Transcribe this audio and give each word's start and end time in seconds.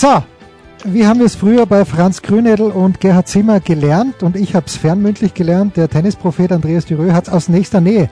So, 0.00 0.22
wie 0.84 1.08
haben 1.08 1.18
wir 1.18 1.26
es 1.26 1.34
früher 1.34 1.66
bei 1.66 1.84
Franz 1.84 2.22
Grünedel 2.22 2.70
und 2.70 3.00
Gerhard 3.00 3.26
Zimmer 3.26 3.58
gelernt 3.58 4.22
und 4.22 4.36
ich 4.36 4.54
habe 4.54 4.66
es 4.66 4.76
fernmündlich 4.76 5.34
gelernt, 5.34 5.76
der 5.76 5.88
Tennisprophet 5.88 6.52
Andreas 6.52 6.86
Dürö 6.86 7.10
hat 7.10 7.26
es 7.26 7.32
aus 7.32 7.48
nächster 7.48 7.80
Nähe 7.80 8.08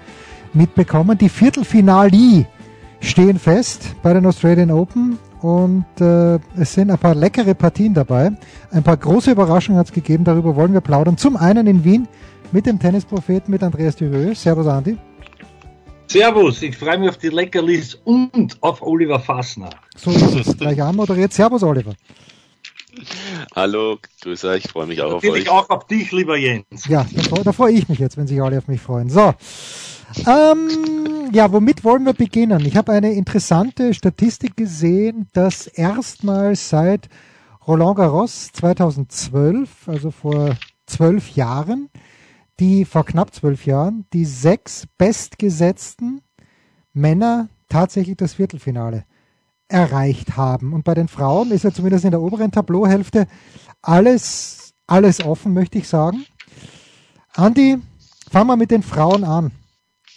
mitbekommen. 0.52 1.16
Die 1.16 1.28
Viertelfinali 1.28 2.44
stehen 2.98 3.38
fest 3.38 3.94
bei 4.02 4.12
den 4.12 4.26
Australian 4.26 4.72
Open 4.72 5.16
und 5.42 5.86
äh, 6.00 6.40
es 6.60 6.74
sind 6.74 6.90
ein 6.90 6.98
paar 6.98 7.14
leckere 7.14 7.54
Partien 7.54 7.94
dabei. 7.94 8.32
Ein 8.72 8.82
paar 8.82 8.96
große 8.96 9.30
Überraschungen 9.30 9.78
hat 9.78 9.86
es 9.86 9.92
gegeben, 9.92 10.24
darüber 10.24 10.56
wollen 10.56 10.72
wir 10.72 10.80
plaudern. 10.80 11.16
Zum 11.16 11.36
einen 11.36 11.68
in 11.68 11.84
Wien 11.84 12.08
mit 12.50 12.66
dem 12.66 12.80
Tennispropheten, 12.80 13.52
mit 13.52 13.62
Andreas 13.62 13.94
Dürö. 13.94 14.34
Servus 14.34 14.66
Andi. 14.66 14.98
Servus, 16.08 16.62
ich 16.62 16.76
freue 16.76 16.98
mich 16.98 17.08
auf 17.08 17.18
die 17.18 17.28
Leckerlis 17.28 17.94
und 18.04 18.56
auf 18.62 18.80
Oliver 18.82 19.20
Fassner. 19.20 19.70
So 19.96 20.10
ist 20.10 20.46
es. 20.48 20.56
Gleich 20.56 20.80
anmoderiert. 20.80 21.32
Servus, 21.32 21.62
Oliver. 21.62 21.94
Hallo, 23.54 23.98
grüß 24.22 24.44
euch, 24.46 24.64
ich 24.64 24.70
freue 24.70 24.86
mich 24.86 25.02
auch 25.02 25.14
Natürlich 25.14 25.48
auf 25.50 25.64
euch. 25.64 25.70
auch 25.70 25.70
auf 25.76 25.86
dich, 25.86 26.12
lieber 26.12 26.36
Jens. 26.38 26.64
Ja, 26.88 27.06
da, 27.12 27.42
da 27.42 27.52
freue 27.52 27.72
ich 27.72 27.88
mich 27.88 27.98
jetzt, 27.98 28.16
wenn 28.16 28.26
sich 28.26 28.40
alle 28.40 28.56
auf 28.58 28.68
mich 28.68 28.80
freuen. 28.80 29.10
So. 29.10 29.34
Ähm, 30.26 31.30
ja, 31.32 31.52
womit 31.52 31.84
wollen 31.84 32.04
wir 32.04 32.14
beginnen? 32.14 32.64
Ich 32.64 32.76
habe 32.76 32.92
eine 32.92 33.12
interessante 33.12 33.92
Statistik 33.92 34.56
gesehen, 34.56 35.28
dass 35.34 35.66
erstmals 35.66 36.70
seit 36.70 37.08
Roland 37.66 37.96
Garros 37.96 38.52
2012, 38.52 39.88
also 39.88 40.10
vor 40.10 40.56
zwölf 40.86 41.30
Jahren, 41.34 41.90
die 42.60 42.84
vor 42.84 43.04
knapp 43.04 43.34
zwölf 43.34 43.66
Jahren, 43.66 44.06
die 44.12 44.24
sechs 44.24 44.86
bestgesetzten 44.98 46.22
Männer 46.92 47.48
tatsächlich 47.68 48.16
das 48.16 48.34
Viertelfinale 48.34 49.04
erreicht 49.68 50.36
haben. 50.36 50.72
Und 50.72 50.84
bei 50.84 50.94
den 50.94 51.08
Frauen 51.08 51.50
ist 51.50 51.64
ja 51.64 51.72
zumindest 51.72 52.04
in 52.04 52.12
der 52.12 52.20
oberen 52.22 52.52
Tableauhälfte 52.52 53.26
alles, 53.82 54.74
alles 54.86 55.24
offen, 55.24 55.52
möchte 55.52 55.78
ich 55.78 55.88
sagen. 55.88 56.24
Andi, 57.34 57.76
fangen 58.30 58.46
wir 58.48 58.56
mit 58.56 58.70
den 58.70 58.82
Frauen 58.82 59.24
an. 59.24 59.50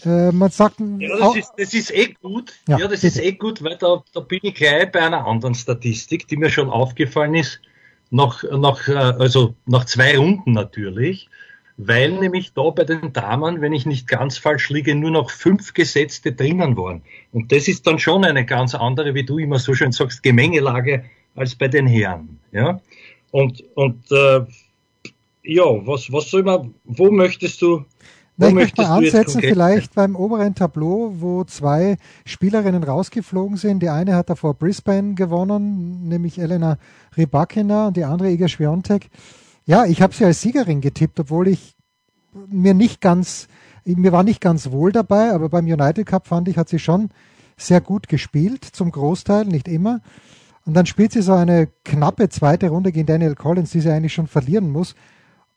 Äh, 0.06 0.32
man 0.32 0.50
sagt, 0.52 0.80
Ja, 0.80 1.18
das 1.18 1.36
ist, 1.36 1.52
das 1.58 1.74
ist 1.74 1.92
eh 1.92 2.14
gut. 2.22 2.54
Ja, 2.68 2.78
Ja, 2.78 2.88
das 2.88 3.02
bitte. 3.02 3.08
ist 3.08 3.20
eh 3.20 3.34
gut, 3.34 3.62
weil 3.64 3.76
da, 3.78 4.02
da 4.14 4.22
bin 4.22 4.40
ich 4.44 4.54
gleich 4.56 4.90
bei 4.92 5.02
einer 5.02 5.26
anderen 5.26 5.56
Statistik, 5.56 6.28
die 6.28 6.38
mir 6.38 6.50
schon 6.50 6.70
aufgefallen 6.70 7.36
ist, 7.36 7.60
nach, 8.12 8.44
nach, 8.44 8.88
äh, 8.88 8.94
also 8.94 9.56
nach 9.66 9.86
zwei 9.86 10.18
Runden 10.18 10.54
natürlich, 10.54 11.30
weil 11.82 12.12
nämlich 12.12 12.52
da 12.54 12.70
bei 12.72 12.84
den 12.84 13.14
Damen, 13.14 13.62
wenn 13.62 13.72
ich 13.72 13.86
nicht 13.86 14.06
ganz 14.06 14.38
falsch 14.38 14.70
liege, 14.70 14.96
nur 14.96 15.12
noch 15.12 15.32
fünf 15.32 15.74
Gesetzte 15.74 16.34
drinnen 16.34 16.76
waren. 16.76 17.04
Und 17.32 17.54
das 17.54 17.70
ist 17.70 17.88
dann 17.88 18.00
schon 18.00 18.26
eine 18.26 18.46
ganz 18.46 18.76
andere, 18.76 19.14
wie 19.14 19.24
du 19.24 19.38
immer 19.38 19.60
so 19.60 19.74
schön 19.74 19.94
sagst, 19.94 20.22
Gemengelage 20.22 21.06
als 21.36 21.56
bei 21.56 21.70
den 21.70 21.88
Herren. 21.88 22.38
Ja? 22.52 22.82
Und, 23.32 23.64
und 23.76 24.12
äh, 24.12 24.42
ja, 25.44 25.64
was, 25.64 26.12
was 26.12 26.30
soll 26.30 26.44
man, 26.44 26.74
wo 26.84 27.12
möchtest 27.12 27.62
du, 27.62 27.86
wo 28.36 28.48
ich 28.48 28.54
möchte 28.54 28.82
mal 28.82 28.98
ansetzen, 28.98 29.40
vielleicht 29.40 29.96
beim 29.96 30.18
oberen 30.18 30.56
Tableau, 30.56 31.14
wo 31.16 31.46
zwei 31.46 31.96
Spielerinnen 32.26 32.84
rausgeflogen 32.84 33.56
sind. 33.56 33.82
Die 33.82 33.90
eine 33.90 34.16
hat 34.16 34.30
davor 34.30 34.54
Brisbane 34.54 35.16
gewonnen, 35.16 36.10
nämlich 36.10 36.40
Elena 36.40 36.78
Rybakina 37.16 37.88
und 37.88 37.96
die 37.96 38.04
andere 38.04 38.32
Iga 38.32 38.50
Swiatek. 38.50 39.10
Ja, 39.66 39.86
ich 39.86 40.02
habe 40.02 40.14
sie 40.14 40.26
als 40.26 40.42
Siegerin 40.42 40.82
getippt, 40.82 41.20
obwohl 41.22 41.48
ich 41.48 41.79
mir 42.34 42.74
nicht 42.74 43.02
ganz, 43.02 43.48
mir 43.86 44.12
war 44.12 44.24
nicht 44.24 44.42
ganz 44.42 44.72
wohl 44.72 44.92
dabei, 44.92 45.32
aber 45.32 45.50
beim 45.50 45.66
United 45.66 46.06
Cup 46.06 46.28
fand 46.28 46.48
ich, 46.48 46.58
hat 46.58 46.70
sie 46.70 46.80
schon 46.80 47.10
sehr 47.58 47.82
gut 47.82 48.08
gespielt, 48.08 48.64
zum 48.64 48.92
Großteil, 48.92 49.46
nicht 49.46 49.68
immer. 49.68 50.02
Und 50.66 50.74
dann 50.74 50.86
spielt 50.86 51.12
sie 51.12 51.22
so 51.22 51.34
eine 51.34 51.68
knappe 51.84 52.30
zweite 52.30 52.70
Runde 52.70 52.92
gegen 52.92 53.08
Daniel 53.08 53.36
Collins, 53.36 53.72
die 53.72 53.82
sie 53.82 53.92
eigentlich 53.92 54.14
schon 54.14 54.28
verlieren 54.28 54.70
muss 54.70 54.96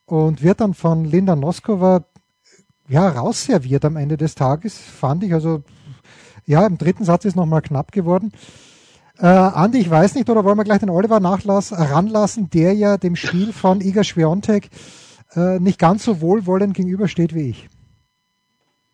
und 0.06 0.42
wird 0.42 0.60
dann 0.60 0.74
von 0.74 1.04
Linda 1.04 1.36
Noskova 1.36 2.04
ja, 2.88 3.08
rausserviert 3.08 3.84
am 3.84 3.96
Ende 3.96 4.16
des 4.16 4.34
Tages, 4.34 4.76
fand 4.76 5.24
ich. 5.24 5.32
Also, 5.32 5.62
ja, 6.46 6.66
im 6.66 6.78
dritten 6.78 7.04
Satz 7.04 7.24
ist 7.24 7.36
nochmal 7.36 7.62
knapp 7.62 7.92
geworden. 7.92 8.32
Äh, 9.18 9.26
Andi, 9.26 9.78
ich 9.78 9.90
weiß 9.90 10.14
nicht, 10.14 10.28
oder 10.30 10.44
wollen 10.44 10.58
wir 10.58 10.64
gleich 10.64 10.80
den 10.80 10.90
Oliver 10.90 11.20
nachlassen, 11.20 11.76
ranlassen, 11.76 12.50
der 12.50 12.74
ja 12.74 12.96
dem 12.96 13.16
Spiel 13.16 13.52
von 13.52 13.80
Iga 13.80 14.02
Swiatek 14.02 14.70
äh, 15.34 15.58
nicht 15.58 15.78
ganz 15.78 16.04
so 16.04 16.20
wohlwollend 16.20 16.74
gegenübersteht 16.74 17.34
wie 17.34 17.50
ich. 17.50 17.68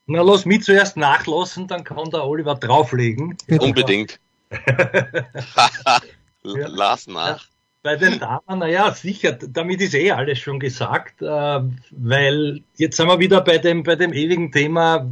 Na, 0.06 0.22
lass 0.22 0.46
mich 0.46 0.62
zuerst 0.62 0.96
nachlassen, 0.96 1.68
dann 1.68 1.84
kann 1.84 2.10
der 2.10 2.24
Oliver 2.24 2.54
drauflegen. 2.54 3.36
Bitte. 3.46 3.64
Unbedingt. 3.64 4.18
Ja. 6.44 6.68
Las 6.68 7.06
nach. 7.06 7.46
Bei 7.82 7.96
den 7.96 8.18
Damen, 8.18 8.58
naja, 8.58 8.92
sicher, 8.92 9.32
damit 9.32 9.80
ist 9.80 9.94
eh 9.94 10.12
alles 10.12 10.38
schon 10.38 10.58
gesagt, 10.60 11.22
äh, 11.22 11.60
weil 11.90 12.62
jetzt 12.76 12.96
sind 12.96 13.06
wir 13.06 13.18
wieder 13.18 13.40
bei 13.40 13.58
dem, 13.58 13.82
bei 13.82 13.96
dem 13.96 14.12
ewigen 14.12 14.50
Thema, 14.50 15.10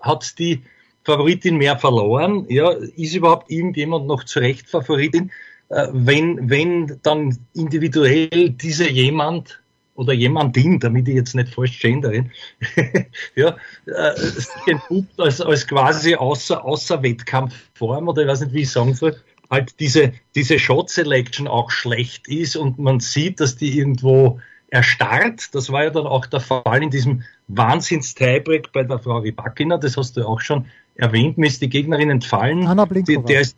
hat 0.00 0.38
die 0.38 0.62
Favoritin 1.04 1.56
mehr 1.56 1.78
verloren? 1.78 2.46
Ja, 2.48 2.70
ist 2.70 3.14
überhaupt 3.14 3.50
irgendjemand 3.50 4.06
noch 4.06 4.24
zu 4.24 4.38
Recht 4.38 4.68
Favoritin? 4.68 5.32
Äh, 5.68 5.88
wenn, 5.92 6.48
wenn 6.48 6.98
dann 7.02 7.38
individuell 7.54 8.50
dieser 8.50 8.90
jemand 8.90 9.61
oder 9.94 10.12
jemandin, 10.12 10.80
damit 10.80 11.08
ich 11.08 11.14
jetzt 11.14 11.34
nicht 11.34 11.54
falsch 11.54 11.80
gendere, 11.80 12.30
ja, 13.34 13.56
äh, 13.86 14.70
entpuppt 14.70 15.20
als, 15.20 15.40
als 15.40 15.66
quasi 15.66 16.14
außer, 16.14 16.64
außer 16.64 17.02
Wettkampfform 17.02 18.08
oder 18.08 18.22
ich 18.22 18.28
weiß 18.28 18.40
nicht, 18.42 18.54
wie 18.54 18.62
ich 18.62 18.70
sagen 18.70 18.94
soll, 18.94 19.16
halt 19.50 19.78
diese, 19.80 20.12
diese 20.34 20.58
Shot 20.58 20.90
Selection 20.90 21.46
auch 21.46 21.70
schlecht 21.70 22.26
ist 22.26 22.56
und 22.56 22.78
man 22.78 23.00
sieht, 23.00 23.38
dass 23.40 23.56
die 23.56 23.78
irgendwo 23.78 24.40
erstarrt. 24.68 25.54
Das 25.54 25.70
war 25.70 25.84
ja 25.84 25.90
dann 25.90 26.06
auch 26.06 26.24
der 26.26 26.40
Fall 26.40 26.82
in 26.82 26.90
diesem 26.90 27.22
Wahnsinns-Tiebreak 27.48 28.72
bei 28.72 28.82
der 28.84 28.98
Frau 28.98 29.18
Rybakina, 29.18 29.76
das 29.76 29.98
hast 29.98 30.16
du 30.16 30.26
auch 30.26 30.40
schon 30.40 30.66
erwähnt, 30.94 31.38
mir 31.38 31.46
ist 31.46 31.60
die 31.60 31.68
Gegnerin 31.68 32.10
entfallen. 32.10 32.66
Anna 32.66 32.86
Die, 32.86 32.94
Blinkova. 33.02 33.26
der 33.26 33.40
ist, 33.42 33.56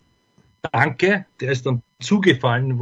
danke, 0.73 1.27
der 1.41 1.53
ist 1.53 1.67
dann 1.67 1.83
zugefallen, 2.01 2.81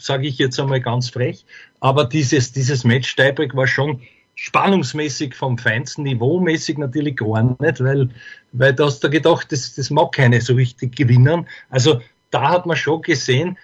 sage 0.00 0.26
ich 0.26 0.38
jetzt 0.38 0.58
einmal 0.58 0.80
ganz 0.80 1.10
frech. 1.10 1.44
Aber 1.80 2.04
dieses, 2.04 2.52
dieses 2.52 2.84
Match 2.84 3.14
Tiebreak 3.16 3.54
war 3.54 3.66
schon 3.66 4.00
spannungsmäßig 4.36 5.34
vom 5.34 5.58
feinsten 5.58 6.02
Niveau, 6.02 6.40
mäßig 6.40 6.78
natürlich 6.78 7.16
gar 7.16 7.42
nicht, 7.42 7.80
weil, 7.82 8.08
weil 8.52 8.74
da 8.74 8.86
hast 8.86 9.04
du 9.04 9.10
gedacht, 9.10 9.52
das, 9.52 9.74
das 9.74 9.90
mag 9.90 10.12
keine 10.12 10.40
so 10.40 10.54
richtig 10.54 10.96
gewinnen. 10.96 11.46
Also 11.70 12.00
da 12.30 12.50
hat 12.50 12.66
man 12.66 12.76
schon 12.76 13.02
gesehen, 13.02 13.56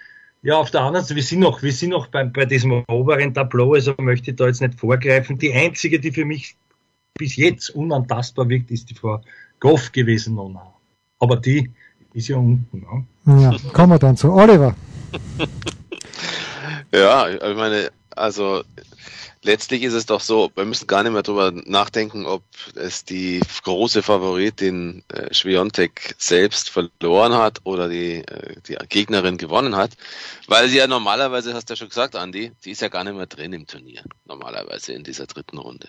ja, 0.43 0.57
auf 0.57 0.71
der 0.71 0.81
anderen 0.81 1.05
Seite, 1.05 1.17
wir 1.17 1.23
sind 1.23 1.39
noch, 1.39 1.61
wir 1.61 1.71
sind 1.71 1.91
noch 1.91 2.07
bei, 2.07 2.23
bei 2.23 2.45
diesem 2.45 2.83
oberen 2.87 3.33
Tableau, 3.33 3.73
also 3.73 3.93
möchte 3.99 4.31
ich 4.31 4.37
da 4.37 4.47
jetzt 4.47 4.61
nicht 4.61 4.79
vorgreifen. 4.79 5.37
Die 5.37 5.53
einzige, 5.53 5.99
die 5.99 6.11
für 6.11 6.25
mich 6.25 6.55
bis 7.15 7.35
jetzt 7.35 7.69
unantastbar 7.71 8.49
wirkt, 8.49 8.71
ist 8.71 8.89
die 8.89 8.95
Frau 8.95 9.21
Goff 9.59 9.91
gewesen, 9.91 10.35
Nona. 10.35 10.73
Aber 11.19 11.35
die 11.35 11.69
ist 12.13 12.27
ja 12.27 12.37
unten. 12.37 12.79
Ne? 13.25 13.41
Ja, 13.41 13.55
kommen 13.73 13.93
wir 13.93 13.99
dann 13.99 14.17
zu. 14.17 14.31
Oliver. 14.31 14.75
Ja, 16.93 17.29
ich 17.29 17.55
meine, 17.55 17.89
also 18.17 18.63
letztlich 19.43 19.83
ist 19.83 19.93
es 19.93 20.05
doch 20.05 20.19
so, 20.19 20.51
wir 20.55 20.65
müssen 20.65 20.87
gar 20.87 21.03
nicht 21.03 21.13
mehr 21.13 21.23
drüber 21.23 21.51
nachdenken, 21.51 22.25
ob 22.25 22.43
es 22.75 23.05
die 23.05 23.41
große 23.63 24.03
Favoritin 24.03 25.03
äh, 25.07 25.33
Schwiontek 25.33 26.15
selbst 26.17 26.69
verloren 26.69 27.33
hat 27.33 27.59
oder 27.63 27.87
die, 27.87 28.25
äh, 28.27 28.55
die 28.67 28.75
Gegnerin 28.89 29.37
gewonnen 29.37 29.77
hat, 29.77 29.91
weil 30.47 30.67
sie 30.67 30.77
ja 30.77 30.87
normalerweise, 30.87 31.53
hast 31.53 31.69
du 31.69 31.73
ja 31.73 31.77
schon 31.77 31.89
gesagt, 31.89 32.17
Andi, 32.17 32.51
die 32.65 32.71
ist 32.71 32.81
ja 32.81 32.89
gar 32.89 33.05
nicht 33.05 33.15
mehr 33.15 33.25
drin 33.25 33.53
im 33.53 33.67
Turnier, 33.67 34.03
normalerweise 34.25 34.91
in 34.91 35.03
dieser 35.03 35.27
dritten 35.27 35.59
Runde. 35.59 35.87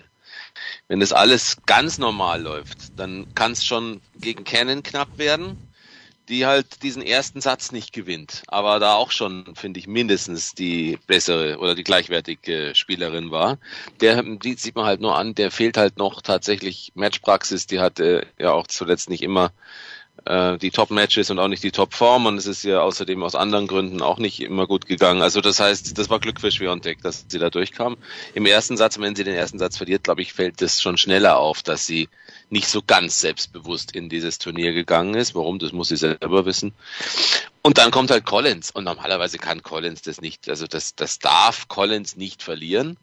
Wenn 0.87 1.01
das 1.01 1.13
alles 1.13 1.57
ganz 1.67 1.99
normal 1.99 2.43
läuft, 2.43 2.99
dann 2.99 3.35
kann 3.35 3.53
es 3.53 3.65
schon 3.65 4.01
gegen 4.19 4.45
Cannon 4.45 4.83
knapp 4.85 5.19
werden. 5.19 5.72
Die 6.29 6.47
halt 6.47 6.83
diesen 6.83 7.03
ersten 7.03 7.41
Satz 7.41 7.73
nicht 7.73 7.93
gewinnt, 7.93 8.43
aber 8.47 8.79
da 8.79 8.95
auch 8.95 9.11
schon, 9.11 9.55
finde 9.57 9.81
ich, 9.81 9.87
mindestens 9.87 10.55
die 10.55 10.99
bessere 11.07 11.59
oder 11.59 11.75
die 11.75 11.85
gleichwertige 11.85 12.73
Spielerin 12.75 13.31
war. 13.31 13.59
Der, 14.01 14.23
die 14.23 14.55
sieht 14.55 14.77
man 14.77 14.87
halt 14.87 15.01
nur 15.01 15.17
an, 15.17 15.35
der 15.35 15.51
fehlt 15.51 15.77
halt 15.77 15.99
noch 15.99 16.23
tatsächlich 16.23 16.93
Matchpraxis, 16.95 17.67
die 17.67 17.81
hatte 17.81 18.27
ja 18.39 18.53
auch 18.53 18.67
zuletzt 18.67 19.11
nicht 19.11 19.23
immer 19.23 19.53
äh, 20.25 20.59
die 20.59 20.71
Top-Matches 20.71 21.31
und 21.31 21.39
auch 21.39 21.49
nicht 21.49 21.65
die 21.65 21.73
Top-Form 21.73 22.27
und 22.27 22.39
es 22.39 22.47
ist 22.47 22.63
ja 22.63 22.81
außerdem 22.81 23.23
aus 23.23 23.35
anderen 23.35 23.67
Gründen 23.67 24.03
auch 24.03 24.19
nicht 24.19 24.41
immer 24.41 24.67
gut 24.67 24.87
gegangen. 24.87 25.23
Also 25.23 25.41
das 25.41 25.59
heißt, 25.59 25.99
das 25.99 26.11
war 26.11 26.21
Glück 26.21 26.41
für 26.41 26.53
Schwiontek, 26.53 27.03
dass 27.03 27.27
sie 27.29 27.39
da 27.39 27.51
durchkam. 27.51 27.97
Im 28.35 28.47
ersten 28.47 28.77
Satz, 28.77 28.99
wenn 29.01 29.17
sie 29.17 29.25
den 29.25 29.35
ersten 29.35 29.59
Satz 29.59 29.77
verliert, 29.77 30.05
glaube 30.05 30.23
ich, 30.23 30.33
fällt 30.33 30.63
es 30.63 30.81
schon 30.81 30.99
schneller 30.99 31.39
auf, 31.39 31.63
dass 31.63 31.87
sie 31.87 32.09
nicht 32.53 32.69
so 32.69 32.83
ganz 32.87 33.21
selbstbewusst 33.21 33.93
in 33.93 34.09
dieses 34.11 34.39
Turnier 34.39 34.73
gegangen 34.73 35.15
ist. 35.15 35.35
Warum, 35.35 35.59
das 35.59 35.73
muss 35.73 35.89
sie 35.89 35.97
selber 35.97 36.45
wissen. 36.45 36.75
Und 37.63 37.79
dann 37.79 37.91
kommt 37.91 38.11
halt 38.11 38.27
Collins 38.27 38.71
und 38.71 38.85
normalerweise 38.85 39.39
kann 39.39 39.63
Collins 39.63 40.03
das 40.03 40.21
nicht, 40.21 40.49
also 40.49 40.67
das, 40.67 40.95
das 40.95 41.19
darf 41.19 41.69
Collins 41.69 42.17
nicht 42.17 42.43
verlieren. 42.43 42.99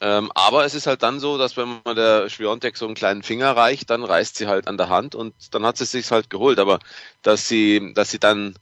Ähm, 0.00 0.32
aber 0.34 0.64
es 0.64 0.74
ist 0.74 0.86
halt 0.86 1.02
dann 1.02 1.20
so, 1.20 1.36
dass 1.36 1.56
wenn 1.56 1.80
man 1.84 1.94
der 1.94 2.28
Schwiontek 2.30 2.76
so 2.76 2.86
einen 2.86 2.94
kleinen 2.94 3.22
Finger 3.22 3.54
reicht, 3.56 3.90
dann 3.90 4.02
reißt 4.02 4.36
sie 4.36 4.48
halt 4.48 4.66
an 4.66 4.78
der 4.78 4.88
Hand 4.88 5.14
und 5.14 5.34
dann 5.52 5.64
hat 5.64 5.76
sie 5.76 5.84
sich 5.84 6.10
halt 6.10 6.30
geholt. 6.30 6.58
Aber 6.58 6.80
dass 7.20 7.46
sie, 7.46 7.92
dass 7.94 8.10
sie 8.10 8.18
dann 8.18 8.54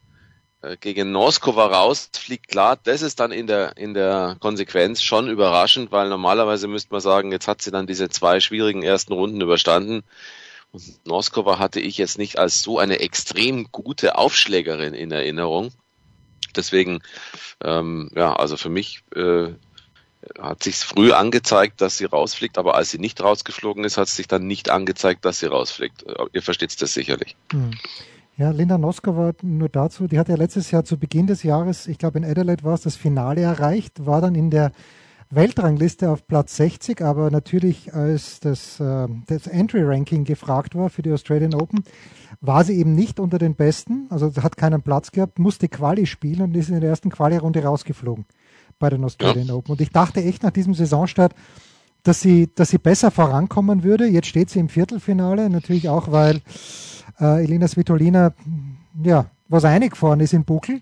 gegen 0.80 1.10
Noskova 1.12 1.66
rausfliegt, 1.66 2.48
klar, 2.48 2.78
das 2.82 3.02
ist 3.02 3.20
dann 3.20 3.32
in 3.32 3.46
der, 3.46 3.76
in 3.76 3.94
der 3.94 4.36
Konsequenz 4.40 5.02
schon 5.02 5.28
überraschend, 5.28 5.90
weil 5.90 6.08
normalerweise 6.08 6.68
müsste 6.68 6.92
man 6.92 7.00
sagen, 7.00 7.32
jetzt 7.32 7.48
hat 7.48 7.62
sie 7.62 7.70
dann 7.70 7.86
diese 7.86 8.10
zwei 8.10 8.40
schwierigen 8.40 8.82
ersten 8.82 9.12
Runden 9.12 9.40
überstanden. 9.40 10.02
Und 10.72 11.06
Noskova 11.06 11.58
hatte 11.58 11.80
ich 11.80 11.96
jetzt 11.96 12.18
nicht 12.18 12.38
als 12.38 12.62
so 12.62 12.78
eine 12.78 13.00
extrem 13.00 13.72
gute 13.72 14.16
Aufschlägerin 14.16 14.94
in 14.94 15.10
Erinnerung. 15.10 15.72
Deswegen, 16.54 17.00
ähm, 17.62 18.10
ja, 18.14 18.34
also 18.34 18.56
für 18.56 18.68
mich 18.68 19.02
äh, 19.14 19.48
hat 20.38 20.62
sich 20.62 20.76
früh 20.76 21.12
angezeigt, 21.12 21.80
dass 21.80 21.96
sie 21.96 22.04
rausfliegt, 22.04 22.58
aber 22.58 22.74
als 22.74 22.90
sie 22.90 22.98
nicht 22.98 23.22
rausgeflogen 23.22 23.84
ist, 23.84 23.96
hat 23.96 24.08
es 24.08 24.16
sich 24.16 24.28
dann 24.28 24.46
nicht 24.46 24.68
angezeigt, 24.68 25.24
dass 25.24 25.38
sie 25.38 25.46
rausfliegt. 25.46 26.04
Ihr 26.32 26.42
versteht 26.42 26.80
das 26.82 26.92
sicherlich. 26.92 27.36
Hm. 27.52 27.72
Ja, 28.40 28.52
Linda 28.52 28.78
Noskova 28.78 29.32
nur 29.42 29.68
dazu, 29.68 30.06
die 30.06 30.18
hat 30.18 30.30
ja 30.30 30.34
letztes 30.34 30.70
Jahr 30.70 30.82
zu 30.82 30.96
Beginn 30.96 31.26
des 31.26 31.42
Jahres, 31.42 31.86
ich 31.86 31.98
glaube 31.98 32.16
in 32.16 32.24
Adelaide 32.24 32.64
war 32.64 32.72
es, 32.72 32.80
das 32.80 32.96
Finale 32.96 33.42
erreicht, 33.42 34.06
war 34.06 34.22
dann 34.22 34.34
in 34.34 34.48
der 34.48 34.72
Weltrangliste 35.28 36.08
auf 36.08 36.26
Platz 36.26 36.56
60, 36.56 37.02
aber 37.02 37.30
natürlich 37.30 37.92
als 37.92 38.40
das, 38.40 38.80
äh, 38.80 39.08
das 39.26 39.46
Entry-Ranking 39.46 40.24
gefragt 40.24 40.74
war 40.74 40.88
für 40.88 41.02
die 41.02 41.12
Australian 41.12 41.52
Open, 41.52 41.84
war 42.40 42.64
sie 42.64 42.78
eben 42.78 42.94
nicht 42.94 43.20
unter 43.20 43.36
den 43.36 43.56
Besten, 43.56 44.06
also 44.08 44.32
hat 44.42 44.56
keinen 44.56 44.80
Platz 44.80 45.12
gehabt, 45.12 45.38
musste 45.38 45.68
Quali 45.68 46.06
spielen 46.06 46.40
und 46.40 46.56
ist 46.56 46.70
in 46.70 46.80
der 46.80 46.88
ersten 46.88 47.10
Quali-Runde 47.10 47.62
rausgeflogen 47.62 48.24
bei 48.78 48.88
den 48.88 49.04
Australian 49.04 49.48
ja. 49.48 49.54
Open. 49.54 49.72
Und 49.72 49.82
ich 49.82 49.90
dachte 49.90 50.24
echt 50.24 50.44
nach 50.44 50.52
diesem 50.52 50.72
Saisonstart, 50.72 51.34
dass 52.04 52.22
sie, 52.22 52.48
dass 52.54 52.70
sie 52.70 52.78
besser 52.78 53.10
vorankommen 53.10 53.82
würde. 53.82 54.06
Jetzt 54.06 54.28
steht 54.28 54.48
sie 54.48 54.60
im 54.60 54.70
Viertelfinale, 54.70 55.50
natürlich 55.50 55.90
auch, 55.90 56.10
weil 56.10 56.40
äh, 57.20 57.44
Elina 57.44 57.68
Svitolina 57.68 58.32
ja, 59.02 59.26
was 59.48 59.64
eingefahren 59.64 60.20
ist 60.20 60.32
im 60.32 60.44
Buckel. 60.44 60.80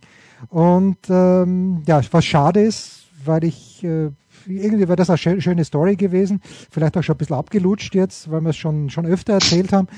Und 0.48 0.98
ähm, 1.08 1.82
ja, 1.86 2.00
was 2.10 2.24
schade 2.24 2.62
ist, 2.62 3.06
weil 3.24 3.44
ich 3.44 3.82
äh, 3.82 4.10
irgendwie 4.46 4.88
wäre 4.88 4.96
das 4.96 5.10
eine 5.10 5.40
schöne 5.40 5.64
Story 5.64 5.96
gewesen, 5.96 6.40
vielleicht 6.70 6.96
auch 6.96 7.02
schon 7.02 7.16
ein 7.16 7.18
bisschen 7.18 7.36
abgelutscht 7.36 7.94
jetzt, 7.94 8.30
weil 8.30 8.40
wir 8.42 8.50
es 8.50 8.56
schon, 8.56 8.88
schon 8.88 9.04
öfter 9.04 9.34
erzählt 9.34 9.72
haben. 9.72 9.88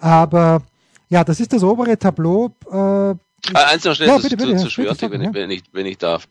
Aber 0.00 0.62
ja, 1.08 1.22
das 1.22 1.38
ist 1.40 1.52
das 1.52 1.62
obere 1.62 1.98
Tableau. 1.98 2.54
Äh, 2.70 3.14
Eins 3.54 3.84
noch 3.84 3.94
schnell 3.94 4.08
ja, 4.08 4.18
bitte, 4.18 4.36
bitte, 4.36 4.56
zu, 4.56 4.68
zu, 4.68 4.94
zu 4.94 5.10
wenn, 5.10 5.22
ja. 5.22 5.34
wenn, 5.34 5.50
ich, 5.50 5.62
wenn 5.72 5.86
ich 5.86 5.98
darf 5.98 6.28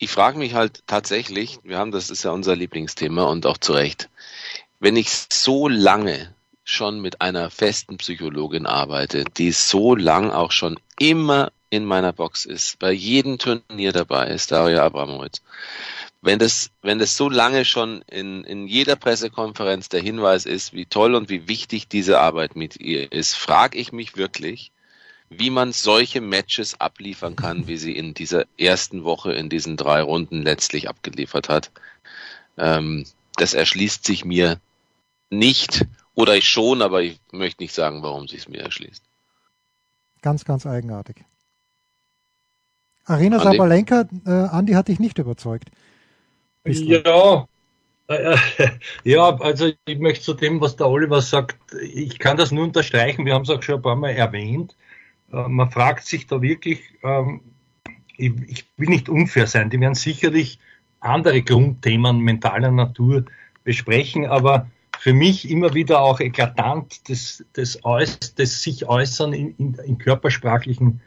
ich 0.00 0.10
frage 0.10 0.38
mich 0.38 0.54
halt 0.54 0.82
tatsächlich, 0.86 1.58
wir 1.62 1.78
haben, 1.78 1.90
das 1.92 2.10
ist 2.10 2.24
ja 2.24 2.30
unser 2.30 2.56
Lieblingsthema 2.56 3.24
und 3.24 3.44
auch 3.44 3.58
zu 3.58 3.74
Recht, 3.74 4.08
wenn 4.80 4.96
ich 4.96 5.10
so 5.30 5.68
lange 5.68 6.34
schon 6.70 7.00
mit 7.00 7.20
einer 7.20 7.50
festen 7.50 7.98
Psychologin 7.98 8.66
arbeite, 8.66 9.24
die 9.24 9.52
so 9.52 9.94
lang 9.94 10.30
auch 10.30 10.52
schon 10.52 10.78
immer 10.98 11.52
in 11.70 11.84
meiner 11.84 12.12
Box 12.12 12.44
ist, 12.44 12.78
bei 12.78 12.92
jedem 12.92 13.38
Turnier 13.38 13.92
dabei 13.92 14.28
ist, 14.28 14.50
Daria 14.50 14.84
Abramowitz. 14.84 15.42
Wenn 16.20 16.38
das, 16.38 16.70
wenn 16.82 16.98
das 16.98 17.16
so 17.16 17.28
lange 17.28 17.64
schon 17.64 18.02
in, 18.02 18.44
in 18.44 18.66
jeder 18.66 18.96
Pressekonferenz 18.96 19.88
der 19.88 20.02
Hinweis 20.02 20.44
ist, 20.46 20.74
wie 20.74 20.84
toll 20.84 21.14
und 21.14 21.30
wie 21.30 21.48
wichtig 21.48 21.88
diese 21.88 22.20
Arbeit 22.20 22.56
mit 22.56 22.78
ihr 22.80 23.10
ist, 23.12 23.36
frage 23.36 23.78
ich 23.78 23.92
mich 23.92 24.16
wirklich, 24.16 24.72
wie 25.30 25.50
man 25.50 25.72
solche 25.72 26.20
Matches 26.20 26.80
abliefern 26.80 27.36
kann, 27.36 27.68
wie 27.68 27.76
sie 27.76 27.96
in 27.96 28.14
dieser 28.14 28.44
ersten 28.58 29.04
Woche 29.04 29.32
in 29.32 29.48
diesen 29.48 29.76
drei 29.76 30.02
Runden 30.02 30.42
letztlich 30.42 30.88
abgeliefert 30.88 31.48
hat. 31.48 31.70
Ähm, 32.58 33.06
das 33.36 33.54
erschließt 33.54 34.04
sich 34.04 34.24
mir 34.24 34.60
nicht 35.30 35.86
oder 36.14 36.36
ich 36.36 36.48
schon, 36.48 36.82
aber 36.82 37.02
ich 37.02 37.20
möchte 37.32 37.62
nicht 37.62 37.74
sagen, 37.74 38.02
warum 38.02 38.28
sie 38.28 38.36
es 38.36 38.48
mir 38.48 38.60
erschließt. 38.60 39.02
Ganz, 40.22 40.44
ganz 40.44 40.66
eigenartig. 40.66 41.24
Arena 43.04 43.38
Andi? 43.38 43.56
Sabalenka, 43.56 44.08
äh, 44.26 44.30
Andi 44.30 44.72
hat 44.74 44.88
dich 44.88 45.00
nicht 45.00 45.18
überzeugt. 45.18 45.70
Ja, 46.64 47.46
ja, 49.04 49.36
also 49.36 49.70
ich 49.86 49.98
möchte 49.98 50.24
zu 50.24 50.34
dem, 50.34 50.60
was 50.60 50.76
der 50.76 50.88
Oliver 50.88 51.22
sagt, 51.22 51.56
ich 51.80 52.18
kann 52.18 52.36
das 52.36 52.50
nur 52.50 52.64
unterstreichen, 52.64 53.24
wir 53.24 53.34
haben 53.34 53.42
es 53.42 53.50
auch 53.50 53.62
schon 53.62 53.76
ein 53.76 53.82
paar 53.82 53.96
Mal 53.96 54.10
erwähnt. 54.10 54.76
Äh, 55.32 55.48
man 55.48 55.70
fragt 55.70 56.06
sich 56.06 56.26
da 56.26 56.42
wirklich, 56.42 56.80
ähm, 57.04 57.40
ich, 58.16 58.32
ich 58.48 58.64
will 58.76 58.88
nicht 58.88 59.08
unfair 59.08 59.46
sein, 59.46 59.70
die 59.70 59.80
werden 59.80 59.94
sicherlich 59.94 60.58
andere 60.98 61.42
Grundthemen 61.42 62.18
mentaler 62.18 62.72
Natur 62.72 63.24
besprechen, 63.64 64.26
aber 64.26 64.66
für 65.00 65.14
mich 65.14 65.48
immer 65.50 65.72
wieder 65.72 66.02
auch 66.02 66.20
eklatant 66.20 67.08
das, 67.08 67.42
das, 67.54 67.82
Äuß, 67.84 68.34
das 68.34 68.62
sich 68.62 68.86
äußern 68.86 69.32
in, 69.32 69.54
in, 69.56 69.74
in 69.74 69.96
körpersprachlichen 69.96 71.00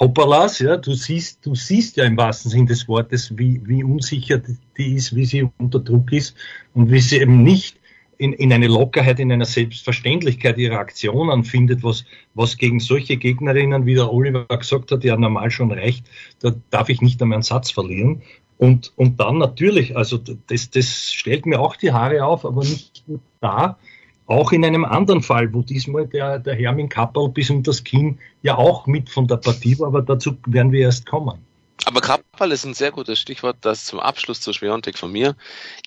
Hoppalas, 0.00 0.58
ja, 0.58 0.76
du 0.76 0.94
siehst, 0.94 1.46
du 1.46 1.54
siehst 1.54 1.96
ja 1.96 2.04
im 2.04 2.16
wahrsten 2.16 2.50
Sinn 2.50 2.66
des 2.66 2.88
Wortes, 2.88 3.38
wie, 3.38 3.62
wie 3.64 3.84
unsicher 3.84 4.42
die 4.76 4.94
ist, 4.94 5.14
wie 5.14 5.24
sie 5.24 5.48
unter 5.58 5.78
Druck 5.78 6.12
ist 6.12 6.36
und 6.74 6.90
wie 6.90 6.98
sie 6.98 7.18
eben 7.18 7.44
nicht 7.44 7.78
in, 8.18 8.32
in 8.32 8.52
eine 8.52 8.66
Lockerheit, 8.66 9.20
in 9.20 9.30
einer 9.30 9.44
Selbstverständlichkeit 9.44 10.58
ihrer 10.58 10.80
Aktionen 10.80 11.44
findet, 11.44 11.84
was, 11.84 12.04
was 12.34 12.56
gegen 12.56 12.80
solche 12.80 13.16
Gegnerinnen, 13.16 13.86
wie 13.86 13.94
der 13.94 14.12
Oliver 14.12 14.44
gesagt 14.46 14.90
hat, 14.90 15.04
ja 15.04 15.16
normal 15.16 15.52
schon 15.52 15.70
reicht, 15.70 16.04
da 16.40 16.52
darf 16.70 16.88
ich 16.88 17.00
nicht 17.00 17.22
einmal 17.22 17.36
einen 17.36 17.42
Satz 17.42 17.70
verlieren. 17.70 18.22
Und, 18.58 18.92
und 18.96 19.20
dann 19.20 19.38
natürlich, 19.38 19.96
also 19.96 20.18
das, 20.18 20.70
das 20.70 21.12
stellt 21.12 21.46
mir 21.46 21.60
auch 21.60 21.76
die 21.76 21.92
Haare 21.92 22.24
auf, 22.24 22.44
aber 22.44 22.62
nicht 22.62 23.04
da, 23.40 23.78
auch 24.26 24.52
in 24.52 24.64
einem 24.64 24.84
anderen 24.84 25.22
Fall, 25.22 25.52
wo 25.52 25.62
diesmal 25.62 26.06
der, 26.06 26.38
der 26.38 26.54
Hermin 26.54 26.88
Kappel 26.88 27.28
bis 27.28 27.50
unter 27.50 27.70
das 27.70 27.84
Kinn 27.84 28.18
ja 28.42 28.56
auch 28.56 28.86
mit 28.86 29.10
von 29.10 29.28
der 29.28 29.36
Partie 29.36 29.78
war, 29.78 29.88
aber 29.88 30.02
dazu 30.02 30.36
werden 30.46 30.72
wir 30.72 30.80
erst 30.80 31.06
kommen. 31.06 31.38
Aber 31.84 32.00
Kappal 32.00 32.50
ist 32.50 32.64
ein 32.64 32.74
sehr 32.74 32.90
gutes 32.90 33.20
Stichwort, 33.20 33.58
das 33.60 33.84
zum 33.84 34.00
Abschluss 34.00 34.40
zur 34.40 34.54
Schwerontek 34.54 34.98
von 34.98 35.12
mir. 35.12 35.36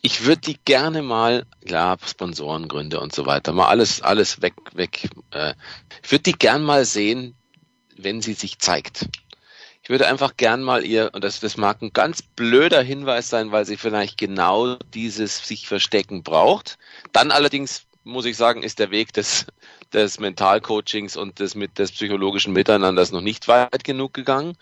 Ich 0.01 0.25
würde 0.25 0.39
die 0.39 0.57
gerne 0.63 1.01
mal, 1.01 1.45
klar, 1.65 1.97
Sponsorengründe 2.05 3.01
und 3.01 3.13
so 3.13 3.25
weiter, 3.25 3.51
mal 3.51 3.67
alles, 3.67 4.01
alles 4.01 4.41
weg, 4.41 4.53
weg. 4.73 5.09
Äh, 5.31 5.55
ich 6.01 6.11
würde 6.11 6.23
die 6.23 6.33
gern 6.33 6.63
mal 6.63 6.85
sehen, 6.85 7.35
wenn 7.97 8.21
sie 8.21 8.33
sich 8.33 8.59
zeigt. 8.59 9.09
Ich 9.89 9.91
würde 9.91 10.07
einfach 10.07 10.37
gern 10.37 10.61
mal 10.61 10.85
ihr, 10.85 11.09
und 11.15 11.23
das, 11.23 11.39
das 11.39 11.57
mag 11.57 11.81
ein 11.81 11.91
ganz 11.93 12.21
blöder 12.21 12.83
Hinweis 12.83 13.27
sein, 13.27 13.51
weil 13.51 13.65
sie 13.65 13.75
vielleicht 13.75 14.19
genau 14.19 14.75
dieses 14.93 15.39
sich 15.47 15.67
verstecken 15.67 16.21
braucht. 16.21 16.77
Dann 17.11 17.31
allerdings 17.31 17.87
muss 18.03 18.25
ich 18.25 18.37
sagen, 18.37 18.61
ist 18.61 18.77
der 18.77 18.91
Weg 18.91 19.13
des, 19.13 19.47
des 19.93 20.19
Mentalcoachings 20.19 21.17
und 21.17 21.39
des, 21.39 21.55
mit, 21.55 21.79
des 21.79 21.91
psychologischen 21.91 22.53
Miteinanders 22.53 23.11
noch 23.11 23.21
nicht 23.21 23.47
weit 23.47 23.83
genug 23.83 24.13
gegangen. 24.13 24.55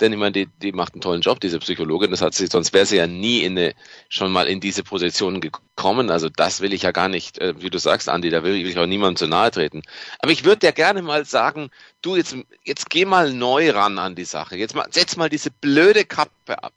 Denn 0.00 0.12
ich 0.12 0.18
meine, 0.18 0.32
die, 0.32 0.46
die 0.46 0.72
macht 0.72 0.94
einen 0.94 1.02
tollen 1.02 1.20
Job, 1.20 1.40
diese 1.40 1.58
Psychologin. 1.58 2.10
Das 2.10 2.22
hat 2.22 2.34
sie, 2.34 2.46
sonst 2.46 2.72
wäre 2.72 2.86
sie 2.86 2.96
ja 2.96 3.06
nie 3.06 3.40
in 3.40 3.58
eine, 3.58 3.74
schon 4.08 4.32
mal 4.32 4.46
in 4.46 4.60
diese 4.60 4.82
Position 4.82 5.40
gekommen. 5.40 6.10
Also 6.10 6.28
das 6.28 6.60
will 6.60 6.72
ich 6.72 6.82
ja 6.82 6.92
gar 6.92 7.08
nicht, 7.08 7.38
äh, 7.38 7.54
wie 7.60 7.70
du 7.70 7.78
sagst, 7.78 8.08
Andi, 8.08 8.30
da 8.30 8.42
will 8.42 8.54
ich 8.54 8.78
auch 8.78 8.86
niemandem 8.86 9.16
zu 9.16 9.26
nahe 9.26 9.50
treten. 9.50 9.82
Aber 10.20 10.32
ich 10.32 10.44
würde 10.44 10.66
ja 10.66 10.72
gerne 10.72 11.02
mal 11.02 11.24
sagen, 11.24 11.70
du, 12.02 12.16
jetzt, 12.16 12.36
jetzt 12.64 12.88
geh 12.90 13.04
mal 13.04 13.32
neu 13.32 13.70
ran 13.70 13.98
an 13.98 14.14
die 14.14 14.24
Sache. 14.24 14.56
Jetzt 14.56 14.74
mal, 14.74 14.86
setz 14.90 15.16
mal 15.16 15.28
diese 15.28 15.50
blöde 15.50 16.04
Kappe 16.04 16.62
ab 16.62 16.74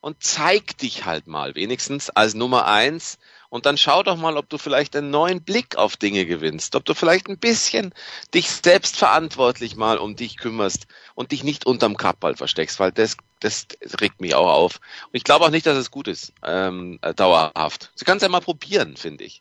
und 0.00 0.22
zeig 0.22 0.76
dich 0.78 1.04
halt 1.06 1.26
mal 1.26 1.54
wenigstens 1.54 2.10
als 2.10 2.34
Nummer 2.34 2.66
eins 2.66 3.18
und 3.54 3.66
dann 3.66 3.76
schau 3.76 4.02
doch 4.02 4.16
mal, 4.16 4.36
ob 4.36 4.48
du 4.48 4.58
vielleicht 4.58 4.96
einen 4.96 5.12
neuen 5.12 5.40
Blick 5.40 5.76
auf 5.76 5.96
Dinge 5.96 6.26
gewinnst, 6.26 6.74
ob 6.74 6.84
du 6.84 6.92
vielleicht 6.92 7.28
ein 7.28 7.38
bisschen 7.38 7.94
dich 8.34 8.50
selbst 8.50 8.96
verantwortlich 8.96 9.76
mal 9.76 9.98
um 9.98 10.16
dich 10.16 10.38
kümmerst 10.38 10.88
und 11.14 11.30
dich 11.30 11.44
nicht 11.44 11.64
unterm 11.64 11.96
Kappball 11.96 12.34
versteckst, 12.34 12.80
weil 12.80 12.90
das, 12.90 13.16
das 13.38 13.68
regt 14.00 14.20
mich 14.20 14.34
auch 14.34 14.52
auf. 14.52 14.80
Und 15.04 15.16
ich 15.16 15.22
glaube 15.22 15.44
auch 15.44 15.50
nicht, 15.50 15.66
dass 15.66 15.76
es 15.76 15.92
gut 15.92 16.08
ist, 16.08 16.32
ähm, 16.44 16.98
äh, 17.02 17.14
dauerhaft. 17.14 17.92
Sie 17.94 18.04
kann 18.04 18.16
es 18.16 18.24
ja 18.24 18.28
mal 18.28 18.40
probieren, 18.40 18.96
finde 18.96 19.22
ich. 19.22 19.40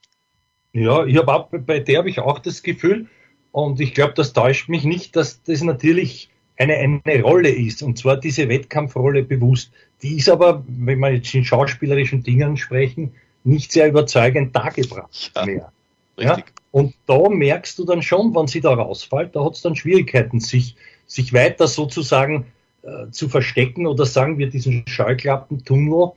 Ja, 0.73 1.03
ich 1.05 1.17
habe 1.17 1.57
bei 1.57 1.79
der 1.79 1.97
habe 1.97 2.09
ich 2.11 2.19
auch 2.19 2.37
das 2.37 2.61
Gefühl, 2.61 3.07
und 3.51 3.81
ich 3.81 3.95
glaube, 3.95 4.13
das 4.13 4.33
täuscht 4.33 4.69
mich 4.69 4.83
nicht, 4.83 5.15
dass 5.15 5.41
das 5.41 5.63
natürlich 5.63 6.29
eine, 6.57 6.75
eine 6.75 7.23
Rolle 7.23 7.49
ist, 7.49 7.81
und 7.81 7.97
zwar 7.97 8.17
diese 8.17 8.47
Wettkampfrolle 8.47 9.23
bewusst. 9.23 9.71
Die 10.03 10.17
ist 10.17 10.29
aber, 10.29 10.63
wenn 10.67 10.99
wir 10.99 11.13
jetzt 11.13 11.33
in 11.33 11.45
schauspielerischen 11.45 12.21
Dingen 12.21 12.57
sprechen, 12.57 13.15
nicht 13.43 13.71
sehr 13.71 13.87
überzeugend 13.87 14.55
dargebracht 14.55 15.31
ja, 15.35 15.45
mehr. 15.45 15.71
Ja? 16.17 16.37
Und 16.71 16.95
da 17.05 17.29
merkst 17.29 17.77
du 17.77 17.85
dann 17.85 18.01
schon, 18.01 18.33
wenn 18.35 18.47
sie 18.47 18.61
da 18.61 18.73
rausfällt, 18.73 19.35
da 19.35 19.45
hat 19.45 19.53
es 19.53 19.61
dann 19.61 19.75
Schwierigkeiten, 19.75 20.39
sich, 20.39 20.75
sich 21.05 21.33
weiter 21.33 21.67
sozusagen 21.67 22.47
äh, 22.83 23.09
zu 23.11 23.29
verstecken 23.29 23.85
oder 23.85 24.05
sagen 24.05 24.37
wir 24.37 24.49
diesen 24.49 24.85
Schallklappentunnel 24.87 26.11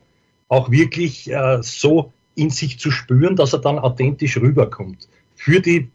auch 0.49 0.71
wirklich 0.71 1.31
äh, 1.31 1.59
so 1.63 2.13
in 2.35 2.51
sich 2.51 2.79
zu 2.79 2.91
spüren, 2.91 3.37
dass 3.37 3.53
er 3.53 3.61
dann 3.61 3.79
authentisch 3.79 4.37
rüberkommt. 4.37 5.09
Für 5.35 5.61
die 5.61 5.91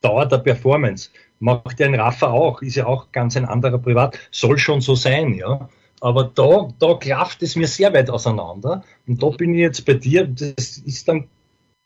Dauer 0.00 0.26
der 0.26 0.38
Performance. 0.38 1.10
Macht 1.40 1.78
ja 1.78 1.86
ein 1.86 1.94
Rafa 1.94 2.28
auch, 2.28 2.62
ist 2.62 2.76
ja 2.76 2.86
auch 2.86 3.12
ganz 3.12 3.36
ein 3.36 3.44
anderer 3.44 3.78
Privat, 3.78 4.18
soll 4.30 4.58
schon 4.58 4.80
so 4.80 4.94
sein, 4.94 5.34
ja. 5.34 5.68
Aber 6.00 6.24
da, 6.24 6.68
da 6.78 6.94
klafft 6.94 7.42
es 7.42 7.56
mir 7.56 7.66
sehr 7.66 7.92
weit 7.92 8.10
auseinander. 8.10 8.84
Und 9.06 9.22
da 9.22 9.30
bin 9.30 9.54
ich 9.54 9.60
jetzt 9.60 9.84
bei 9.84 9.94
dir, 9.94 10.26
das 10.26 10.78
ist 10.78 11.08
dann, 11.08 11.28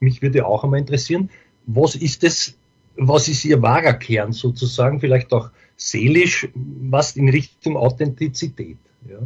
mich 0.01 0.21
würde 0.21 0.47
auch 0.47 0.65
einmal 0.65 0.81
interessieren, 0.81 1.31
was 1.67 1.95
ist 1.95 2.23
das, 2.23 2.55
was 2.97 3.29
ist 3.29 3.45
ihr 3.45 3.63
wahrer 3.63 3.95
Kern 3.95 4.33
sozusagen, 4.33 5.01
vielleicht 5.01 5.33
auch 5.33 5.51
seelisch, 5.77 6.49
was 6.55 7.17
in 7.17 7.29
Richtung 7.29 7.77
Authentizität, 7.77 8.79
ja. 9.09 9.19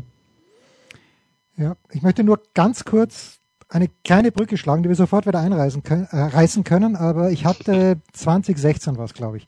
Ja, 1.59 1.77
ich 1.91 2.03
möchte 2.03 2.23
nur 2.23 2.43
ganz 2.53 2.85
kurz 2.85 3.39
eine 3.69 3.89
kleine 4.05 4.31
Brücke 4.31 4.59
schlagen, 4.59 4.83
die 4.83 4.91
wir 4.91 4.97
sofort 4.97 5.27
wieder 5.27 5.41
einreißen 5.41 5.83
können, 5.83 6.07
äh, 6.11 6.17
reißen 6.19 6.65
können, 6.65 6.97
aber 6.97 7.31
ich 7.31 7.47
hatte 7.47 7.99
2016 8.13 8.99
was, 8.99 9.15
glaube 9.15 9.39
ich, 9.39 9.47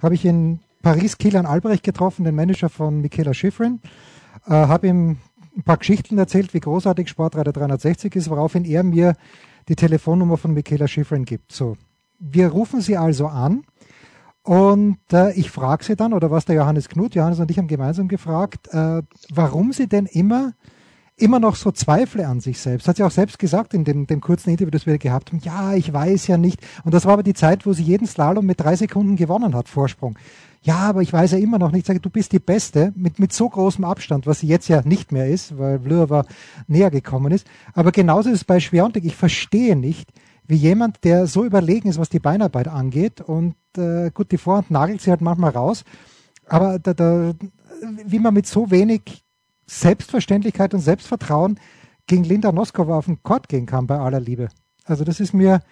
habe 0.00 0.14
ich 0.14 0.24
in 0.24 0.60
Paris 0.82 1.18
Kilian 1.18 1.46
Albrecht 1.46 1.82
getroffen, 1.82 2.24
den 2.24 2.36
Manager 2.36 2.68
von 2.68 3.00
Michaela 3.00 3.34
Schifrin, 3.34 3.80
äh, 4.46 4.52
habe 4.52 4.88
ihm 4.88 5.18
ein 5.56 5.62
paar 5.62 5.78
Geschichten 5.78 6.18
erzählt, 6.18 6.54
wie 6.54 6.60
großartig 6.60 7.08
Sportreiter 7.08 7.52
360 7.52 8.14
ist, 8.16 8.30
woraufhin 8.30 8.64
er 8.64 8.82
mir 8.82 9.14
die 9.68 9.76
Telefonnummer 9.76 10.36
von 10.36 10.52
Michaela 10.54 10.88
Schifrin 10.88 11.24
gibt. 11.24 11.52
So, 11.52 11.76
wir 12.18 12.48
rufen 12.48 12.80
sie 12.80 12.96
also 12.96 13.26
an 13.26 13.64
und 14.42 14.98
äh, 15.12 15.32
ich 15.32 15.50
frage 15.50 15.84
sie 15.84 15.96
dann, 15.96 16.12
oder 16.12 16.30
was 16.30 16.44
der 16.44 16.56
Johannes 16.56 16.88
Knut, 16.88 17.14
Johannes 17.14 17.40
und 17.40 17.50
ich 17.50 17.58
haben 17.58 17.68
gemeinsam 17.68 18.08
gefragt, 18.08 18.68
äh, 18.72 19.02
warum 19.32 19.72
sie 19.72 19.88
denn 19.88 20.06
immer 20.06 20.52
immer 21.20 21.38
noch 21.38 21.56
so 21.56 21.70
Zweifel 21.70 22.24
an 22.24 22.40
sich 22.40 22.58
selbst. 22.58 22.88
Hat 22.88 22.96
sie 22.96 23.02
auch 23.02 23.10
selbst 23.10 23.38
gesagt 23.38 23.74
in 23.74 23.84
dem, 23.84 24.06
dem 24.06 24.20
kurzen 24.20 24.50
Interview, 24.50 24.70
das 24.70 24.86
wir 24.86 24.98
gehabt 24.98 25.30
haben. 25.30 25.40
Ja, 25.44 25.74
ich 25.74 25.92
weiß 25.92 26.26
ja 26.26 26.36
nicht. 26.36 26.60
Und 26.84 26.94
das 26.94 27.04
war 27.04 27.14
aber 27.14 27.22
die 27.22 27.34
Zeit, 27.34 27.66
wo 27.66 27.72
sie 27.72 27.82
jeden 27.82 28.06
Slalom 28.06 28.46
mit 28.46 28.60
drei 28.60 28.74
Sekunden 28.76 29.16
gewonnen 29.16 29.54
hat, 29.54 29.68
Vorsprung. 29.68 30.18
Ja, 30.62 30.76
aber 30.76 31.00
ich 31.00 31.12
weiß 31.12 31.32
ja 31.32 31.38
immer 31.38 31.58
noch 31.58 31.72
nicht. 31.72 31.82
Ich 31.82 31.86
sage, 31.86 32.00
du 32.00 32.10
bist 32.10 32.32
die 32.32 32.38
Beste 32.38 32.92
mit, 32.94 33.18
mit 33.18 33.32
so 33.32 33.48
großem 33.48 33.84
Abstand, 33.84 34.26
was 34.26 34.40
sie 34.40 34.46
jetzt 34.46 34.68
ja 34.68 34.82
nicht 34.82 35.10
mehr 35.10 35.26
ist, 35.26 35.56
weil 35.56 35.80
Vlhova 35.80 36.26
näher 36.66 36.90
gekommen 36.90 37.32
ist. 37.32 37.46
Aber 37.72 37.92
genauso 37.92 38.28
ist 38.28 38.36
es 38.36 38.44
bei 38.44 38.60
Schwerontek. 38.60 39.04
Ich 39.04 39.16
verstehe 39.16 39.74
nicht, 39.74 40.10
wie 40.46 40.56
jemand, 40.56 41.02
der 41.04 41.26
so 41.26 41.44
überlegen 41.44 41.88
ist, 41.88 41.98
was 41.98 42.10
die 42.10 42.18
Beinarbeit 42.18 42.68
angeht. 42.68 43.22
Und 43.22 43.54
äh, 43.78 44.10
gut, 44.10 44.32
die 44.32 44.38
Vorhand 44.38 44.70
nagelt 44.70 45.00
sie 45.00 45.10
halt 45.10 45.22
manchmal 45.22 45.52
raus. 45.52 45.84
Aber 46.46 46.78
da, 46.78 46.92
da, 46.92 47.32
wie 48.04 48.18
man 48.18 48.34
mit 48.34 48.46
so 48.46 48.70
wenig 48.70 49.24
Selbstverständlichkeit 49.66 50.74
und 50.74 50.80
Selbstvertrauen 50.80 51.58
gegen 52.06 52.24
Linda 52.24 52.52
Noskova 52.52 52.98
auf 52.98 53.06
den 53.06 53.22
Court 53.22 53.48
gehen 53.48 53.64
kann, 53.64 53.86
bei 53.86 53.98
aller 53.98 54.20
Liebe. 54.20 54.48
Also 54.84 55.04
das 55.04 55.20
ist 55.20 55.32
mir, 55.32 55.62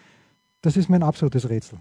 das 0.63 0.77
ist 0.77 0.89
mir 0.89 0.97
ein 0.97 1.03
absolutes 1.03 1.51
Rätsel. 1.51 1.79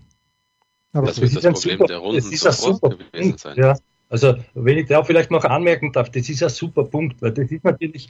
Aber 0.98 1.08
das 1.08 1.22
wird 1.22 1.36
das, 1.36 1.44
Problem 1.44 1.78
super, 1.78 1.88
der 1.88 1.98
Runden 1.98 2.16
das 2.16 2.26
ist 2.32 2.62
super 2.62 2.90
gewesen 2.90 3.38
sein. 3.38 3.58
Ja. 3.58 3.76
Also 4.10 4.36
wenn 4.54 4.78
ich 4.78 4.88
da 4.88 5.04
vielleicht 5.04 5.32
noch 5.32 5.44
anmerken 5.44 5.92
darf, 5.92 6.10
das 6.10 6.30
ist 6.30 6.42
ein 6.42 6.50
super 6.50 6.86
Punkt, 6.86 7.22
weil 7.22 7.32
das 7.32 7.52
ist 7.52 7.64
natürlich, 7.64 8.10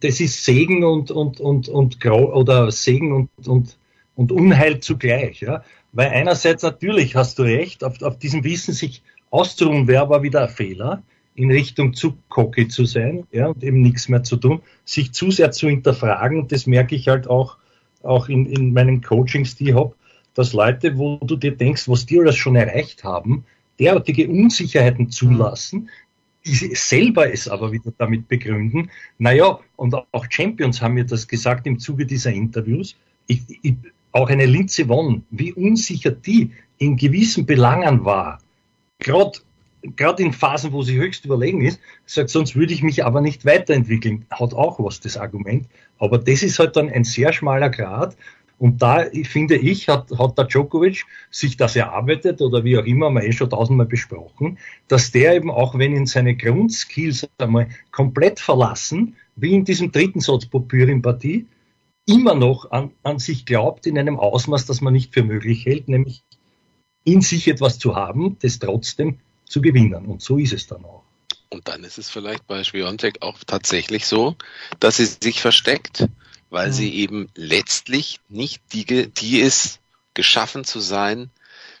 das 0.00 0.20
ist 0.20 0.44
Segen 0.44 0.84
und 0.84 1.10
und 1.10 1.40
und 1.40 1.68
und 1.68 2.04
oder 2.06 2.70
Segen 2.70 3.12
und 3.12 3.48
und 3.48 3.76
und 4.14 4.30
Unheil 4.30 4.80
zugleich, 4.80 5.40
ja. 5.40 5.62
Weil 5.92 6.08
einerseits 6.08 6.62
natürlich 6.62 7.16
hast 7.16 7.38
du 7.38 7.42
recht, 7.42 7.84
auf, 7.84 8.00
auf 8.02 8.18
diesem 8.18 8.44
Wissen 8.44 8.72
sich 8.72 9.02
auszuruhen 9.30 9.88
wäre 9.88 10.02
aber 10.02 10.22
wieder 10.22 10.42
ein 10.42 10.48
Fehler 10.48 11.02
in 11.34 11.50
Richtung 11.50 11.94
zu 11.94 12.16
cocky 12.28 12.68
zu 12.68 12.84
sein 12.84 13.26
ja, 13.32 13.46
und 13.46 13.64
eben 13.64 13.80
nichts 13.80 14.08
mehr 14.08 14.22
zu 14.22 14.36
tun, 14.36 14.60
sich 14.84 15.12
zu 15.12 15.30
sehr 15.30 15.50
zu 15.50 15.68
hinterfragen. 15.68 16.46
Das 16.48 16.66
merke 16.66 16.94
ich 16.94 17.08
halt 17.08 17.26
auch, 17.26 17.56
auch 18.02 18.28
in, 18.28 18.46
in 18.46 18.72
meinen 18.72 19.02
Coachings, 19.02 19.56
die 19.56 19.70
ich 19.70 19.74
habe, 19.74 19.94
dass 20.34 20.52
Leute, 20.52 20.96
wo 20.96 21.18
du 21.18 21.36
dir 21.36 21.56
denkst, 21.56 21.88
was 21.88 22.06
die 22.06 22.18
alles 22.18 22.36
schon 22.36 22.56
erreicht 22.56 23.04
haben, 23.04 23.44
derartige 23.78 24.28
Unsicherheiten 24.28 25.10
zulassen, 25.10 25.90
die 26.44 26.74
selber 26.74 27.32
es 27.32 27.48
aber 27.48 27.72
wieder 27.72 27.92
damit 27.96 28.28
begründen. 28.28 28.90
Naja, 29.18 29.60
und 29.76 29.94
auch 29.94 30.26
Champions 30.28 30.82
haben 30.82 30.94
mir 30.94 31.04
das 31.04 31.28
gesagt 31.28 31.66
im 31.66 31.78
Zuge 31.78 32.06
dieser 32.06 32.32
Interviews. 32.32 32.96
Ich, 33.26 33.42
ich, 33.62 33.74
auch 34.10 34.28
eine 34.28 34.46
Linze 34.46 34.88
Won, 34.88 35.24
wie 35.30 35.52
unsicher 35.52 36.10
die 36.10 36.50
in 36.78 36.96
gewissen 36.96 37.46
Belangen 37.46 38.04
war. 38.04 38.40
Gerade 38.98 39.38
gerade 39.96 40.22
in 40.22 40.32
Phasen, 40.32 40.72
wo 40.72 40.82
sie 40.82 40.98
höchst 40.98 41.24
überlegen 41.24 41.60
ist, 41.60 41.80
sagt, 42.06 42.30
sonst 42.30 42.54
würde 42.54 42.72
ich 42.72 42.82
mich 42.82 43.04
aber 43.04 43.20
nicht 43.20 43.44
weiterentwickeln. 43.44 44.26
Hat 44.30 44.54
auch 44.54 44.78
was, 44.78 45.00
das 45.00 45.16
Argument. 45.16 45.66
Aber 45.98 46.18
das 46.18 46.42
ist 46.42 46.58
halt 46.58 46.76
dann 46.76 46.88
ein 46.88 47.04
sehr 47.04 47.32
schmaler 47.32 47.70
Grad. 47.70 48.16
Und 48.62 48.80
da 48.80 49.06
finde 49.24 49.56
ich, 49.56 49.88
hat, 49.88 50.12
hat 50.16 50.38
der 50.38 50.44
Djokovic 50.44 51.04
sich 51.32 51.56
das 51.56 51.74
erarbeitet 51.74 52.40
oder 52.40 52.62
wie 52.62 52.78
auch 52.78 52.84
immer, 52.84 53.06
haben 53.06 53.16
wir 53.16 53.24
eh 53.24 53.32
schon 53.32 53.50
tausendmal 53.50 53.88
besprochen, 53.88 54.56
dass 54.86 55.10
der 55.10 55.34
eben 55.34 55.50
auch 55.50 55.76
wenn 55.76 55.96
ihn 55.96 56.06
seine 56.06 56.36
Grundskills 56.36 57.28
einmal 57.38 57.70
komplett 57.90 58.38
verlassen, 58.38 59.16
wie 59.34 59.52
in 59.52 59.64
diesem 59.64 59.90
dritten 59.90 60.20
Satz 60.20 60.46
Popyrin-Partie, 60.46 61.48
immer 62.06 62.36
noch 62.36 62.70
an, 62.70 62.92
an 63.02 63.18
sich 63.18 63.46
glaubt 63.46 63.88
in 63.88 63.98
einem 63.98 64.16
Ausmaß, 64.16 64.64
das 64.66 64.80
man 64.80 64.92
nicht 64.92 65.12
für 65.12 65.24
möglich 65.24 65.66
hält, 65.66 65.88
nämlich 65.88 66.22
in 67.02 67.20
sich 67.20 67.48
etwas 67.48 67.80
zu 67.80 67.96
haben, 67.96 68.36
das 68.42 68.60
trotzdem 68.60 69.18
zu 69.44 69.60
gewinnen. 69.60 70.06
Und 70.06 70.22
so 70.22 70.38
ist 70.38 70.52
es 70.52 70.68
dann 70.68 70.84
auch. 70.84 71.02
Und 71.50 71.66
dann 71.66 71.82
ist 71.82 71.98
es 71.98 72.08
vielleicht 72.08 72.46
bei 72.46 72.62
Schwiontek 72.62 73.22
auch 73.22 73.38
tatsächlich 73.44 74.06
so, 74.06 74.36
dass 74.78 74.98
sie 74.98 75.06
sich 75.06 75.42
versteckt, 75.42 76.06
weil 76.52 76.68
mhm. 76.68 76.72
sie 76.72 76.94
eben 76.94 77.28
letztlich 77.34 78.20
nicht 78.28 78.62
die, 78.72 78.84
die 79.08 79.40
ist, 79.40 79.80
geschaffen 80.14 80.64
zu 80.64 80.80
sein 80.80 81.30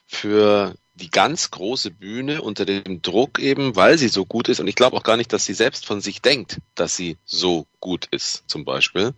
für 0.06 0.74
die 0.94 1.10
ganz 1.10 1.50
große 1.50 1.90
Bühne 1.90 2.42
unter 2.42 2.64
dem 2.64 3.02
Druck 3.02 3.38
eben, 3.38 3.76
weil 3.76 3.98
sie 3.98 4.08
so 4.08 4.24
gut 4.24 4.48
ist. 4.48 4.60
Und 4.60 4.68
ich 4.68 4.74
glaube 4.74 4.96
auch 4.96 5.02
gar 5.02 5.16
nicht, 5.16 5.32
dass 5.32 5.44
sie 5.44 5.54
selbst 5.54 5.86
von 5.86 6.00
sich 6.00 6.22
denkt, 6.22 6.58
dass 6.74 6.96
sie 6.96 7.16
so 7.24 7.66
gut 7.80 8.06
ist, 8.10 8.44
zum 8.46 8.64
Beispiel. 8.64 9.14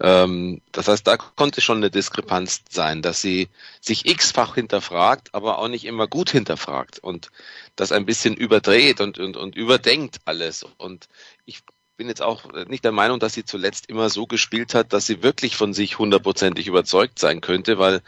Ähm, 0.00 0.60
das 0.72 0.88
heißt, 0.88 1.06
da 1.06 1.16
konnte 1.16 1.60
schon 1.60 1.78
eine 1.78 1.90
Diskrepanz 1.90 2.62
sein, 2.70 3.00
dass 3.02 3.20
sie 3.20 3.48
sich 3.80 4.06
x-fach 4.06 4.54
hinterfragt, 4.54 5.34
aber 5.34 5.58
auch 5.58 5.68
nicht 5.68 5.84
immer 5.84 6.06
gut 6.08 6.30
hinterfragt 6.30 6.98
und 6.98 7.30
das 7.76 7.92
ein 7.92 8.06
bisschen 8.06 8.34
überdreht 8.34 9.00
und, 9.00 9.18
und, 9.18 9.36
und 9.36 9.56
überdenkt 9.56 10.18
alles. 10.24 10.64
Und 10.78 11.08
ich 11.44 11.62
bin 11.96 12.08
jetzt 12.08 12.22
auch 12.22 12.52
nicht 12.66 12.84
der 12.84 12.92
Meinung, 12.92 13.20
dass 13.20 13.34
sie 13.34 13.44
zuletzt 13.44 13.88
immer 13.88 14.10
so 14.10 14.26
gespielt 14.26 14.74
hat, 14.74 14.92
dass 14.92 15.06
sie 15.06 15.22
wirklich 15.22 15.56
von 15.56 15.72
sich 15.72 15.98
hundertprozentig 15.98 16.66
überzeugt 16.66 17.18
sein 17.18 17.40
könnte, 17.40 17.78
weil 17.78 18.02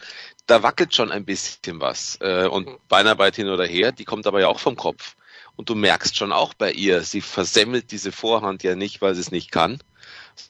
da 0.47 0.63
wackelt 0.63 0.95
schon 0.95 1.13
ein 1.13 1.25
bisschen 1.25 1.81
was. 1.81 2.19
Äh, 2.21 2.47
und 2.47 2.69
Beinarbeit 2.89 3.37
hin 3.37 3.49
oder 3.49 3.67
her, 3.67 3.93
die 3.93 4.05
kommt 4.05 4.27
aber 4.27 4.41
ja 4.41 4.49
auch 4.49 4.61
vom 4.61 4.77
Kopf. 4.77 5.17
Und 5.57 5.71
du 5.71 5.75
merkst 5.75 6.17
schon 6.17 6.33
auch 6.33 6.55
bei 6.55 6.73
ihr, 6.73 7.03
sie 7.03 7.21
versemmelt 7.21 7.91
diese 7.91 8.13
Vorhand 8.13 8.63
ja 8.63 8.75
nicht, 8.75 9.01
weil 9.01 9.15
sie 9.15 9.23
es 9.23 9.31
nicht 9.31 9.51
kann, 9.51 9.79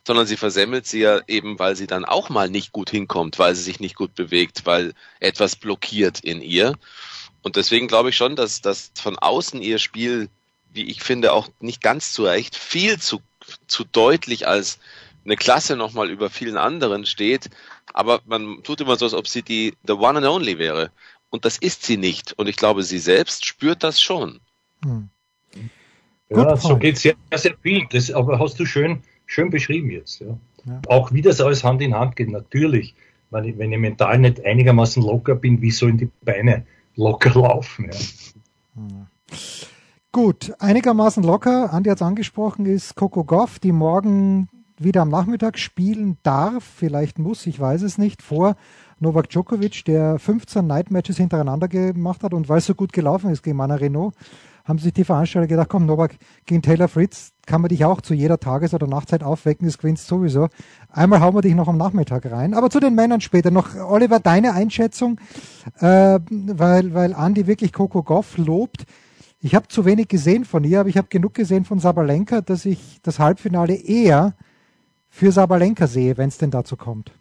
sondern 0.07 0.27
sie 0.27 0.37
versemmelt 0.37 0.87
sie 0.87 1.01
ja 1.01 1.21
eben, 1.29 1.59
weil 1.59 1.77
sie 1.77 1.87
dann 1.87 2.05
auch 2.05 2.29
mal 2.29 2.51
nicht 2.51 2.73
gut 2.73 2.91
hinkommt, 2.91 3.39
weil 3.39 3.55
sie 3.55 3.63
sich 3.63 3.79
nicht 3.79 3.95
gut 3.95 4.15
bewegt, 4.15 4.67
weil 4.67 4.95
etwas 5.21 5.57
blockiert 5.57 6.21
in 6.21 6.41
ihr. 6.43 6.75
Und 7.43 7.55
deswegen 7.55 7.87
glaube 7.87 8.09
ich 8.09 8.17
schon, 8.17 8.35
dass, 8.35 8.61
dass 8.61 8.91
von 9.01 9.17
außen 9.17 9.63
ihr 9.63 9.79
Spiel, 9.79 10.29
wie 10.77 10.85
ich 10.85 11.03
finde, 11.03 11.33
auch 11.33 11.49
nicht 11.61 11.83
ganz 11.83 12.13
zu 12.13 12.25
Recht 12.25 12.57
viel 12.57 13.01
zu, 13.01 13.21
zu 13.67 13.85
deutlich 13.85 14.47
als 14.47 14.79
eine 15.25 15.37
Klasse 15.37 15.77
nochmal 15.77 16.11
über 16.11 16.31
vielen 16.31 16.57
anderen 16.57 17.05
steht, 17.05 17.51
aber 17.93 18.21
man 18.27 18.63
tut 18.63 18.81
immer 18.81 18.97
so, 18.97 19.07
als 19.07 19.15
ob 19.15 19.27
sie 19.27 19.43
die 19.43 19.75
the 19.87 19.95
one 19.95 20.19
and 20.19 20.27
only 20.27 20.59
wäre. 20.59 20.91
Und 21.31 21.45
das 21.45 21.59
ist 21.59 21.83
sie 21.83 21.97
nicht. 21.97 22.33
Und 22.35 22.49
ich 22.49 22.57
glaube, 22.57 22.83
sie 22.83 22.99
selbst 22.99 23.45
spürt 23.45 23.83
das 23.83 24.01
schon. 24.01 24.41
Hm. 24.85 25.09
Ja, 26.29 26.57
so 26.57 26.77
geht 26.77 26.97
es 26.97 27.03
sehr, 27.03 27.15
sehr 27.35 27.57
viel. 27.63 27.87
Das, 27.91 28.11
aber 28.11 28.39
hast 28.39 28.59
du 28.59 28.67
schön, 28.67 29.03
schön 29.27 29.51
beschrieben 29.51 29.91
jetzt. 29.91 30.21
Ja. 30.21 30.39
ja. 30.65 30.81
Auch 30.89 31.13
wie 31.13 31.23
das 31.23 31.41
alles 31.41 31.65
Hand 31.65 31.83
in 31.83 31.95
Hand 31.95 32.17
geht, 32.17 32.31
natürlich. 32.31 32.95
Wenn 33.31 33.45
ich, 33.45 33.59
wenn 33.59 33.73
ich 33.73 33.79
mental 33.79 34.19
nicht 34.19 34.45
einigermaßen 34.45 35.03
locker 35.03 35.35
bin, 35.35 35.61
wie 35.61 35.73
sollen 35.73 35.99
die 35.99 36.11
Beine 36.23 36.65
locker 36.95 37.31
laufen? 37.41 37.91
Ja. 37.91 37.99
Hm. 38.77 39.07
Gut, 40.17 40.55
einigermaßen 40.61 41.23
locker, 41.23 41.75
Andi 41.75 41.91
hat 41.91 41.99
es 41.99 42.03
angesprochen, 42.03 42.65
ist 42.65 42.95
Coco 42.95 43.23
Goff, 43.23 43.59
die 43.59 43.71
morgen 43.71 44.49
wieder 44.79 45.03
am 45.03 45.11
Nachmittag 45.11 45.59
spielen 45.59 46.17
darf, 46.23 46.65
vielleicht 46.65 47.19
muss, 47.19 47.47
ich 47.47 47.61
weiß 47.61 47.83
es 47.83 47.99
nicht, 47.99 48.23
vor 48.23 48.57
Novak 48.99 49.29
Djokovic, 49.29 49.85
der 49.85 50.19
15 50.19 50.67
Night 50.67 50.91
Matches 50.91 51.19
hintereinander 51.19 51.69
gemacht 51.69 52.23
hat 52.23 52.33
und 52.33 52.49
weil 52.49 52.61
es 52.61 52.65
so 52.65 52.75
gut 52.75 52.95
gelaufen 52.95 53.29
ist 53.29 53.43
gegen 53.43 53.59
Mana 53.59 53.75
Renault, 53.75 54.15
haben 54.65 54.79
sich 54.79 54.95
die 54.95 55.05
Veranstalter 55.05 55.49
gedacht, 55.49 55.69
komm 55.69 55.85
Novak, 55.85 56.17
gegen 56.47 56.63
Taylor 56.63 56.89
Fritz 56.89 57.33
kann 57.45 57.61
man 57.61 57.69
dich 57.69 57.85
auch 57.85 58.01
zu 58.01 58.15
jeder 58.15 58.41
Tages- 58.41 58.73
oder 58.73 58.87
Nachtzeit 58.87 59.23
aufwecken, 59.23 59.69
das 59.69 59.77
gewinnst 59.77 60.07
sowieso. 60.07 60.49
Einmal 60.89 61.21
hauen 61.21 61.35
wir 61.35 61.43
dich 61.43 61.55
noch 61.55 61.69
am 61.69 61.77
Nachmittag 61.77 62.25
rein. 62.33 62.55
Aber 62.55 62.71
zu 62.71 62.81
den 62.81 62.95
Männern 62.95 63.21
später 63.21 63.51
noch, 63.51 63.75
Oliver, 63.77 64.19
deine 64.19 64.55
Einschätzung, 64.55 65.21
äh, 65.79 66.21
weil, 66.31 66.95
weil 66.95 67.13
Andy 67.13 67.47
wirklich 67.47 67.75
Coco 67.75 68.03
Goff 68.03 68.39
lobt. 68.39 68.87
Ich 69.41 69.55
habe 69.55 69.69
zu 69.69 69.85
wenig 69.85 70.09
gesehen 70.09 70.45
von 70.45 70.65
ihr, 70.65 70.81
aber 70.81 70.89
ich 70.89 70.97
habe 70.97 71.09
genug 71.09 71.35
gesehen 71.35 71.65
von 71.65 71.79
Sabalenka, 71.79 72.41
dass 72.41 72.65
ich 72.65 72.79
das 73.03 73.19
Halbfinale 73.19 73.75
eher 73.75 74.35
für 75.09 75.31
Sabalenka 75.31 75.87
sehe, 75.87 76.17
wenn 76.17 76.29
es 76.29 76.39
denn 76.39 76.51
dazu 76.51 76.77
kommt. 76.77 77.13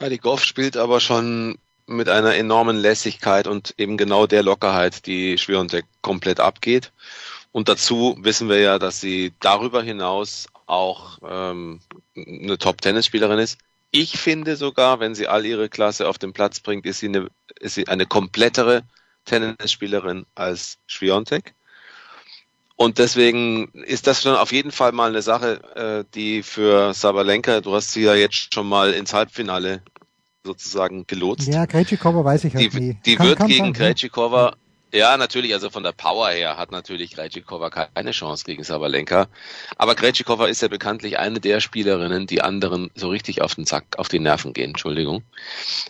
Ja, 0.00 0.08
die 0.08 0.18
Goff 0.18 0.44
spielt 0.44 0.76
aber 0.76 1.00
schon 1.00 1.58
mit 1.86 2.08
einer 2.08 2.34
enormen 2.34 2.76
Lässigkeit 2.76 3.46
und 3.46 3.74
eben 3.76 3.96
genau 3.96 4.26
der 4.26 4.42
Lockerheit, 4.42 5.06
die 5.06 5.36
Schwiontek 5.38 5.84
komplett 6.00 6.40
abgeht. 6.40 6.92
Und 7.50 7.68
dazu 7.68 8.16
wissen 8.20 8.48
wir 8.48 8.60
ja, 8.60 8.78
dass 8.78 9.00
sie 9.00 9.32
darüber 9.40 9.82
hinaus 9.82 10.46
auch 10.66 11.18
ähm, 11.28 11.80
eine 12.16 12.56
Top-Tennisspielerin 12.56 13.38
ist. 13.38 13.58
Ich 13.90 14.18
finde 14.18 14.56
sogar, 14.56 15.00
wenn 15.00 15.14
sie 15.14 15.28
all 15.28 15.44
ihre 15.44 15.68
Klasse 15.68 16.08
auf 16.08 16.18
den 16.18 16.32
Platz 16.32 16.60
bringt, 16.60 16.86
ist 16.86 17.00
sie 17.00 17.08
eine, 17.08 17.28
ist 17.60 17.74
sie 17.74 17.88
eine 17.88 18.06
komplettere 18.06 18.84
Tennisspielerin 19.24 20.26
als 20.34 20.78
Schwiontek. 20.86 21.54
Und 22.76 22.98
deswegen 22.98 23.68
ist 23.84 24.06
das 24.06 24.22
schon 24.22 24.34
auf 24.34 24.50
jeden 24.50 24.72
Fall 24.72 24.92
mal 24.92 25.10
eine 25.10 25.22
Sache, 25.22 25.60
äh, 25.76 26.04
die 26.14 26.42
für 26.42 26.94
Sabalenka, 26.94 27.60
du 27.60 27.74
hast 27.74 27.92
sie 27.92 28.02
ja 28.02 28.14
jetzt 28.14 28.52
schon 28.52 28.68
mal 28.68 28.92
ins 28.92 29.12
Halbfinale 29.14 29.82
sozusagen 30.44 31.06
gelotst. 31.06 31.46
Ja, 31.46 31.66
Krejcikova 31.66 32.24
weiß 32.24 32.44
ich 32.44 32.54
halt 32.56 32.72
die, 32.72 32.80
nie. 32.80 32.98
Die 33.06 33.14
Kann- 33.14 33.26
wird 33.28 33.38
kann 33.38 33.48
gegen 33.48 33.66
ne? 33.66 33.72
Krejcikova, 33.72 34.56
ja 34.92 35.16
natürlich, 35.16 35.54
also 35.54 35.70
von 35.70 35.84
der 35.84 35.92
Power 35.92 36.30
her 36.30 36.56
hat 36.56 36.72
natürlich 36.72 37.12
Krejcikova 37.12 37.70
keine 37.70 38.10
Chance 38.10 38.44
gegen 38.44 38.64
Sabalenka. 38.64 39.28
Aber 39.76 39.94
Krejcikova 39.94 40.46
ist 40.48 40.60
ja 40.62 40.68
bekanntlich 40.68 41.18
eine 41.20 41.38
der 41.38 41.60
Spielerinnen, 41.60 42.26
die 42.26 42.42
anderen 42.42 42.90
so 42.96 43.08
richtig 43.10 43.42
auf 43.42 43.54
den 43.54 43.64
Sack, 43.64 43.84
auf 43.98 44.08
die 44.08 44.18
Nerven 44.18 44.52
gehen, 44.52 44.70
Entschuldigung. 44.70 45.22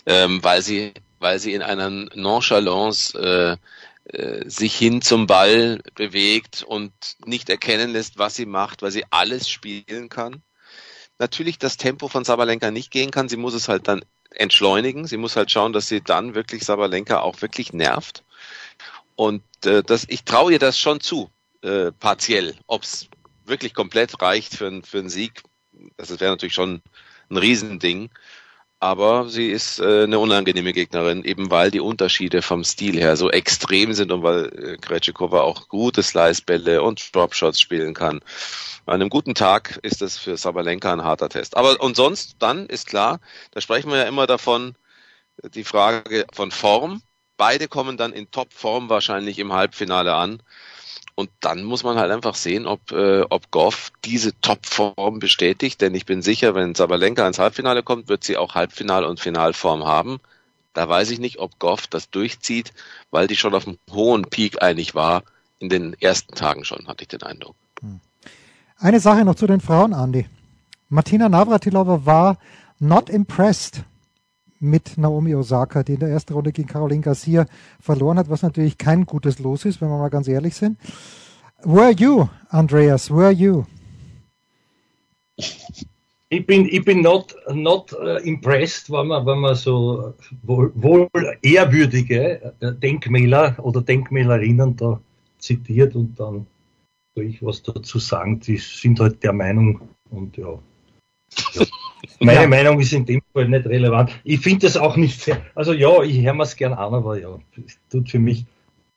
Ähm, 0.04 0.44
weil 0.44 0.60
sie, 0.60 0.92
weil 1.22 1.38
sie 1.38 1.54
in 1.54 1.62
einer 1.62 1.88
Nonchalance 1.88 3.18
äh, 3.18 3.56
äh, 4.16 4.48
sich 4.48 4.76
hin 4.76 5.00
zum 5.00 5.26
Ball 5.26 5.80
bewegt 5.94 6.62
und 6.62 6.92
nicht 7.24 7.48
erkennen 7.48 7.90
lässt, 7.90 8.18
was 8.18 8.34
sie 8.34 8.46
macht, 8.46 8.82
weil 8.82 8.90
sie 8.90 9.04
alles 9.10 9.48
spielen 9.48 10.08
kann. 10.08 10.42
Natürlich 11.18 11.58
das 11.58 11.76
Tempo 11.76 12.08
von 12.08 12.24
Sabalenka 12.24 12.70
nicht 12.70 12.90
gehen 12.90 13.10
kann. 13.12 13.28
Sie 13.28 13.36
muss 13.36 13.54
es 13.54 13.68
halt 13.68 13.86
dann 13.86 14.04
entschleunigen. 14.30 15.06
Sie 15.06 15.16
muss 15.16 15.36
halt 15.36 15.50
schauen, 15.50 15.72
dass 15.72 15.88
sie 15.88 16.00
dann 16.00 16.34
wirklich 16.34 16.64
Sabalenka 16.64 17.20
auch 17.20 17.40
wirklich 17.42 17.72
nervt. 17.72 18.24
Und 19.14 19.44
äh, 19.64 19.82
das, 19.82 20.04
ich 20.08 20.24
traue 20.24 20.52
ihr 20.52 20.58
das 20.58 20.78
schon 20.78 21.00
zu, 21.00 21.30
äh, 21.62 21.92
partiell. 21.92 22.56
Ob 22.66 22.82
es 22.82 23.08
wirklich 23.44 23.74
komplett 23.74 24.20
reicht 24.20 24.56
für, 24.56 24.82
für 24.82 24.98
einen 24.98 25.10
Sieg, 25.10 25.42
das 25.96 26.10
wäre 26.18 26.32
natürlich 26.32 26.54
schon 26.54 26.82
ein 27.30 27.36
Riesending. 27.36 28.10
Aber 28.82 29.28
sie 29.28 29.48
ist 29.48 29.78
äh, 29.78 30.02
eine 30.02 30.18
unangenehme 30.18 30.72
Gegnerin, 30.72 31.22
eben 31.22 31.52
weil 31.52 31.70
die 31.70 31.78
Unterschiede 31.78 32.42
vom 32.42 32.64
Stil 32.64 32.98
her 32.98 33.14
so 33.14 33.30
extrem 33.30 33.92
sind 33.92 34.10
und 34.10 34.24
weil 34.24 34.46
äh, 34.46 34.76
Krejcikova 34.76 35.42
auch 35.42 35.68
gute 35.68 36.02
Slicebälle 36.02 36.82
und 36.82 37.14
Dropshots 37.14 37.60
spielen 37.60 37.94
kann. 37.94 38.18
An 38.84 38.94
einem 38.94 39.08
guten 39.08 39.36
Tag 39.36 39.78
ist 39.82 40.02
das 40.02 40.18
für 40.18 40.36
Sabalenka 40.36 40.92
ein 40.92 41.04
harter 41.04 41.28
Test. 41.28 41.56
Aber 41.56 41.80
und 41.80 41.94
sonst, 41.94 42.38
dann 42.40 42.66
ist 42.66 42.88
klar, 42.88 43.20
da 43.52 43.60
sprechen 43.60 43.88
wir 43.88 43.98
ja 43.98 44.04
immer 44.04 44.26
davon, 44.26 44.74
die 45.54 45.62
Frage 45.62 46.26
von 46.32 46.50
Form. 46.50 47.02
Beide 47.36 47.68
kommen 47.68 47.96
dann 47.96 48.12
in 48.12 48.32
Topform 48.32 48.88
wahrscheinlich 48.88 49.38
im 49.38 49.52
Halbfinale 49.52 50.12
an. 50.12 50.42
Und 51.14 51.30
dann 51.40 51.62
muss 51.62 51.84
man 51.84 51.98
halt 51.98 52.10
einfach 52.10 52.34
sehen, 52.34 52.66
ob, 52.66 52.90
äh, 52.92 53.22
ob 53.28 53.50
Goff 53.50 53.92
diese 54.04 54.38
Topform 54.40 55.18
bestätigt. 55.18 55.80
Denn 55.80 55.94
ich 55.94 56.06
bin 56.06 56.22
sicher, 56.22 56.54
wenn 56.54 56.74
Sabalenka 56.74 57.26
ins 57.26 57.38
Halbfinale 57.38 57.82
kommt, 57.82 58.08
wird 58.08 58.24
sie 58.24 58.36
auch 58.36 58.54
Halbfinal- 58.54 59.04
und 59.04 59.20
Finalform 59.20 59.84
haben. 59.84 60.20
Da 60.72 60.88
weiß 60.88 61.10
ich 61.10 61.18
nicht, 61.18 61.38
ob 61.38 61.58
Goff 61.58 61.86
das 61.86 62.08
durchzieht, 62.08 62.72
weil 63.10 63.26
die 63.26 63.36
schon 63.36 63.54
auf 63.54 63.66
einem 63.66 63.78
hohen 63.90 64.24
Peak 64.24 64.62
eigentlich 64.62 64.94
war. 64.94 65.22
In 65.58 65.68
den 65.68 65.94
ersten 66.00 66.34
Tagen 66.34 66.64
schon, 66.64 66.88
hatte 66.88 67.02
ich 67.02 67.08
den 67.08 67.22
Eindruck. 67.22 67.54
Eine 68.78 68.98
Sache 68.98 69.24
noch 69.24 69.36
zu 69.36 69.46
den 69.46 69.60
Frauen, 69.60 69.92
Andy. 69.92 70.26
Martina 70.88 71.28
Navratilova 71.28 72.04
war 72.04 72.38
not 72.80 73.08
impressed 73.08 73.84
mit 74.62 74.96
Naomi 74.96 75.34
Osaka, 75.34 75.82
die 75.82 75.94
in 75.94 76.00
der 76.00 76.10
ersten 76.10 76.32
Runde 76.32 76.52
gegen 76.52 76.68
Caroline 76.68 77.02
Garcia 77.02 77.46
verloren 77.80 78.18
hat, 78.18 78.30
was 78.30 78.42
natürlich 78.42 78.78
kein 78.78 79.04
gutes 79.04 79.38
Los 79.40 79.64
ist, 79.64 79.80
wenn 79.80 79.88
wir 79.88 79.98
mal 79.98 80.08
ganz 80.08 80.28
ehrlich 80.28 80.54
sind. 80.54 80.78
Were 81.64 81.92
you, 81.92 82.28
Andreas? 82.48 83.10
Were 83.10 83.32
you? 83.32 83.64
Ich 86.28 86.46
bin, 86.46 86.66
ich 86.66 86.84
bin 86.84 87.02
not, 87.02 87.36
not 87.52 87.92
uh, 87.92 88.16
impressed, 88.24 88.90
wenn 88.90 89.08
man, 89.08 89.26
wenn 89.26 89.40
man 89.40 89.54
so 89.54 90.14
wohl, 90.42 90.72
wohl 90.74 91.10
ehrwürdige 91.42 92.54
äh, 92.60 92.72
Denkmäler 92.72 93.56
oder 93.58 93.82
Denkmälerinnen 93.82 94.76
da 94.76 95.00
zitiert 95.38 95.94
und 95.94 96.18
dann 96.18 96.46
soll 97.14 97.24
ich 97.24 97.42
was 97.42 97.62
dazu 97.62 97.98
sagen. 97.98 98.40
Die 98.40 98.56
sind 98.56 98.98
halt 98.98 99.22
der 99.22 99.32
Meinung 99.32 99.80
und 100.10 100.36
ja. 100.36 100.58
Ja. 101.54 101.66
Meine 102.20 102.42
Ja. 102.42 102.48
Meinung 102.48 102.80
ist 102.80 102.92
in 102.92 103.04
dem 103.04 103.20
Fall 103.32 103.48
nicht 103.48 103.66
relevant. 103.66 104.10
Ich 104.24 104.40
finde 104.40 104.66
das 104.66 104.76
auch 104.76 104.96
nicht 104.96 105.20
sehr, 105.20 105.38
also 105.54 105.72
ja, 105.72 106.02
ich 106.02 106.24
höre 106.24 106.34
mir 106.34 106.44
es 106.44 106.56
gern 106.56 106.72
an, 106.72 106.94
aber 106.94 107.18
ja, 107.18 107.38
es 107.66 107.78
tut 107.90 108.10
für 108.10 108.18
mich 108.18 108.44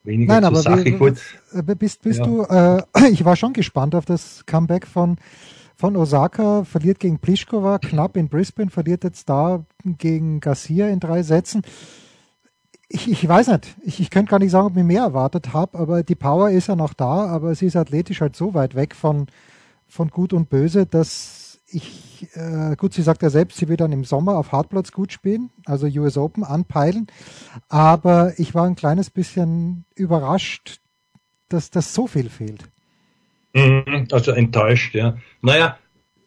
weniger 0.03 0.33
Nein, 0.33 0.43
zur 0.43 0.47
aber 0.49 0.61
Sache. 0.61 0.99
wollte 0.99 1.21
äh, 1.53 1.75
bist, 1.75 2.01
bist 2.01 2.19
Ja. 2.19 2.25
du, 2.25 2.43
äh, 2.43 3.09
ich 3.11 3.25
war 3.25 3.35
schon 3.35 3.53
gespannt 3.53 3.95
auf 3.95 4.05
das 4.05 4.45
Comeback 4.45 4.85
von, 4.87 5.17
von 5.75 5.95
Osaka, 5.97 6.63
verliert 6.65 6.99
gegen 6.99 7.19
Pliskova 7.19 7.79
knapp 7.79 8.15
in 8.17 8.29
Brisbane, 8.29 8.69
verliert 8.69 9.03
jetzt 9.03 9.27
da 9.29 9.65
gegen 9.83 10.39
Garcia 10.39 10.87
in 10.89 10.99
drei 10.99 11.23
Sätzen. 11.23 11.63
Ich, 12.87 13.09
ich 13.09 13.27
weiß 13.27 13.47
nicht, 13.47 13.75
ich, 13.83 13.99
ich 13.99 14.09
könnte 14.11 14.29
gar 14.29 14.39
nicht 14.39 14.51
sagen, 14.51 14.67
ob 14.67 14.77
ich 14.77 14.83
mehr 14.83 15.01
erwartet 15.01 15.53
habe, 15.53 15.77
aber 15.79 16.03
die 16.03 16.13
Power 16.15 16.51
ist 16.51 16.67
ja 16.67 16.75
noch 16.75 16.93
da, 16.93 17.25
aber 17.27 17.55
sie 17.55 17.65
ist 17.65 17.75
athletisch 17.75 18.21
halt 18.21 18.35
so 18.35 18.53
weit 18.53 18.75
weg 18.75 18.95
von, 18.95 19.25
von 19.87 20.09
Gut 20.09 20.33
und 20.33 20.49
Böse, 20.49 20.85
dass 20.85 21.44
ich, 21.75 22.27
äh, 22.35 22.75
gut, 22.75 22.93
sie 22.93 23.01
sagt 23.01 23.21
ja 23.21 23.29
selbst, 23.29 23.57
sie 23.57 23.67
will 23.67 23.77
dann 23.77 23.91
im 23.91 24.05
Sommer 24.05 24.37
auf 24.37 24.51
Hartplatz 24.51 24.91
gut 24.91 25.11
spielen, 25.11 25.49
also 25.65 25.87
US 25.87 26.17
Open 26.17 26.43
anpeilen, 26.43 27.07
aber 27.67 28.33
ich 28.37 28.55
war 28.55 28.65
ein 28.65 28.75
kleines 28.75 29.09
bisschen 29.09 29.85
überrascht, 29.95 30.79
dass 31.49 31.69
das 31.71 31.93
so 31.93 32.07
viel 32.07 32.29
fehlt. 32.29 32.63
Mhm, 33.53 34.07
Also 34.11 34.31
enttäuscht, 34.31 34.95
ja. 34.95 35.17
Naja, 35.41 35.77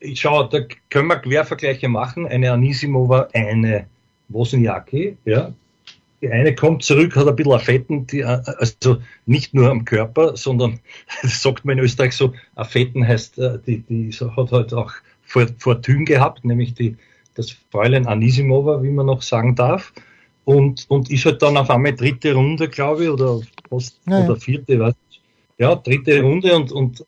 ich 0.01 0.21
schau, 0.21 0.45
da 0.45 0.61
können 0.91 1.09
wir 1.09 1.17
Quervergleiche 1.17 1.89
machen. 1.89 2.27
Eine 2.27 2.53
Anisimova, 2.53 3.29
eine 3.33 3.87
Wozniacki, 4.29 5.17
ja. 5.25 5.53
Die 6.21 6.31
eine 6.31 6.55
kommt 6.55 6.83
zurück, 6.83 7.15
hat 7.15 7.29
ein 7.29 7.37
bisschen 7.37 7.53
Affetten, 7.53 8.07
die, 8.07 8.21
äh, 8.21 8.43
also 8.59 8.99
nicht 9.27 9.55
nur 9.55 9.71
am 9.71 9.85
Körper, 9.85 10.37
sondern, 10.37 10.81
das 11.23 11.43
sagt 11.43 11.65
man 11.65 11.79
in 11.79 11.85
Österreich 11.85 12.13
so, 12.13 12.33
Affetten 12.55 13.07
heißt, 13.07 13.39
äh, 13.39 13.59
die, 13.65 13.81
die 13.81 14.11
hat 14.13 14.53
halt 14.53 14.75
auch 14.75 14.93
Fortune 15.29 16.05
gehabt, 16.05 16.45
nämlich 16.45 16.75
die, 16.75 16.97
das 17.35 17.57
Fräulein 17.71 18.07
Anisimova, 18.07 18.83
wie 18.83 18.91
man 18.91 19.07
noch 19.07 19.23
sagen 19.23 19.55
darf. 19.55 19.93
Und, 20.45 20.87
und 20.89 21.11
ist 21.11 21.27
halt 21.27 21.43
dann 21.43 21.57
auf 21.59 21.69
einmal 21.69 21.95
dritte 21.95 22.35
Runde, 22.35 22.69
glaube 22.69 23.05
ich, 23.05 23.11
oder, 23.11 23.41
was, 23.69 23.99
Ja, 24.07 24.25
oder 24.25 24.37
vierte, 24.37 24.81
weiß 24.81 24.95
ich. 25.11 25.21
Ja, 25.59 25.75
dritte 25.75 26.23
Runde 26.23 26.55
und, 26.55 26.71
und 26.73 27.05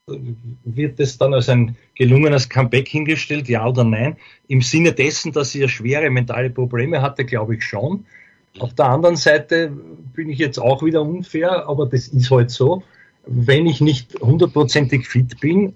wird 0.64 0.98
das 0.98 1.16
dann 1.16 1.32
als 1.32 1.48
ein 1.48 1.76
gelungenes 1.94 2.48
Comeback 2.48 2.88
hingestellt, 2.88 3.48
ja 3.48 3.66
oder 3.66 3.84
nein? 3.84 4.16
Im 4.48 4.60
Sinne 4.60 4.92
dessen, 4.92 5.32
dass 5.32 5.52
sie 5.52 5.60
ja 5.60 5.68
schwere 5.68 6.10
mentale 6.10 6.50
Probleme 6.50 7.00
hatte, 7.00 7.24
glaube 7.24 7.54
ich 7.54 7.64
schon. 7.64 8.04
Auf 8.58 8.74
der 8.74 8.86
anderen 8.86 9.16
Seite 9.16 9.72
bin 10.14 10.28
ich 10.28 10.38
jetzt 10.38 10.58
auch 10.58 10.82
wieder 10.82 11.02
unfair, 11.02 11.68
aber 11.68 11.86
das 11.86 12.08
ist 12.08 12.30
halt 12.30 12.50
so. 12.50 12.82
Wenn 13.24 13.66
ich 13.66 13.80
nicht 13.80 14.20
hundertprozentig 14.20 15.06
fit 15.06 15.40
bin, 15.40 15.74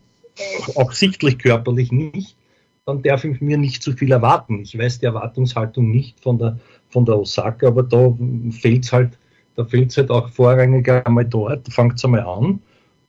auch 0.75 0.93
sichtlich 0.93 1.39
körperlich 1.39 1.93
nicht, 1.93 2.37
dann 2.87 3.03
darf 3.03 3.25
ich 3.25 3.41
mir 3.41 3.57
nicht 3.57 3.83
zu 3.83 3.93
viel 3.93 4.13
erwarten. 4.13 4.61
Ich 4.61 4.79
weiß 4.79 4.99
die 4.99 5.07
Erwartungshaltung 5.07 5.91
nicht 5.91 6.21
von 6.21 6.39
der, 6.39 6.59
von 6.89 7.05
der 7.05 7.19
Osaka, 7.19 7.69
aber 7.69 7.83
da 7.83 8.17
fällt's 8.51 8.93
halt, 8.93 9.19
da 9.57 9.65
fällt's 9.65 9.97
halt 9.97 10.11
auch 10.11 10.29
vorrangig 10.29 10.89
einmal 10.89 11.25
dort, 11.25 11.73
fangt's 11.73 12.05
einmal 12.05 12.21
an. 12.21 12.61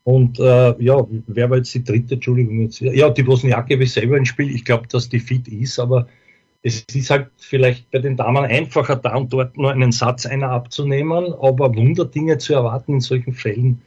Und 0.03 0.39
äh, 0.39 0.81
ja, 0.81 1.03
wer 1.27 1.49
war 1.49 1.57
jetzt 1.57 1.73
die 1.73 1.83
dritte, 1.83 2.13
Entschuldigung, 2.13 2.61
jetzt, 2.61 2.79
ja, 2.79 3.09
die 3.09 3.23
Bosniake 3.23 3.79
wie 3.79 3.87
selber 3.87 4.17
ein 4.17 4.25
Spiel, 4.25 4.53
ich 4.53 4.63
glaube, 4.63 4.87
dass 4.87 5.09
die 5.09 5.19
fit 5.19 5.47
ist, 5.47 5.79
aber 5.79 6.07
es 6.61 6.85
ist 6.93 7.09
halt 7.09 7.31
vielleicht 7.37 7.89
bei 7.91 7.99
den 7.99 8.15
Damen 8.15 8.45
einfacher, 8.45 8.95
da 8.95 9.15
und 9.15 9.33
dort 9.33 9.57
nur 9.57 9.71
einen 9.71 9.91
Satz 9.91 10.25
einer 10.25 10.51
abzunehmen, 10.51 11.33
aber 11.33 11.75
Wunderdinge 11.75 12.37
zu 12.37 12.53
erwarten 12.53 12.93
in 12.93 12.99
solchen 13.01 13.33
Fällen, 13.33 13.81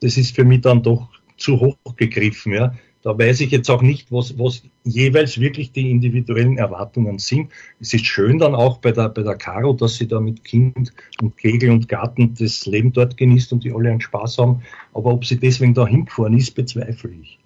das 0.00 0.16
ist 0.16 0.36
für 0.36 0.44
mich 0.44 0.60
dann 0.60 0.82
doch 0.82 1.08
zu 1.38 1.60
hoch 1.60 1.76
gegriffen, 1.96 2.52
ja. 2.52 2.74
da 3.02 3.16
weiß 3.16 3.40
ich 3.40 3.50
jetzt 3.50 3.70
auch 3.70 3.82
nicht, 3.82 4.12
was, 4.12 4.38
was 4.38 4.62
jeweils 4.84 5.40
wirklich 5.40 5.72
die 5.72 5.90
individuellen 5.90 6.58
Erwartungen 6.58 7.18
sind. 7.18 7.50
Es 7.80 7.94
ist 7.94 8.06
schön 8.06 8.38
dann 8.38 8.54
auch 8.54 8.78
bei 8.78 8.92
der, 8.92 9.08
bei 9.08 9.22
der 9.22 9.36
Caro, 9.36 9.72
dass 9.72 9.96
sie 9.96 10.06
da 10.06 10.20
mit 10.20 10.44
Kind 10.44 10.92
und 11.20 11.36
Kegel 11.36 11.70
und 11.70 11.88
Garten 11.88 12.34
das 12.34 12.66
Leben 12.66 12.92
dort 12.92 13.16
genießt 13.16 13.52
und 13.52 13.64
die 13.64 13.72
alle 13.72 13.90
einen 13.90 14.00
Spaß 14.00 14.38
haben. 14.38 14.62
Aber 14.94 15.12
ob 15.12 15.24
sie 15.24 15.38
deswegen 15.38 15.74
da 15.74 15.86
hingefahren 15.86 16.36
ist, 16.36 16.54
bezweifle 16.54 17.10
ich. 17.22 17.38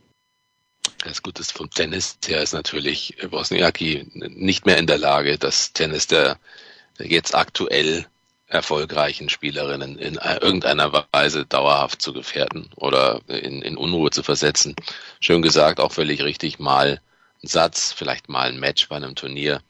Das 1.04 1.22
Gute 1.22 1.42
vom 1.42 1.68
Tennis 1.68 2.16
her 2.26 2.42
ist 2.42 2.52
natürlich 2.52 3.16
Bosniaki 3.30 4.06
nicht 4.14 4.66
mehr 4.66 4.78
in 4.78 4.86
der 4.86 4.98
Lage, 4.98 5.36
das 5.36 5.72
Tennis 5.72 6.06
der 6.06 6.38
jetzt 6.98 7.34
aktuell 7.34 8.06
erfolgreichen 8.52 9.30
Spielerinnen 9.30 9.98
in 9.98 10.16
irgendeiner 10.16 11.06
Weise 11.10 11.46
dauerhaft 11.46 12.02
zu 12.02 12.12
gefährden 12.12 12.68
oder 12.76 13.20
in, 13.26 13.62
in 13.62 13.78
Unruhe 13.78 14.10
zu 14.10 14.22
versetzen. 14.22 14.76
Schön 15.20 15.40
gesagt, 15.40 15.80
auch 15.80 15.92
völlig 15.92 16.22
richtig, 16.22 16.58
mal 16.58 17.00
ein 17.42 17.48
Satz, 17.48 17.92
vielleicht 17.92 18.28
mal 18.28 18.48
ein 18.48 18.60
Match 18.60 18.88
bei 18.88 18.96
einem 18.96 19.14
Turnier. 19.14 19.62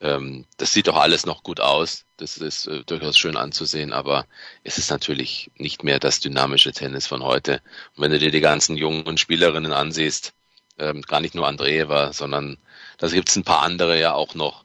Ähm, 0.00 0.44
das 0.56 0.72
sieht 0.72 0.88
doch 0.88 0.96
alles 0.96 1.24
noch 1.24 1.44
gut 1.44 1.60
aus. 1.60 2.04
Das 2.16 2.36
ist 2.36 2.66
äh, 2.66 2.82
durchaus 2.84 3.16
schön 3.16 3.36
anzusehen, 3.36 3.92
aber 3.92 4.26
es 4.64 4.76
ist 4.76 4.90
natürlich 4.90 5.52
nicht 5.56 5.84
mehr 5.84 6.00
das 6.00 6.18
dynamische 6.18 6.72
Tennis 6.72 7.06
von 7.06 7.22
heute. 7.22 7.62
Und 7.94 8.02
wenn 8.02 8.10
du 8.10 8.18
dir 8.18 8.32
die 8.32 8.40
ganzen 8.40 8.76
jungen 8.76 9.18
Spielerinnen 9.18 9.72
ansiehst, 9.72 10.32
ähm, 10.78 11.02
gar 11.02 11.20
nicht 11.20 11.36
nur 11.36 11.46
Andreeva, 11.46 12.12
sondern 12.12 12.58
da 12.98 13.06
gibt 13.06 13.28
es 13.28 13.36
ein 13.36 13.44
paar 13.44 13.62
andere 13.62 14.00
ja 14.00 14.14
auch 14.14 14.34
noch, 14.34 14.64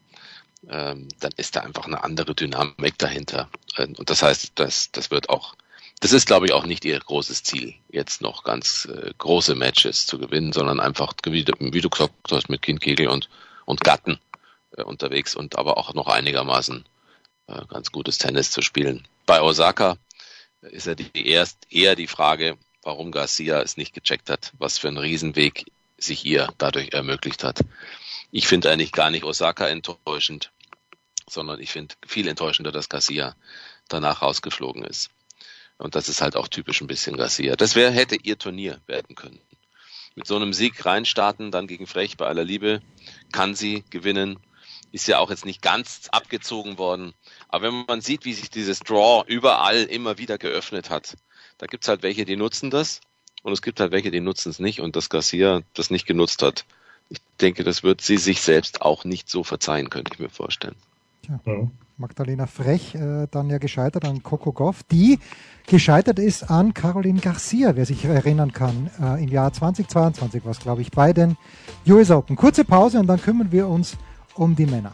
ähm, 0.69 1.07
dann 1.19 1.31
ist 1.37 1.55
da 1.55 1.61
einfach 1.61 1.85
eine 1.85 2.03
andere 2.03 2.35
Dynamik 2.35 2.97
dahinter. 2.97 3.49
Ähm, 3.77 3.95
und 3.97 4.09
das 4.09 4.21
heißt, 4.21 4.53
das, 4.55 4.91
das 4.91 5.11
wird 5.11 5.29
auch, 5.29 5.55
das 5.99 6.11
ist, 6.11 6.27
glaube 6.27 6.47
ich, 6.47 6.53
auch 6.53 6.65
nicht 6.65 6.85
ihr 6.85 6.99
großes 6.99 7.43
Ziel, 7.43 7.73
jetzt 7.89 8.21
noch 8.21 8.43
ganz 8.43 8.85
äh, 8.85 9.11
große 9.17 9.55
Matches 9.55 10.05
zu 10.05 10.17
gewinnen, 10.17 10.53
sondern 10.53 10.79
einfach, 10.79 11.13
wie, 11.25 11.45
wie 11.59 11.81
du 11.81 11.89
gesagt 11.89 12.13
hast, 12.31 12.49
mit 12.49 12.61
Kind, 12.61 12.81
Kegel 12.81 13.07
und, 13.07 13.29
und 13.65 13.81
Gatten 13.81 14.19
äh, 14.77 14.83
unterwegs 14.83 15.35
und 15.35 15.57
aber 15.57 15.77
auch 15.77 15.93
noch 15.93 16.07
einigermaßen 16.07 16.85
äh, 17.47 17.65
ganz 17.67 17.91
gutes 17.91 18.17
Tennis 18.17 18.51
zu 18.51 18.61
spielen. 18.61 19.07
Bei 19.25 19.41
Osaka 19.41 19.97
ist 20.61 20.87
ja 20.87 20.95
die 20.95 21.27
erst 21.27 21.57
eher 21.69 21.95
die 21.95 22.07
Frage, 22.07 22.57
warum 22.81 23.11
Garcia 23.11 23.61
es 23.61 23.77
nicht 23.77 23.93
gecheckt 23.93 24.29
hat, 24.29 24.51
was 24.57 24.77
für 24.77 24.87
ein 24.87 24.97
Riesenweg 24.97 25.65
sich 25.97 26.25
ihr 26.25 26.49
dadurch 26.57 26.93
ermöglicht 26.93 27.43
hat. 27.43 27.59
Ich 28.31 28.47
finde 28.47 28.69
eigentlich 28.69 28.91
gar 28.91 29.11
nicht 29.11 29.23
Osaka 29.23 29.67
enttäuschend 29.67 30.51
sondern 31.29 31.59
ich 31.59 31.71
finde 31.71 31.95
viel 32.05 32.27
enttäuschender, 32.27 32.71
dass 32.71 32.89
Garcia 32.89 33.35
danach 33.87 34.21
rausgeflogen 34.21 34.83
ist. 34.83 35.09
Und 35.77 35.95
das 35.95 36.07
ist 36.07 36.21
halt 36.21 36.35
auch 36.35 36.47
typisch 36.47 36.81
ein 36.81 36.87
bisschen 36.87 37.17
Garcia. 37.17 37.55
Das 37.55 37.75
wäre, 37.75 37.91
hätte 37.91 38.15
ihr 38.15 38.37
Turnier 38.37 38.79
werden 38.87 39.15
können. 39.15 39.39
Mit 40.15 40.27
so 40.27 40.37
einem 40.37 40.53
Sieg 40.53 40.85
reinstarten, 40.85 41.51
dann 41.51 41.67
gegen 41.67 41.87
Frech 41.87 42.15
bei 42.15 42.25
aller 42.25 42.45
Liebe, 42.45 42.81
kann 43.33 43.53
sie 43.55 43.83
gewinnen. 43.89 44.39
Ist 44.93 45.07
ja 45.07 45.19
auch 45.19 45.29
jetzt 45.29 45.45
nicht 45.45 45.61
ganz 45.61 46.07
abgezogen 46.11 46.77
worden. 46.77 47.13
Aber 47.49 47.67
wenn 47.67 47.85
man 47.85 47.99
sieht, 47.99 48.23
wie 48.23 48.33
sich 48.33 48.49
dieses 48.49 48.79
Draw 48.79 49.25
überall 49.27 49.83
immer 49.83 50.17
wieder 50.17 50.37
geöffnet 50.37 50.89
hat, 50.89 51.17
da 51.57 51.65
gibt's 51.65 51.89
halt 51.89 52.01
welche, 52.01 52.23
die 52.23 52.37
nutzen 52.37 52.69
das. 52.69 53.01
Und 53.43 53.51
es 53.51 53.61
gibt 53.61 53.81
halt 53.81 53.91
welche, 53.91 54.11
die 54.11 54.21
nutzen 54.21 54.49
es 54.49 54.59
nicht. 54.59 54.79
Und 54.79 54.95
dass 54.95 55.09
Garcia 55.09 55.61
das 55.73 55.89
nicht 55.89 56.05
genutzt 56.05 56.41
hat, 56.41 56.65
ich 57.09 57.19
denke, 57.41 57.65
das 57.65 57.83
wird 57.83 57.99
sie 57.99 58.17
sich 58.17 58.41
selbst 58.41 58.81
auch 58.81 59.03
nicht 59.03 59.29
so 59.29 59.43
verzeihen, 59.43 59.89
könnte 59.89 60.11
ich 60.13 60.19
mir 60.19 60.29
vorstellen. 60.29 60.75
Tja. 61.25 61.39
Ja. 61.45 61.67
Magdalena 61.97 62.45
Frech 62.45 62.93
äh, 62.93 63.27
dann 63.31 63.49
ja 63.49 63.57
gescheitert 63.57 64.05
an 64.05 64.21
Coco 64.21 64.51
Goff, 64.51 64.83
die 64.83 65.17
gescheitert 65.65 66.19
ist 66.19 66.51
an 66.51 66.73
Caroline 66.73 67.19
Garcia, 67.19 67.75
wer 67.75 67.85
sich 67.85 68.03
erinnern 68.03 68.51
kann. 68.51 68.89
Äh, 69.01 69.23
Im 69.23 69.29
Jahr 69.29 69.51
2022 69.51 70.43
war 70.43 70.51
es, 70.51 70.59
glaube 70.59 70.81
ich, 70.81 70.91
bei 70.91 71.13
den 71.13 71.37
US 71.87 72.11
Open. 72.11 72.35
Kurze 72.35 72.65
Pause 72.65 72.99
und 72.99 73.07
dann 73.07 73.21
kümmern 73.21 73.51
wir 73.51 73.67
uns 73.67 73.97
um 74.35 74.55
die 74.55 74.65
Männer. 74.65 74.93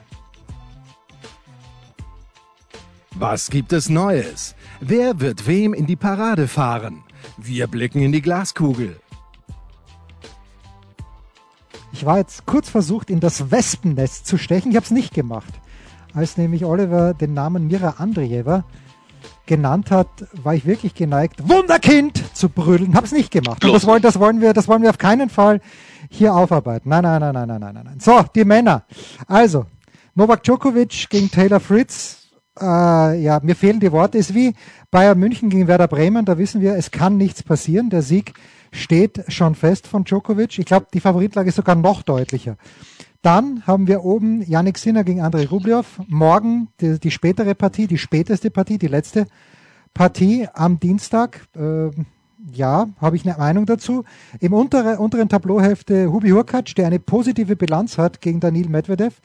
Was 3.16 3.50
gibt 3.50 3.74
es 3.74 3.90
Neues? 3.90 4.56
Wer 4.80 5.20
wird 5.20 5.48
wem 5.48 5.74
in 5.74 5.88
die 5.88 5.96
Parade 5.96 6.48
fahren? 6.48 7.04
Wir 7.38 7.68
blicken 7.68 8.02
in 8.02 8.12
die 8.12 8.22
Glaskugel. 8.22 9.00
Ich 11.92 12.06
war 12.06 12.20
jetzt 12.20 12.46
kurz 12.46 12.70
versucht, 12.70 13.10
in 13.10 13.20
das 13.20 13.52
Wespennest 13.52 14.26
zu 14.26 14.38
stechen. 14.38 14.72
Ich 14.72 14.78
habe 14.78 14.86
es 14.86 14.92
nicht 14.92 15.14
gemacht. 15.14 15.61
Als 16.14 16.38
nämlich 16.38 16.66
Oliver 16.66 17.14
den 17.14 17.34
Namen 17.34 17.68
Mira 17.68 17.96
Andreeva 17.98 18.66
genannt 19.46 19.92
hat, 19.92 20.08
war 20.44 20.56
ich 20.56 20.66
wirklich 20.66 20.94
geneigt, 20.94 21.48
Wunderkind 21.50 22.24
zu 22.36 22.50
brüllen. 22.50 22.96
Hab's 22.96 23.12
nicht 23.12 23.32
gemacht. 23.32 23.64
Und 23.66 23.74
das 23.74 23.86
wollen, 23.86 24.02
das 24.02 24.20
wollen 24.20 24.42
wir, 24.42 24.54
das 24.54 24.68
wollen 24.68 24.82
wir 24.82 24.90
auf 24.90 24.98
keinen 24.98 25.30
Fall 25.30 25.62
hier 26.10 26.34
aufarbeiten. 26.36 26.90
Nein, 26.90 27.04
nein, 27.04 27.20
nein, 27.20 27.34
nein, 27.34 27.48
nein, 27.48 27.60
nein, 27.60 27.82
nein. 27.84 28.00
So, 28.00 28.24
die 28.36 28.46
Männer. 28.46 28.84
Also, 29.28 29.66
Novak 30.16 30.44
Djokovic 30.44 31.10
gegen 31.10 31.32
Taylor 31.32 31.60
Fritz. 31.60 32.28
Äh, 32.60 33.22
ja, 33.22 33.40
mir 33.42 33.56
fehlen 33.56 33.80
die 33.80 33.92
Worte. 33.92 34.18
Ist 34.18 34.34
wie 34.34 34.54
Bayern 34.90 35.18
München 35.18 35.50
gegen 35.50 35.68
Werder 35.68 35.88
Bremen. 35.88 36.26
Da 36.26 36.38
wissen 36.38 36.62
wir, 36.62 36.76
es 36.76 36.92
kann 36.92 37.18
nichts 37.18 37.44
passieren. 37.44 37.90
Der 37.90 38.02
Sieg 38.02 38.34
steht 38.72 39.24
schon 39.28 39.56
fest 39.56 39.88
von 39.88 40.04
Djokovic. 40.04 40.60
Ich 40.60 40.66
glaube, 40.66 40.88
die 40.94 41.00
Favoritlage 41.00 41.50
ist 41.50 41.56
sogar 41.56 41.76
noch 41.76 42.04
deutlicher. 42.04 42.58
Dann 43.22 43.68
haben 43.68 43.88
wir 43.88 44.04
oben 44.04 44.42
Yannick 44.42 44.80
Sinner 44.80 45.04
gegen 45.04 45.22
Andrei 45.22 45.46
Rublev. 45.46 46.00
Morgen 46.08 46.70
die, 46.80 47.00
die, 47.00 47.12
spätere 47.12 47.54
Partie, 47.54 47.86
die 47.86 48.00
späteste 48.00 48.50
Partie, 48.50 48.80
die 48.80 48.88
letzte 48.88 49.28
Partie 49.94 50.48
am 50.54 50.80
Dienstag. 50.80 51.48
Äh, 51.56 51.92
ja, 52.52 52.90
habe 53.00 53.16
ich 53.16 53.28
eine 53.28 53.38
Meinung 53.38 53.68
dazu. 53.68 54.04
Im 54.40 54.54
untere, 54.54 54.98
unteren 54.98 55.30
Tableauhälfte 55.30 56.12
Hubi 56.12 56.30
Hurkacz, 56.30 56.74
der 56.74 56.88
eine 56.88 57.00
positive 57.00 57.56
Bilanz 57.56 58.00
hat 58.00 58.22
gegen 58.22 58.40
Daniil 58.40 58.70
Medvedev. 58.70 59.22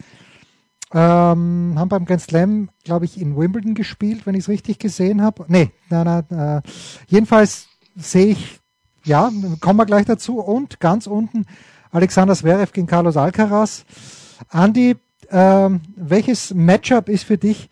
Ähm, 0.93 1.75
haben 1.77 1.89
beim 1.89 2.05
Grand 2.05 2.21
Slam, 2.21 2.69
glaube 2.85 3.07
ich, 3.07 3.21
in 3.21 3.37
Wimbledon 3.37 3.75
gespielt, 3.75 4.27
wenn 4.27 4.35
ich 4.35 4.43
es 4.43 4.49
richtig 4.49 4.79
gesehen 4.79 5.23
habe. 5.23 5.47
Nee, 5.49 5.71
nein, 5.89 6.05
nein, 6.29 6.39
äh, 6.39 6.69
jedenfalls 7.09 7.69
sehe 7.97 8.27
ich, 8.27 8.61
ja, 9.05 9.33
kommen 9.61 9.79
wir 9.79 9.87
gleich 9.87 10.05
dazu. 10.05 10.39
Und 10.39 10.81
ganz 10.81 11.07
unten 11.07 11.47
Alexander 11.91 12.35
Zverev 12.35 12.73
gegen 12.73 12.87
Carlos 12.87 13.17
Alcaraz. 13.17 13.85
Andi, 14.49 14.97
ähm, 15.31 15.81
welches 15.97 16.55
Matchup 16.55 17.09
ist 17.09 17.25
für 17.25 17.39
dich 17.39 17.69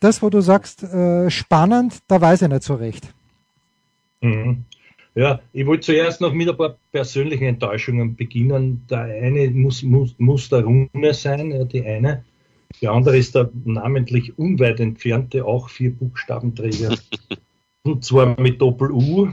das, 0.00 0.22
wo 0.22 0.30
du 0.30 0.40
sagst, 0.40 0.82
äh, 0.82 1.30
spannend, 1.30 1.98
da 2.08 2.20
weiß 2.20 2.42
ich 2.42 2.48
nicht 2.48 2.62
so 2.62 2.74
recht. 2.74 3.12
Mhm. 4.22 4.64
Ja, 5.14 5.40
ich 5.52 5.66
wollte 5.66 5.86
zuerst 5.86 6.20
noch 6.20 6.32
mit 6.32 6.48
ein 6.48 6.56
paar 6.56 6.76
persönlichen 6.92 7.44
Enttäuschungen 7.44 8.16
beginnen. 8.16 8.86
Der 8.88 9.00
eine 9.00 9.50
muss, 9.50 9.82
muss, 9.82 10.14
muss 10.18 10.48
der 10.48 10.64
Rune 10.64 11.14
sein, 11.14 11.50
ja, 11.50 11.64
die 11.64 11.84
eine. 11.84 12.24
Die 12.80 12.88
andere 12.88 13.18
ist 13.18 13.34
der 13.34 13.50
namentlich 13.64 14.38
unweit 14.38 14.78
entfernte, 14.80 15.44
auch 15.44 15.68
vier 15.68 15.90
Buchstabenträger. 15.90 16.96
und 17.82 18.04
zwar 18.04 18.40
mit 18.40 18.60
Doppel-U, 18.60 19.30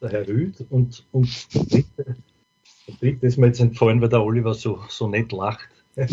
der 0.00 0.10
Herr 0.10 0.28
Rüd. 0.28 0.64
Und, 0.70 1.04
und 1.10 1.28
dritte 3.00 3.26
ist 3.26 3.38
mir 3.38 3.46
jetzt 3.48 3.60
entfallen, 3.60 4.00
weil 4.00 4.08
der 4.08 4.22
Oliver 4.22 4.54
so, 4.54 4.80
so 4.88 5.08
nett 5.08 5.32
lacht. 5.32 5.68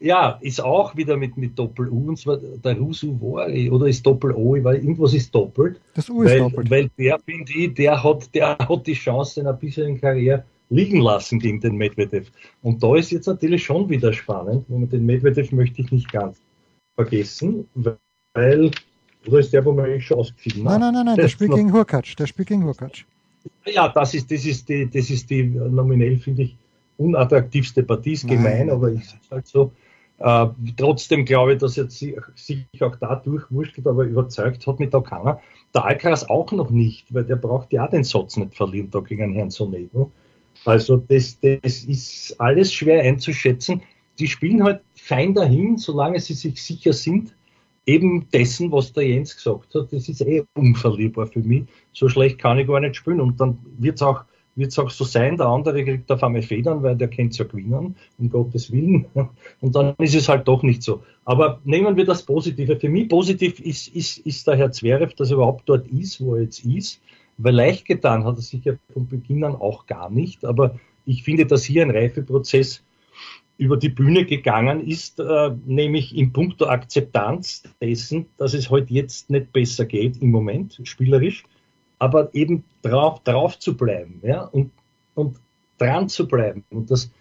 ja, 0.00 0.38
ist 0.40 0.62
auch 0.62 0.96
wieder 0.96 1.16
mit, 1.16 1.36
mit 1.36 1.58
Doppel-U, 1.58 2.08
und 2.08 2.18
zwar 2.18 2.36
der 2.36 2.76
Rusuvari, 2.76 3.70
oder 3.70 3.86
ist 3.86 4.04
Doppel-O, 4.06 4.62
weil 4.62 4.76
irgendwas 4.76 5.14
ist 5.14 5.34
doppelt. 5.34 5.80
Das 5.94 6.08
U 6.08 6.22
ist 6.22 6.30
weil, 6.30 6.38
doppelt. 6.38 6.70
Weil 6.70 6.90
der, 6.98 7.18
finde 7.18 7.52
ich, 7.52 7.74
der 7.74 8.02
hat, 8.02 8.34
der 8.34 8.58
hat 8.58 8.86
die 8.86 8.94
Chance 8.94 9.40
in 9.40 9.46
einer 9.46 9.56
bisherigen 9.56 10.00
Karriere 10.00 10.44
liegen 10.70 11.00
lassen 11.00 11.38
gegen 11.38 11.60
den 11.60 11.76
Medvedev. 11.76 12.30
Und 12.62 12.82
da 12.82 12.96
ist 12.96 13.10
jetzt 13.10 13.26
natürlich 13.26 13.64
schon 13.64 13.88
wieder 13.88 14.12
spannend, 14.12 14.64
und 14.68 14.92
den 14.92 15.06
Medvedev 15.06 15.52
möchte 15.52 15.82
ich 15.82 15.92
nicht 15.92 16.10
ganz 16.12 16.40
vergessen, 16.94 17.68
weil, 17.74 18.70
oder 19.26 19.38
ist 19.38 19.52
der, 19.52 19.64
wo 19.64 19.72
man 19.72 20.00
schon 20.00 20.18
ausgeschieden 20.18 20.68
hat? 20.68 20.80
Nein, 20.80 20.80
nein, 20.80 20.94
nein, 20.94 21.06
nein, 21.06 21.16
der 21.16 21.28
spielt 21.28 21.52
gegen 21.52 21.72
Hurkacz, 21.72 22.16
der 22.16 22.26
spielt 22.26 22.48
gegen 22.48 22.64
Hurkacz. 22.64 23.04
Ja, 23.66 23.88
das 23.88 24.14
ist, 24.14 24.30
das 24.30 24.44
ist 24.44 24.68
die, 24.68 24.88
das 24.90 25.10
ist 25.10 25.30
die 25.30 25.44
nominell, 25.44 26.16
finde 26.16 26.42
ich, 26.42 26.56
unattraktivste 26.96 27.82
Partie, 27.82 28.12
ist 28.12 28.26
gemein, 28.26 28.70
aber 28.70 28.92
ich 28.92 29.04
sage 29.04 29.20
halt 29.30 29.46
so. 29.46 29.72
Äh, 30.18 30.46
trotzdem 30.76 31.24
glaube 31.24 31.54
ich, 31.54 31.58
dass 31.58 31.76
jetzt 31.76 31.98
sich, 31.98 32.66
auch 32.80 32.96
da 32.96 33.16
durchwurschtelt, 33.16 33.86
aber 33.86 34.04
überzeugt 34.04 34.66
hat 34.66 34.78
mit 34.78 34.92
keiner. 34.92 35.40
Der 35.74 35.84
Alcaraz 35.84 36.24
auch 36.24 36.52
noch 36.52 36.70
nicht, 36.70 37.12
weil 37.12 37.24
der 37.24 37.36
braucht 37.36 37.72
ja 37.72 37.88
den 37.88 38.04
Satz 38.04 38.36
nicht 38.36 38.54
verlieren 38.54 38.90
da 38.90 39.00
gegen 39.00 39.32
Herrn 39.32 39.50
Sonego. 39.50 40.12
Also 40.64 40.96
das, 40.96 41.40
das 41.40 41.84
ist 41.84 42.40
alles 42.40 42.72
schwer 42.72 43.02
einzuschätzen. 43.02 43.82
Die 44.18 44.28
spielen 44.28 44.62
halt 44.62 44.82
fein 44.94 45.34
dahin, 45.34 45.76
solange 45.76 46.20
sie 46.20 46.34
sich 46.34 46.62
sicher 46.62 46.92
sind 46.92 47.34
eben 47.86 48.28
dessen, 48.30 48.70
was 48.70 48.92
der 48.92 49.08
Jens 49.08 49.36
gesagt 49.36 49.74
hat, 49.74 49.92
das 49.92 50.08
ist 50.08 50.20
eh 50.20 50.44
unverlierbar 50.54 51.26
für 51.26 51.40
mich. 51.40 51.64
So 51.92 52.08
schlecht 52.08 52.38
kann 52.38 52.58
ich 52.58 52.66
gar 52.66 52.80
nicht 52.80 52.96
spielen. 52.96 53.20
Und 53.20 53.40
dann 53.40 53.58
wird 53.78 53.96
es 53.96 54.02
auch, 54.02 54.22
wird's 54.54 54.78
auch 54.78 54.90
so 54.90 55.04
sein, 55.04 55.36
der 55.36 55.46
andere 55.46 55.84
kriegt 55.84 56.10
auf 56.10 56.22
einmal 56.22 56.42
Federn, 56.42 56.82
weil 56.82 56.96
der 56.96 57.08
kennt 57.08 57.36
ja 57.38 57.44
gewinnen, 57.44 57.96
um 58.18 58.30
Gottes 58.30 58.70
Willen. 58.70 59.06
Und 59.60 59.74
dann 59.74 59.94
ist 59.98 60.14
es 60.14 60.28
halt 60.28 60.46
doch 60.46 60.62
nicht 60.62 60.82
so. 60.82 61.02
Aber 61.24 61.60
nehmen 61.64 61.96
wir 61.96 62.04
das 62.04 62.22
Positive. 62.22 62.78
Für 62.78 62.88
mich 62.88 63.08
positiv 63.08 63.58
ist, 63.60 63.88
ist, 63.88 64.18
ist 64.18 64.46
der 64.46 64.56
Herr 64.56 64.72
Zverev, 64.72 65.14
dass 65.14 65.30
er 65.30 65.36
überhaupt 65.36 65.68
dort 65.68 65.88
ist, 65.88 66.20
wo 66.20 66.36
er 66.36 66.42
jetzt 66.42 66.64
ist. 66.64 67.00
weil 67.38 67.54
leicht 67.54 67.86
getan 67.86 68.24
hat 68.24 68.36
er 68.36 68.42
sich 68.42 68.64
ja 68.64 68.74
von 68.92 69.08
Beginn 69.08 69.44
an 69.44 69.56
auch 69.56 69.86
gar 69.86 70.10
nicht, 70.10 70.44
aber 70.44 70.78
ich 71.04 71.24
finde, 71.24 71.46
dass 71.46 71.64
hier 71.64 71.82
ein 71.82 71.90
Reifeprozess 71.90 72.82
über 73.62 73.76
die 73.76 73.90
Bühne 73.90 74.24
gegangen 74.24 74.84
ist, 74.84 75.20
äh, 75.20 75.50
nämlich 75.64 76.16
in 76.16 76.32
puncto 76.32 76.66
Akzeptanz 76.66 77.62
dessen, 77.80 78.26
dass 78.36 78.54
es 78.54 78.70
heute 78.70 78.86
halt 78.86 78.90
jetzt 78.90 79.30
nicht 79.30 79.52
besser 79.52 79.84
geht 79.84 80.20
im 80.20 80.32
Moment, 80.32 80.80
spielerisch, 80.82 81.44
aber 82.00 82.34
eben 82.34 82.64
drauf, 82.82 83.22
drauf 83.22 83.60
zu 83.60 83.76
bleiben, 83.76 84.20
ja, 84.24 84.42
und, 84.46 84.72
und 85.14 85.36
dran 85.78 86.08
zu 86.08 86.26
bleiben. 86.26 86.64
Und 86.70 86.90
das 86.90 87.12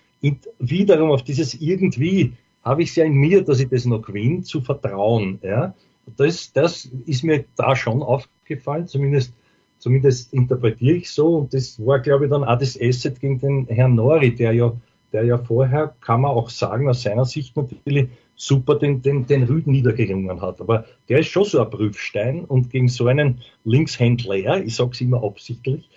wiederum 0.57 1.11
auf 1.11 1.23
dieses 1.23 1.53
irgendwie 1.61 2.33
habe 2.63 2.81
ich 2.81 2.89
es 2.89 2.95
ja 2.95 3.05
in 3.05 3.13
mir, 3.13 3.43
dass 3.43 3.59
ich 3.59 3.69
das 3.69 3.85
noch 3.85 4.01
gewinne, 4.01 4.41
zu 4.41 4.61
vertrauen, 4.61 5.37
ja. 5.43 5.75
Das, 6.17 6.51
das 6.53 6.89
ist 7.05 7.23
mir 7.23 7.45
da 7.55 7.75
schon 7.75 8.01
aufgefallen, 8.01 8.87
zumindest, 8.87 9.31
zumindest 9.77 10.33
interpretiere 10.33 10.97
ich 10.97 11.11
so. 11.11 11.37
Und 11.37 11.53
das 11.53 11.79
war, 11.85 11.99
glaube 11.99 12.25
ich, 12.25 12.31
dann 12.31 12.43
auch 12.43 12.57
das 12.57 12.77
Asset 12.81 13.19
gegen 13.19 13.37
den 13.37 13.67
Herrn 13.67 13.93
Nori, 13.93 14.33
der 14.33 14.53
ja 14.53 14.73
der 15.13 15.23
ja 15.23 15.37
vorher, 15.37 15.95
kann 16.01 16.21
man 16.21 16.31
auch 16.31 16.49
sagen, 16.49 16.89
aus 16.89 17.01
seiner 17.01 17.25
Sicht 17.25 17.55
natürlich 17.55 18.09
super 18.35 18.75
den, 18.75 19.01
den, 19.01 19.27
den 19.27 19.43
Rüd 19.43 19.67
niedergerungen 19.67 20.41
hat. 20.41 20.61
Aber 20.61 20.85
der 21.09 21.19
ist 21.19 21.27
schon 21.27 21.43
so 21.43 21.61
ein 21.61 21.69
Prüfstein 21.69 22.45
und 22.45 22.69
gegen 22.69 22.87
so 22.87 23.07
einen 23.07 23.41
Linkshändler, 23.65 24.63
ich 24.63 24.75
sage 24.75 24.91
es 24.93 25.01
immer 25.01 25.23
absichtlich, 25.23 25.89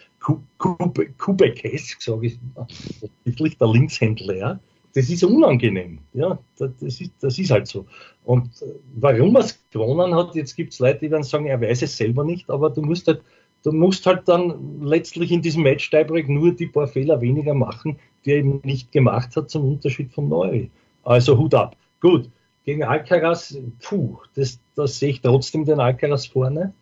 Kubekesk, 0.59 2.03
sage 2.03 2.27
ich 2.27 2.39
absichtlich, 2.55 3.59
der 3.59 3.69
Linkshändler, 3.69 4.61
das 4.95 5.11
ist 5.11 5.25
unangenehm. 5.25 5.99
Ja, 6.13 6.39
das 6.57 6.71
ist, 6.81 7.11
das 7.21 7.39
ist 7.39 7.51
halt 7.51 7.67
so. 7.67 7.85
Und 8.25 8.63
äh, 8.63 8.67
warum 8.95 9.35
er 9.35 9.41
es 9.41 9.59
gewonnen 9.71 10.15
hat, 10.15 10.35
jetzt 10.35 10.55
gibt 10.55 10.73
es 10.73 10.79
Leute, 10.79 11.01
die 11.01 11.09
dann 11.09 11.25
sagen, 11.25 11.47
er 11.47 11.61
weiß 11.61 11.83
es 11.83 11.97
selber 11.97 12.25
nicht, 12.25 12.49
aber 12.49 12.71
du 12.71 12.81
musst 12.81 13.09
halt 13.09 13.21
du 13.65 13.73
musst 13.73 14.07
halt 14.07 14.29
dann 14.29 14.83
letztlich 14.83 15.33
in 15.33 15.43
diesem 15.43 15.63
Match 15.63 15.91
Tiebreak 15.91 16.29
nur 16.29 16.53
die 16.53 16.67
paar 16.67 16.87
Fehler 16.87 17.21
weniger 17.21 17.55
machen, 17.55 17.99
die 18.25 18.33
er 18.33 18.39
eben 18.39 18.61
nicht 18.63 18.93
gemacht 18.93 19.35
hat, 19.37 19.51
zum 19.51 19.65
Unterschied 19.65 20.13
von 20.13 20.29
Neuri. 20.29 20.71
Also 21.03 21.37
Hut 21.37 21.55
ab. 21.55 21.77
Gut, 22.01 22.31
gegen 22.65 22.85
Alcaraz, 22.85 23.59
puh, 23.83 24.19
das, 24.35 24.61
das 24.75 24.99
sehe 24.99 25.11
ich 25.11 25.21
trotzdem 25.21 25.65
den 25.65 25.81
Alcaraz 25.81 26.27
vorne. 26.27 26.75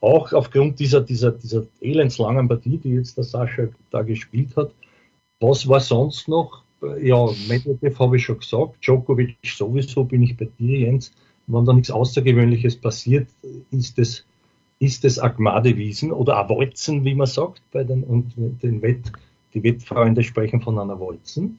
Auch 0.00 0.32
aufgrund 0.32 0.78
dieser, 0.80 1.00
dieser, 1.00 1.32
dieser 1.32 1.66
elendslangen 1.80 2.48
Partie, 2.48 2.78
die 2.78 2.90
jetzt 2.90 3.16
der 3.16 3.24
Sascha 3.24 3.68
da 3.90 4.02
gespielt 4.02 4.56
hat. 4.56 4.74
Was 5.40 5.68
war 5.68 5.80
sonst 5.80 6.26
noch? 6.26 6.64
Ja, 7.02 7.26
Medvedev 7.48 7.98
habe 7.98 8.16
ich 8.16 8.24
schon 8.24 8.38
gesagt. 8.38 8.76
Djokovic 8.82 9.36
sowieso 9.44 10.04
bin 10.04 10.22
ich 10.22 10.36
bei 10.36 10.48
dir, 10.58 10.78
Jens. 10.80 11.12
Wenn 11.46 11.64
da 11.64 11.72
nichts 11.72 11.90
Außergewöhnliches 11.90 12.76
passiert, 12.76 13.28
ist 13.70 13.98
es 13.98 14.24
ist 14.80 15.04
es 15.04 15.18
Agmadewiesen 15.18 16.10
oder 16.10 16.36
Avolzen, 16.38 17.04
wie 17.04 17.14
man 17.14 17.26
sagt, 17.26 17.62
bei 17.70 17.84
den, 17.84 18.02
und 18.02 18.32
den 18.36 18.82
Wett, 18.82 19.12
die 19.54 19.62
Wettfreunde 19.62 20.24
sprechen 20.24 20.60
von 20.60 20.78
einer 20.78 20.98
Wolzen. 20.98 21.58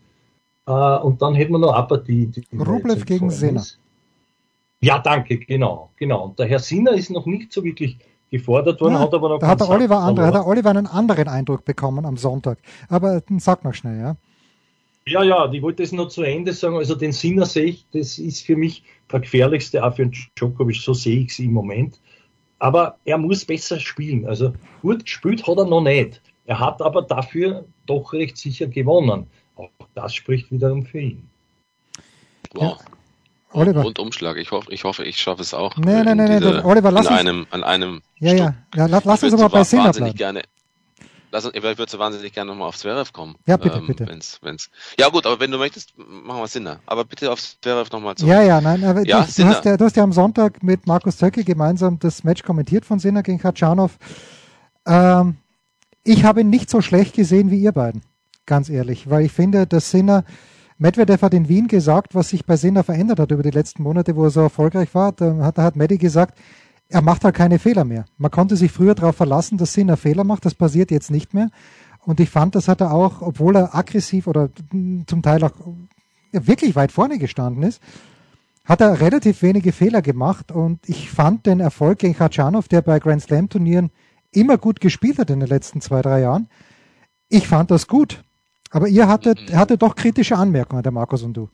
Äh, 0.65 0.71
und 0.71 1.21
dann 1.21 1.35
hätten 1.35 1.53
wir 1.53 1.59
noch 1.59 1.73
eine 1.73 1.87
Partie. 1.87 2.25
Die 2.27 2.57
Rublev 2.57 3.05
gegen 3.05 3.29
Sinner. 3.29 3.63
Ja, 4.81 4.97
danke, 4.97 5.37
genau, 5.37 5.91
genau. 5.97 6.25
Und 6.25 6.39
der 6.39 6.47
Herr 6.47 6.59
Sinner 6.59 6.93
ist 6.93 7.11
noch 7.11 7.27
nicht 7.27 7.53
so 7.53 7.63
wirklich 7.63 7.99
gefordert 8.31 8.81
worden, 8.81 8.95
ja, 8.95 9.01
hat 9.01 9.13
aber 9.13 9.29
noch 9.29 9.39
Da 9.39 9.47
hat 9.47 9.59
der 9.59 9.69
Oliver, 9.69 9.99
andere, 9.99 10.25
hat 10.25 10.33
der 10.33 10.47
Oliver 10.47 10.71
einen 10.71 10.87
anderen 10.87 11.27
Eindruck 11.27 11.63
bekommen 11.63 12.05
am 12.05 12.17
Sonntag. 12.17 12.57
Aber 12.89 13.21
sag 13.37 13.63
noch 13.63 13.75
schnell, 13.75 13.99
ja. 13.99 14.15
Ja, 15.05 15.23
ja, 15.23 15.51
ich 15.51 15.61
wollte 15.61 15.83
es 15.83 15.91
noch 15.91 16.07
zu 16.07 16.23
Ende 16.23 16.53
sagen. 16.53 16.77
Also 16.77 16.95
den 16.95 17.11
Sinner 17.11 17.45
sehe 17.45 17.65
ich, 17.65 17.85
das 17.91 18.17
ist 18.17 18.43
für 18.43 18.55
mich 18.55 18.83
der 19.11 19.19
gefährlichste 19.19 19.83
auch 19.83 19.95
für 19.95 20.09
Djokovic, 20.35 20.77
so 20.77 20.93
sehe 20.93 21.19
ich 21.19 21.29
es 21.29 21.39
im 21.39 21.53
Moment 21.53 21.99
aber 22.61 22.97
er 23.05 23.17
muss 23.17 23.43
besser 23.43 23.79
spielen. 23.79 24.27
Also 24.27 24.53
gut 24.83 25.03
gespielt 25.03 25.47
hat 25.47 25.57
er 25.57 25.65
noch 25.65 25.81
nicht. 25.81 26.21
Er 26.45 26.59
hat 26.59 26.81
aber 26.81 27.01
dafür 27.01 27.65
doch 27.87 28.13
recht 28.13 28.37
sicher 28.37 28.67
gewonnen. 28.67 29.25
Auch 29.55 29.69
das 29.95 30.13
spricht 30.13 30.51
wiederum 30.51 30.85
für 30.85 30.99
ihn. 30.99 31.27
Wow. 32.53 32.63
Ja. 32.63 32.77
Oliver. 33.53 33.83
Und 33.83 33.97
Umschlag. 33.97 34.37
Ich 34.37 34.51
hoffe, 34.51 34.71
ich 34.71 34.83
hoffe, 34.83 35.03
ich 35.03 35.17
schaffe 35.17 35.41
es 35.41 35.53
auch. 35.53 35.75
Nein, 35.75 36.05
nein, 36.05 36.17
nein, 36.17 36.41
nein, 36.41 36.63
Oliver, 36.63 36.91
lass 36.91 37.07
an 37.07 37.17
einem, 37.17 37.47
an 37.49 37.63
einem. 37.63 38.01
Ja, 38.19 38.33
ja, 38.33 38.55
ja, 38.75 38.85
lass, 38.85 39.05
lass 39.05 39.23
uns 39.23 39.33
aber 39.33 39.49
bei 39.49 39.63
Sinner 39.63 39.91
bleiben. 39.91 40.15
Gerne, 40.15 40.43
lass 41.31 41.45
uns, 41.45 41.55
ich 41.55 41.63
würde 41.63 41.85
so 41.87 41.99
wahnsinnig 41.99 42.33
gerne 42.33 42.51
nochmal 42.51 42.67
auf 42.67 42.77
Zverev 42.77 43.11
kommen. 43.11 43.35
Ja, 43.47 43.57
bitte, 43.57 43.77
ähm, 43.77 43.87
bitte. 43.87 44.07
Wenn's, 44.07 44.39
wenn's, 44.41 44.69
ja, 44.99 45.09
gut, 45.09 45.25
aber 45.25 45.39
wenn 45.39 45.51
du 45.51 45.57
möchtest, 45.57 45.93
machen 45.97 46.41
wir 46.41 46.47
Sinner. 46.47 46.79
Aber 46.85 47.05
bitte 47.05 47.31
auf 47.31 47.41
Zverev 47.41 47.89
nochmal 47.91 48.15
zu. 48.15 48.25
Ja, 48.25 48.41
ja, 48.41 48.61
nein, 48.61 48.83
aber 48.83 49.05
ja, 49.05 49.21
du, 49.21 49.41
du, 49.41 49.45
hast 49.45 49.65
ja, 49.65 49.77
du 49.77 49.85
hast 49.85 49.95
ja 49.95 50.03
am 50.03 50.13
Sonntag 50.13 50.61
mit 50.63 50.87
Markus 50.87 51.17
Zöcke 51.17 51.43
gemeinsam 51.43 51.99
das 51.99 52.23
Match 52.23 52.43
kommentiert 52.43 52.85
von 52.85 52.99
Sinner 52.99 53.23
gegen 53.23 53.39
Katschanov. 53.39 53.97
Ähm, 54.85 55.37
ich 56.03 56.23
habe 56.23 56.41
ihn 56.41 56.49
nicht 56.49 56.69
so 56.69 56.81
schlecht 56.81 57.15
gesehen 57.15 57.51
wie 57.51 57.61
ihr 57.61 57.71
beiden, 57.71 58.01
ganz 58.45 58.69
ehrlich, 58.69 59.09
weil 59.09 59.25
ich 59.25 59.31
finde, 59.31 59.67
dass 59.67 59.91
Sinner, 59.91 60.23
Medvedev 60.77 61.21
hat 61.21 61.33
in 61.35 61.47
Wien 61.47 61.67
gesagt, 61.67 62.15
was 62.15 62.29
sich 62.29 62.45
bei 62.45 62.57
Sinner 62.57 62.83
verändert 62.83 63.19
hat 63.19 63.31
über 63.31 63.43
die 63.43 63.51
letzten 63.51 63.83
Monate, 63.83 64.15
wo 64.15 64.23
er 64.23 64.31
so 64.31 64.41
erfolgreich 64.41 64.95
war. 64.95 65.11
Da 65.11 65.37
hat, 65.37 65.59
da 65.59 65.63
hat 65.63 65.75
Medi 65.75 65.99
gesagt, 65.99 66.39
er 66.91 67.01
macht 67.01 67.23
halt 67.23 67.35
keine 67.35 67.57
Fehler 67.57 67.85
mehr. 67.85 68.05
Man 68.17 68.31
konnte 68.31 68.55
sich 68.57 68.71
früher 68.71 68.95
darauf 68.95 69.15
verlassen, 69.15 69.57
dass 69.57 69.73
Sinner 69.73 69.97
Fehler 69.97 70.23
macht. 70.23 70.45
Das 70.45 70.53
passiert 70.53 70.91
jetzt 70.91 71.09
nicht 71.09 71.33
mehr. 71.33 71.49
Und 72.03 72.19
ich 72.19 72.29
fand, 72.29 72.55
das 72.55 72.67
hat 72.67 72.81
er 72.81 72.93
auch, 72.93 73.21
obwohl 73.21 73.55
er 73.55 73.75
aggressiv 73.75 74.27
oder 74.27 74.49
zum 75.07 75.21
Teil 75.21 75.43
auch 75.43 75.53
wirklich 76.31 76.75
weit 76.75 76.91
vorne 76.91 77.17
gestanden 77.17 77.63
ist, 77.63 77.81
hat 78.65 78.81
er 78.81 79.01
relativ 79.01 79.41
wenige 79.41 79.71
Fehler 79.71 80.01
gemacht. 80.01 80.51
Und 80.51 80.87
ich 80.87 81.09
fand 81.09 81.45
den 81.45 81.59
Erfolg 81.59 81.99
gegen 81.99 82.15
Khachanov, 82.15 82.67
der 82.67 82.81
bei 82.81 82.99
Grand 82.99 83.21
Slam 83.21 83.49
Turnieren 83.49 83.91
immer 84.31 84.57
gut 84.57 84.81
gespielt 84.81 85.19
hat 85.19 85.29
in 85.29 85.39
den 85.39 85.49
letzten 85.49 85.81
zwei, 85.81 86.01
drei 86.01 86.21
Jahren. 86.21 86.49
Ich 87.29 87.47
fand 87.47 87.71
das 87.71 87.87
gut. 87.87 88.23
Aber 88.71 88.87
ihr 88.87 89.07
hattet, 89.07 89.49
mhm. 89.49 89.55
hattet 89.57 89.81
doch 89.81 89.95
kritische 89.95 90.37
Anmerkungen, 90.37 90.83
der 90.83 90.91
Markus 90.91 91.23
und 91.23 91.33
du. 91.33 91.49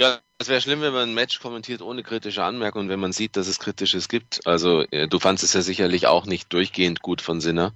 Ja, 0.00 0.18
es 0.38 0.48
wäre 0.48 0.62
schlimm, 0.62 0.80
wenn 0.80 0.94
man 0.94 1.10
ein 1.10 1.14
Match 1.14 1.40
kommentiert 1.40 1.82
ohne 1.82 2.02
kritische 2.02 2.42
Anmerkungen, 2.42 2.88
wenn 2.88 3.00
man 3.00 3.12
sieht, 3.12 3.36
dass 3.36 3.46
es 3.48 3.58
Kritisches 3.58 4.08
gibt. 4.08 4.40
Also 4.46 4.80
äh, 4.90 5.06
du 5.06 5.18
fandest 5.18 5.44
es 5.44 5.52
ja 5.52 5.60
sicherlich 5.60 6.06
auch 6.06 6.24
nicht 6.24 6.50
durchgehend 6.54 7.02
gut 7.02 7.20
von 7.20 7.42
Sinner. 7.42 7.74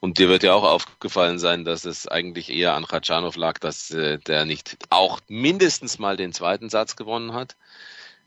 Und 0.00 0.18
dir 0.18 0.28
wird 0.28 0.42
ja 0.42 0.52
auch 0.52 0.64
aufgefallen 0.64 1.38
sein, 1.38 1.64
dass 1.64 1.84
es 1.84 2.08
eigentlich 2.08 2.50
eher 2.50 2.74
an 2.74 2.88
Khachanov 2.88 3.36
lag, 3.36 3.60
dass 3.60 3.92
äh, 3.92 4.18
der 4.18 4.46
nicht 4.46 4.78
auch 4.90 5.20
mindestens 5.28 6.00
mal 6.00 6.16
den 6.16 6.32
zweiten 6.32 6.70
Satz 6.70 6.96
gewonnen 6.96 7.34
hat. 7.34 7.54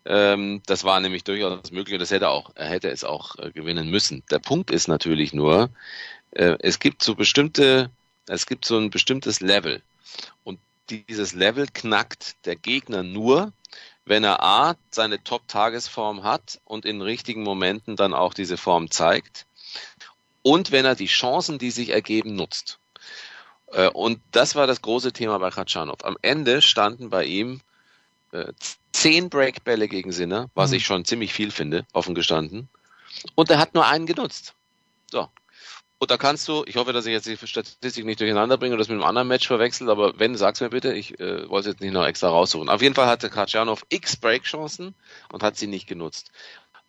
Ähm, 0.06 0.62
das 0.66 0.86
war 0.86 1.02
nämlich 1.02 1.26
durchaus 1.26 1.70
möglich 1.72 1.96
und 1.96 2.02
das 2.02 2.12
hätte 2.12 2.30
auch, 2.30 2.52
er 2.56 2.70
hätte 2.70 2.92
es 2.92 3.04
auch 3.04 3.38
äh, 3.40 3.52
gewinnen 3.52 3.90
müssen. 3.90 4.24
Der 4.32 4.40
Punkt 4.40 4.72
ist 4.72 4.88
natürlich 4.88 5.34
nur, 5.34 5.70
äh, 6.32 6.56
es 6.62 6.80
gibt 6.80 7.04
so 7.04 7.14
bestimmte, 7.14 7.90
es 8.26 8.46
gibt 8.46 8.64
so 8.64 8.78
ein 8.78 8.90
bestimmtes 8.90 9.42
Level. 9.42 9.82
Und 10.46 10.60
dieses 10.90 11.34
Level 11.34 11.68
knackt 11.74 12.36
der 12.46 12.56
Gegner 12.56 13.04
nur, 13.04 13.52
wenn 14.06 14.24
er 14.24 14.44
A, 14.44 14.76
seine 14.92 15.24
Top-Tagesform 15.24 16.24
hat 16.24 16.60
und 16.66 16.86
in 16.86 17.02
richtigen 17.02 17.44
Momenten 17.44 17.96
dann 17.96 18.14
auch 18.14 18.34
diese 18.34 18.58
Form 18.58 18.92
zeigt 18.92 19.46
und 20.44 20.72
wenn 20.72 20.86
er 20.86 20.96
die 20.96 21.08
Chancen, 21.08 21.58
die 21.58 21.72
sich 21.72 21.90
ergeben, 21.90 22.36
nutzt. 22.36 22.80
Äh, 23.72 23.90
und 23.90 24.20
das 24.32 24.56
war 24.56 24.68
das 24.68 24.82
große 24.82 25.14
Thema 25.14 25.40
bei 25.40 25.50
Khatschanov. 25.50 26.04
Am 26.04 26.18
Ende 26.22 26.62
standen 26.62 27.10
bei 27.10 27.26
ihm 27.26 27.62
äh, 28.32 28.52
zehn 28.92 29.30
Breakbälle 29.30 29.88
gegen 29.88 30.12
Sinner, 30.12 30.50
was 30.54 30.72
mhm. 30.72 30.78
ich 30.78 30.86
schon 30.86 31.06
ziemlich 31.06 31.34
viel 31.34 31.50
finde, 31.50 31.86
offen 31.94 32.14
gestanden. 32.14 32.70
Und 33.36 33.50
er 33.50 33.58
hat 33.58 33.74
nur 33.74 33.88
einen 33.88 34.06
genutzt. 34.06 34.54
So. 35.10 35.30
Und 36.04 36.12
da 36.12 36.18
kannst 36.18 36.50
du, 36.50 36.66
ich 36.68 36.76
hoffe, 36.76 36.92
dass 36.92 37.06
ich 37.06 37.14
jetzt 37.14 37.28
die 37.28 37.38
Statistik 37.38 38.04
nicht 38.04 38.20
durcheinander 38.20 38.58
bringe 38.58 38.74
und 38.74 38.80
das 38.80 38.90
mit 38.90 38.96
einem 38.96 39.06
anderen 39.06 39.30
Match 39.30 39.48
verwechselt, 39.48 39.90
aber 39.90 40.20
wenn, 40.20 40.36
sag's 40.36 40.60
mir 40.60 40.68
bitte, 40.68 40.92
ich 40.92 41.18
äh, 41.22 41.48
wollte 41.50 41.70
jetzt 41.70 41.80
nicht 41.80 41.94
noch 41.94 42.06
extra 42.06 42.28
raussuchen. 42.28 42.68
Auf 42.68 42.82
jeden 42.82 42.94
Fall 42.94 43.08
hatte 43.08 43.30
Katjanov 43.30 43.86
x 43.88 44.18
Breakchancen 44.18 44.96
und 45.32 45.44
hat 45.44 45.56
sie 45.56 45.68
nicht 45.68 45.88
genutzt. 45.88 46.32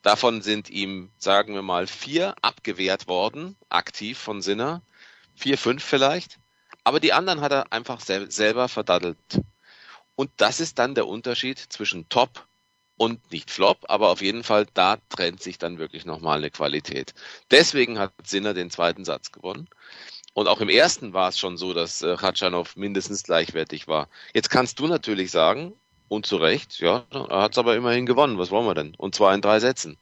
Davon 0.03 0.42
sind 0.42 0.68
ihm, 0.68 1.12
sagen 1.16 1.55
wir 1.55 1.62
mal, 1.62 1.87
vier 1.87 2.35
abgewehrt 2.42 3.07
worden, 3.07 3.55
aktiv 3.68 4.18
von 4.18 4.42
Sinner. 4.42 4.83
Vier, 5.37 5.59
fünf 5.59 5.85
vielleicht. 5.85 6.40
Aber 6.83 6.98
die 6.98 7.12
anderen 7.12 7.40
hat 7.40 7.53
er 7.53 7.72
einfach 7.72 8.00
sel 8.00 8.33
selber 8.33 8.68
verdattelt. 8.68 9.40
Und 10.16 10.33
das 10.38 10.59
ist 10.59 10.81
dann 10.81 10.96
der 10.96 11.07
Unterschied 11.07 11.61
zwischen 11.61 12.09
Top 12.09 12.48
und 12.96 13.33
nicht 13.33 13.50
Flop, 13.50 13.85
aber 13.88 14.11
auf 14.11 14.22
jeden 14.22 14.44
Fall, 14.44 14.66
da 14.74 14.98
trennt 15.09 15.42
sich 15.42 15.59
dann 15.59 15.78
wirklich 15.78 16.04
nochmal 16.04 16.38
eine 16.38 16.50
Qualität. 16.50 17.14
Deswegen 17.50 17.98
hat 17.98 18.12
Sinner 18.24 18.54
den 18.54 18.70
zweiten 18.70 19.04
Satz 19.04 19.33
gewonnen. 19.33 19.68
Und 20.33 20.48
auch 20.48 20.61
im 20.61 20.68
ersten 20.68 21.12
war 21.12 21.28
es 21.28 21.38
schon 21.38 21.57
so, 21.57 21.72
dass 21.72 22.02
äh, 22.02 22.16
mindestens 22.76 23.22
gleichwertig 23.22 23.87
war. 23.88 24.09
Jetzt 24.33 24.50
kannst 24.50 24.78
du 24.78 24.87
natürlich 24.87 25.30
sagen, 25.30 25.74
und 26.09 26.26
zu 26.26 26.37
Recht, 26.37 26.80
ja, 26.80 27.04
er 27.11 27.42
hat 27.42 27.52
es 27.52 27.59
aber 27.59 27.76
immerhin 27.76 28.07
gewonnen. 28.07 28.38
Was 28.38 28.50
wollen 28.50 28.66
wir 28.66 28.74
denn? 28.74 28.94
Und 28.96 29.14
zwar 29.14 29.35
in 29.35 29.40
drei 29.40 29.61
Sätzen. 29.61 29.96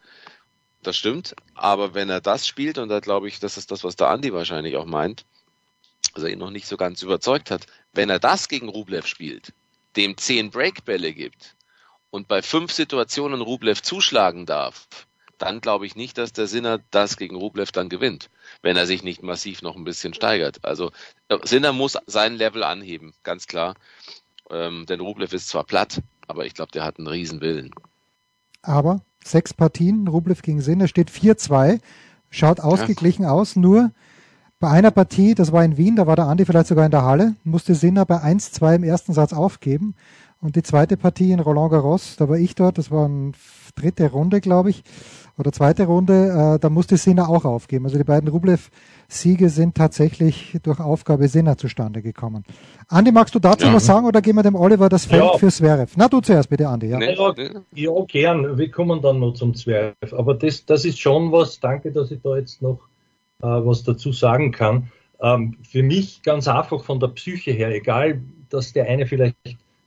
Das 0.83 0.97
stimmt, 0.97 1.37
aber 1.55 1.95
wenn 1.95 2.11
er 2.11 2.21
das 2.21 2.47
spielt, 2.47 2.79
und 2.79 2.89
da 2.89 2.99
glaube 2.99 3.29
ich, 3.29 3.39
das 3.39 3.57
ist 3.57 3.71
das, 3.71 3.85
was 3.85 3.95
der 3.95 4.09
Andi 4.09 4.33
wahrscheinlich 4.33 4.77
auch 4.77 4.85
meint, 4.85 5.25
er 6.17 6.29
ihn 6.29 6.41
noch 6.41 6.51
nicht 6.51 6.67
so 6.67 6.77
ganz 6.77 7.03
überzeugt 7.03 7.51
hat, 7.51 7.67
wenn 7.93 8.11
er 8.11 8.19
das 8.19 8.49
gegen 8.49 8.69
Rublev 8.69 9.07
spielt, 9.07 9.53
dem 9.97 10.17
zehn 10.17 10.51
Breakbälle 10.51 11.13
gibt, 11.13 11.55
und 12.13 12.29
bei 12.29 12.43
fünf 12.43 12.71
Situationen 12.73 13.41
Rublev 13.41 13.81
zuschlagen 13.81 14.45
darf, 14.45 14.87
dann 15.39 15.61
glaube 15.61 15.87
ich 15.87 15.97
nicht, 15.97 16.19
dass 16.19 16.33
der 16.33 16.47
Sinner 16.47 16.79
das 16.91 17.17
gegen 17.17 17.35
Rublev 17.35 17.73
dann 17.73 17.89
gewinnt, 17.89 18.29
wenn 18.61 18.77
er 18.77 18.87
sich 18.87 19.03
nicht 19.03 19.23
massiv 19.23 19.63
noch 19.63 19.75
ein 19.75 19.85
bisschen 19.85 20.15
steigert. 20.15 20.59
Also 20.63 20.93
äh, 21.29 21.39
Sinner 21.43 21.73
muss 21.73 21.99
sein 22.07 22.35
Level 22.35 22.63
anheben, 22.63 23.15
ganz 23.25 23.47
klar. 23.47 23.75
Ähm, 24.51 24.85
denn 24.87 25.01
Rublev 25.01 25.33
ist 25.33 25.49
zwar 25.49 25.65
platt, 25.65 26.03
aber 26.29 26.45
ich 26.45 26.55
glaube, 26.55 26.71
der 26.71 26.85
hat 26.85 26.99
einen 26.99 27.09
riesen 27.09 27.41
Willen. 27.41 27.71
Aber 28.61 29.01
sechs 29.25 29.55
Partien, 29.55 30.07
Rublev 30.07 30.43
gegen 30.43 30.61
Sinner 30.61 30.89
steht 30.89 31.11
4-2, 31.11 31.81
schaut 32.31 32.61
ausgeglichen 32.61 33.25
ja. 33.25 33.31
aus, 33.31 33.57
nur 33.57 33.91
bei 34.61 34.71
einer 34.71 34.91
Partie, 34.91 35.35
das 35.35 35.51
war 35.51 35.65
in 35.65 35.79
Wien, 35.79 35.97
da 35.97 36.07
war 36.07 36.15
der 36.15 36.27
Andi 36.27 36.45
vielleicht 36.45 36.69
sogar 36.69 36.85
in 36.85 36.93
der 36.93 37.05
Halle, 37.05 37.35
musste 37.43 37.75
Sinner 37.75 38.05
bei 38.05 38.23
1-2 38.23 38.77
im 38.77 38.85
ersten 38.85 39.15
Satz 39.15 39.33
aufgeben. 39.33 39.95
Und 40.43 40.57
die 40.57 40.63
zweite 40.65 40.97
Partie 40.97 41.31
in 41.31 41.39
Roland 41.39 41.71
Garros, 41.71 42.17
da 42.17 42.29
war 42.29 42.37
ich 42.37 42.57
dort, 42.57 42.77
das 42.77 42.91
war 42.91 43.05
eine 43.05 43.31
dritte 43.77 44.11
Runde, 44.11 44.41
glaube 44.41 44.71
ich, 44.71 44.83
oder 45.39 45.53
zweite 45.53 45.85
Runde, 45.85 46.57
äh, 46.57 46.59
da 46.59 46.69
musste 46.69 46.97
Sinner 46.97 47.29
auch 47.29 47.45
aufgeben. 47.45 47.85
Also 47.85 47.97
die 47.97 48.05
beiden 48.05 48.29
Rublev-Siege 48.29 49.49
sind 49.49 49.77
tatsächlich 49.77 50.59
durch 50.65 50.81
Aufgabe 50.81 51.29
Sinner 51.29 51.57
zustande 51.57 52.03
gekommen. 52.03 52.43
Andi, 52.89 53.13
magst 53.13 53.37
du 53.37 53.39
dazu 53.39 53.67
ja. 53.67 53.73
was 53.73 53.87
sagen 53.87 54.05
oder 54.05 54.21
geben 54.21 54.39
wir 54.39 54.43
dem 54.43 54.57
Oliver 54.57 54.89
das 54.89 55.07
Feld 55.07 55.23
ja. 55.23 55.39
für 55.39 55.49
Zverev? 55.49 55.95
Na, 55.97 56.09
du 56.09 56.21
zuerst 56.21 56.51
bitte, 56.51 56.69
Andi. 56.69 56.89
Ja. 56.89 57.01
ja, 57.01 57.35
ja, 57.73 58.05
gern. 58.09 58.59
Wir 58.59 58.71
kommen 58.71 59.01
dann 59.01 59.21
noch 59.21 59.35
zum 59.35 59.55
Zverev. 59.55 59.95
Aber 60.11 60.35
das, 60.35 60.67
das 60.67 60.85
ist 60.85 60.99
schon 60.99 61.31
was, 61.31 61.61
danke, 61.61 61.93
dass 61.93 62.11
ich 62.11 62.21
da 62.21 62.37
jetzt 62.37 62.61
noch 62.61 62.81
äh, 63.43 63.47
was 63.47 63.85
dazu 63.85 64.11
sagen 64.11 64.51
kann. 64.51 64.91
Ähm, 65.21 65.57
für 65.63 65.85
mich 65.85 66.23
ganz 66.23 66.49
einfach 66.49 66.83
von 66.83 66.99
der 66.99 67.09
Psyche 67.09 67.53
her, 67.53 67.73
egal, 67.73 68.21
dass 68.51 68.73
der 68.73 68.87
eine 68.87 69.07
vielleicht 69.07 69.37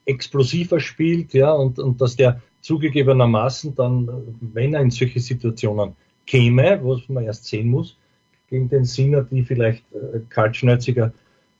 explosiver 0.05 0.79
spielt, 0.79 1.33
ja, 1.33 1.51
und, 1.51 1.79
und 1.79 2.01
dass 2.01 2.15
der 2.15 2.41
zugegebenermaßen 2.61 3.75
dann, 3.75 4.09
wenn 4.39 4.73
er 4.73 4.81
in 4.81 4.91
solche 4.91 5.19
Situationen 5.19 5.95
käme, 6.25 6.79
was 6.83 7.07
man 7.09 7.23
erst 7.23 7.45
sehen 7.45 7.69
muss, 7.69 7.97
gegen 8.49 8.69
den 8.69 8.85
Sinner, 8.85 9.23
die 9.23 9.43
vielleicht 9.43 9.83
äh, 9.93 10.19
kaltschnäuziger 10.29 11.13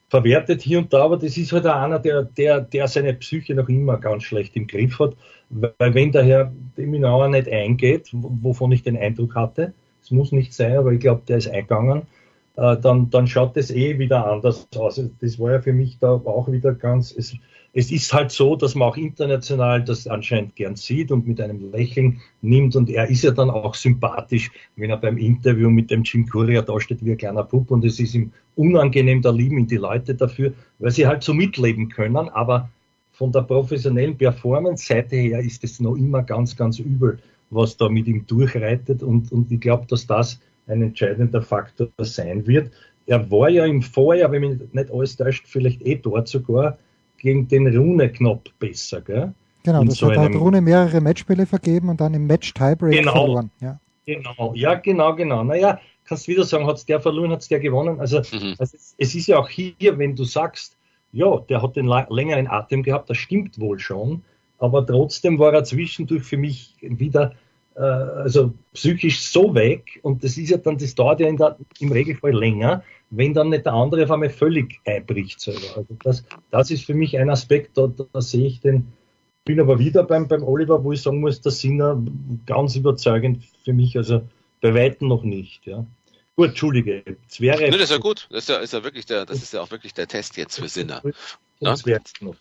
verwertet 0.10 0.62
hier 0.62 0.80
und 0.80 0.94
da, 0.94 1.04
aber 1.04 1.18
das 1.18 1.36
ist 1.38 1.52
halt 1.52 1.66
auch 1.66 1.76
einer, 1.76 2.00
der, 2.00 2.24
der, 2.24 2.62
der 2.62 2.88
seine 2.88 3.14
Psyche 3.16 3.56
noch 3.56 3.70
immer 3.70 3.98
ganz 3.98 4.24
schlecht 4.24 4.56
im 4.56 4.68
Griff 4.68 5.00
hat, 5.00 5.16
weil 5.50 5.94
wenn 5.94 6.12
der 6.12 6.24
Herr 6.24 6.52
Deminauer 6.78 7.28
nicht 7.28 7.50
eingeht, 7.50 8.10
wovon 8.14 8.72
ich 8.72 8.84
den 8.84 8.98
Eindruck 8.98 9.36
hatte, 9.36 9.74
es 10.02 10.12
muss 10.12 10.32
nicht 10.32 10.54
sein, 10.54 10.78
aber 10.78 10.92
ich 10.92 11.00
glaube, 11.00 11.24
der 11.28 11.38
ist 11.38 11.48
eingegangen. 11.48 12.04
Äh, 12.58 12.78
dann, 12.78 13.10
dann 13.10 13.28
schaut 13.28 13.58
das 13.58 13.72
eh 13.72 13.98
wieder 14.00 14.28
anders 14.28 14.68
aus. 14.76 15.02
Das 15.20 15.40
war 15.40 15.54
ja 15.54 15.62
für 15.62 15.74
mich 15.74 15.98
da 16.00 16.12
auch 16.12 16.52
wieder 16.52 16.74
ganz, 16.74 17.12
es, 17.12 17.36
es 17.76 17.92
ist 17.92 18.12
halt 18.14 18.32
so, 18.32 18.56
dass 18.56 18.74
man 18.74 18.88
auch 18.88 18.98
international 18.98 19.84
das 19.84 20.08
anscheinend 20.08 20.56
gern 20.56 20.76
sieht 20.76 21.12
und 21.12 21.28
mit 21.28 21.40
einem 21.40 21.72
Lächeln 21.72 22.22
nimmt 22.42 22.76
und 22.76 22.90
er 22.90 23.08
ist 23.08 23.24
ja 23.24 23.32
dann 23.32 23.52
auch 23.52 23.76
sympathisch, 23.76 24.50
wenn 24.76 24.90
er 24.90 24.98
beim 24.98 25.18
Interview 25.18 25.70
mit 25.70 25.92
dem 25.92 26.02
Jim 26.02 26.26
Courier 26.26 26.64
da 26.64 26.80
steht 26.80 27.06
wie 27.06 27.12
ein 27.12 27.18
kleiner 27.18 27.44
Pup 27.44 27.70
und 27.70 27.86
es 27.86 28.00
ist 28.00 28.16
ihm 28.16 28.32
unangenehm, 28.56 29.22
da 29.22 29.30
lieben 29.30 29.60
ihn 29.60 29.68
die 29.68 29.76
Leute 29.76 30.16
dafür, 30.16 30.54
weil 30.80 30.92
sie 30.92 31.06
halt 31.06 31.22
so 31.22 31.34
mitleben 31.34 31.90
können, 31.90 32.30
aber 32.30 32.70
von 33.12 33.32
der 33.32 33.42
professionellen 33.42 34.18
Performance-Seite 34.18 35.16
her 35.16 35.40
ist 35.40 35.64
es 35.64 35.80
noch 35.80 35.96
immer 35.96 36.24
ganz, 36.24 36.56
ganz 36.56 36.80
übel 36.80 37.20
was 37.50 37.78
da 37.78 37.90
mit 37.90 38.08
ihm 38.08 38.26
durchreitet. 38.26 39.04
Und, 39.04 39.32
und 39.32 39.52
ich 39.52 39.60
glaube, 39.60 39.86
dass 39.88 40.08
das 40.08 40.40
ein 40.68 40.82
entscheidender 40.82 41.42
Faktor 41.42 41.88
sein 42.00 42.46
wird. 42.48 42.72
Er 43.06 43.30
war 43.30 43.50
ja 43.50 43.66
im 43.66 43.82
Vorjahr, 43.82 44.32
wenn 44.32 44.42
mich 44.42 44.60
nicht 44.74 44.92
alles 44.92 45.16
täuscht, 45.16 45.46
vielleicht 45.48 45.82
eh 45.84 45.96
dort 45.96 46.28
sogar 46.28 46.78
gegen 47.26 47.48
den 47.48 47.68
Rune 47.76 48.10
knapp 48.10 48.50
besser. 48.60 49.02
Gell? 49.02 49.34
Genau, 49.64 49.84
das 49.84 49.96
so 49.96 50.10
hat, 50.10 50.18
einem, 50.18 50.38
Rune 50.38 50.62
mehrere 50.62 51.02
Matchspiele 51.02 51.46
vergeben 51.46 51.90
und 51.90 52.00
dann 52.00 52.14
im 52.14 52.28
Match 52.28 52.54
Tiebreak 52.54 52.94
genau, 52.94 53.12
verloren. 53.12 53.52
Ja. 53.60 53.80
Genau, 54.06 54.54
ja, 54.56 54.76
genau, 54.76 55.16
genau. 55.16 55.44
Naja, 55.44 55.80
kannst 56.06 56.28
wieder 56.28 56.44
sagen, 56.44 56.68
hat 56.68 56.78
es 56.78 56.86
der 56.86 57.02
verloren, 57.02 57.32
hat 57.32 57.42
es 57.42 57.48
der 57.48 57.60
gewonnen. 57.60 58.00
Also, 58.00 58.20
mhm. 58.20 58.56
also 58.60 58.76
es, 58.78 58.96
es, 58.98 59.16
ist 59.16 59.28
ja 59.28 59.40
auch 59.40 59.50
hier, 59.50 59.98
wenn 59.98 60.16
du 60.16 60.24
sagst, 60.24 60.78
ja, 61.12 61.38
der 61.50 61.62
hat 61.62 61.76
den 61.76 61.88
längeren 61.88 62.48
Atem 62.48 62.84
gehabt, 62.84 63.10
das 63.10 63.18
stimmt 63.18 63.60
wohl 63.60 63.80
schon 63.80 64.22
aber 64.58 64.86
trotzdem 64.86 65.40
war 65.40 65.54
er 65.54 65.64
zwischendurch 65.64 66.24
für 66.24 66.38
mich 66.38 66.76
wieder 66.82 67.34
also 67.76 68.54
psychisch 68.74 69.22
so 69.22 69.54
weg 69.54 70.00
und 70.02 70.24
das 70.24 70.38
ist 70.38 70.50
ja 70.50 70.58
dann, 70.58 70.78
das 70.78 70.96
dauert 70.96 71.20
ja 71.20 71.32
der, 71.32 71.58
im 71.80 71.92
Regelfall 71.92 72.34
länger, 72.34 72.84
wenn 73.10 73.34
dann 73.34 73.50
nicht 73.50 73.66
der 73.66 73.74
andere 73.74 74.04
auf 74.04 74.12
einmal 74.12 74.30
völlig 74.30 74.80
einbricht 74.86 75.42
selber. 75.42 75.78
Also 75.78 75.98
das, 76.04 76.24
das 76.52 76.72
ist 76.72 76.86
für 76.86 76.94
mich 76.94 77.18
ein 77.18 77.30
Aspekt, 77.30 77.78
da, 77.78 77.88
da 77.88 78.22
sehe 78.22 78.48
ich 78.48 78.62
den, 78.62 78.88
bin 79.44 79.60
aber 79.60 79.78
wieder 79.78 80.04
beim, 80.04 80.28
beim 80.28 80.44
Oliver, 80.44 80.84
wo 80.84 80.94
ich 80.94 81.02
sagen 81.02 81.20
muss, 81.20 81.42
der 81.42 81.52
Sinner 81.52 82.02
ganz 82.46 82.76
überzeugend 82.76 83.44
für 83.64 83.74
mich, 83.74 83.98
also 83.98 84.22
bei 84.62 84.74
Weitem 84.74 85.10
noch 85.10 85.24
nicht, 85.24 85.66
ja. 85.66 85.86
Gut, 86.38 86.50
Entschuldige. 86.50 87.04
Zverev. 87.28 87.62
Nee, 87.62 87.72
das 87.72 87.84
ist 87.84 87.92
ja 87.92 87.98
gut. 87.98 88.28
Das 88.30 88.44
ist 88.44 88.50
ja, 88.50 88.58
ist 88.58 88.74
ja 88.74 88.84
wirklich 88.84 89.06
der, 89.06 89.26
das 89.26 89.42
ist 89.42 89.54
ja 89.54 89.62
auch 89.62 89.72
wirklich 89.72 89.94
der 89.94 90.06
Test 90.06 90.36
jetzt 90.36 90.60
für 90.60 90.68
Sinner. 90.68 91.02
Das 91.62 91.86
wäre 91.86 92.02
noch. 92.20 92.36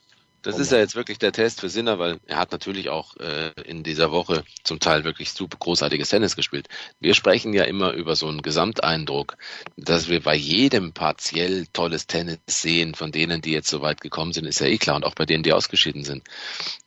Das 0.45 0.59
ist 0.59 0.73
ja 0.73 0.79
jetzt 0.79 0.95
wirklich 0.95 1.19
der 1.19 1.33
Test 1.33 1.61
für 1.61 1.71
Sinner, 1.71 1.99
weil 1.99 2.21
er 2.27 2.37
hat 2.37 2.53
natürlich 2.53 2.91
auch 2.91 3.17
äh, 3.17 3.51
in 3.65 3.83
dieser 3.83 4.13
Woche 4.13 4.45
zum 4.63 4.79
Teil 4.79 5.03
wirklich 5.05 5.33
super 5.33 5.57
großartiges 5.59 6.11
Tennis 6.11 6.37
gespielt. 6.37 6.69
Wir 7.01 7.15
sprechen 7.15 7.55
ja 7.55 7.65
immer 7.65 7.93
über 7.93 8.15
so 8.15 8.29
einen 8.29 8.43
Gesamteindruck, 8.43 9.39
dass 9.79 10.11
wir 10.11 10.21
bei 10.21 10.35
jedem 10.35 10.93
partiell 10.93 11.67
tolles 11.73 12.07
Tennis 12.07 12.41
sehen, 12.47 12.95
von 12.95 13.11
denen, 13.11 13.41
die 13.41 13.53
jetzt 13.53 13.71
so 13.71 13.81
weit 13.81 14.03
gekommen 14.03 14.35
sind, 14.35 14.45
ist 14.45 14.61
ja 14.61 14.67
eh 14.67 14.77
klar. 14.77 14.97
Und 14.97 15.07
auch 15.07 15.15
bei 15.15 15.25
denen, 15.25 15.45
die 15.45 15.55
ausgeschieden 15.55 16.05
sind. 16.05 16.25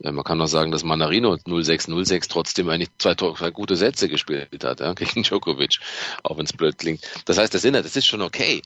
Äh, 0.04 0.12
man 0.12 0.24
kann 0.24 0.40
auch 0.40 0.48
sagen, 0.48 0.70
dass 0.70 0.84
Manarino 0.84 1.34
06-06 1.34 2.30
trotzdem 2.30 2.70
eigentlich 2.70 2.90
zwei, 3.00 3.16
zwei 3.16 3.50
gute 3.50 3.76
Sätze 3.76 4.08
gespielt 4.08 4.64
hat, 4.64 4.82
ja, 4.82 4.94
gegen 4.94 5.24
Djokovic, 5.24 5.80
auch 6.22 6.38
wenn 6.38 6.46
es 6.46 6.54
blöd 6.54 6.78
klingt. 6.78 7.02
Das 7.26 7.40
heißt, 7.40 7.54
der 7.54 7.60
Sinner, 7.60 7.82
das 7.82 7.96
ist 7.96 8.06
schon 8.06 8.22
okay. 8.22 8.62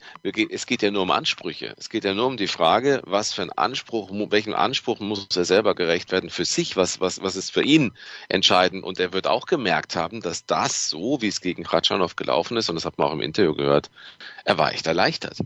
Es 0.50 0.66
geht 0.66 0.82
ja 0.82 0.92
nur 0.92 1.04
um 1.04 1.12
Ansprüche. 1.12 1.74
Es 1.78 1.90
geht 1.90 2.04
ja 2.04 2.14
nur 2.14 2.28
um 2.28 2.36
die 2.36 2.48
Frage, 2.48 3.02
was 3.06 3.32
für 3.32 3.44
ein 3.44 3.54
Anspruch, 3.54 4.10
welchen 4.32 4.54
Anspruch 4.54 4.81
Anspruch 4.82 5.00
muss 5.00 5.28
er 5.36 5.46
selber 5.46 5.76
gerecht 5.76 6.12
werden 6.12 6.32
für 6.32 6.44
sich, 6.44 6.76
was, 6.76 7.00
was, 7.00 7.22
was 7.22 7.36
ist 7.36 7.52
für 7.52 7.62
ihn 7.62 7.92
entscheidend. 8.30 8.84
Und 8.84 9.00
er 9.00 9.14
wird 9.14 9.28
auch 9.28 9.46
gemerkt 9.46 9.96
haben, 9.96 10.22
dass 10.22 10.48
das 10.48 10.90
so, 10.90 11.22
wie 11.22 11.28
es 11.28 11.40
gegen 11.40 11.64
Kratschanow 11.64 12.16
gelaufen 12.16 12.58
ist, 12.58 12.68
und 12.68 12.76
das 12.76 12.86
hat 12.86 12.98
man 12.98 13.08
auch 13.08 13.14
im 13.14 13.22
Interview 13.22 13.54
gehört, 13.54 13.92
er 14.44 14.58
war 14.58 14.74
echt 14.74 14.88
erleichtert. 14.88 15.38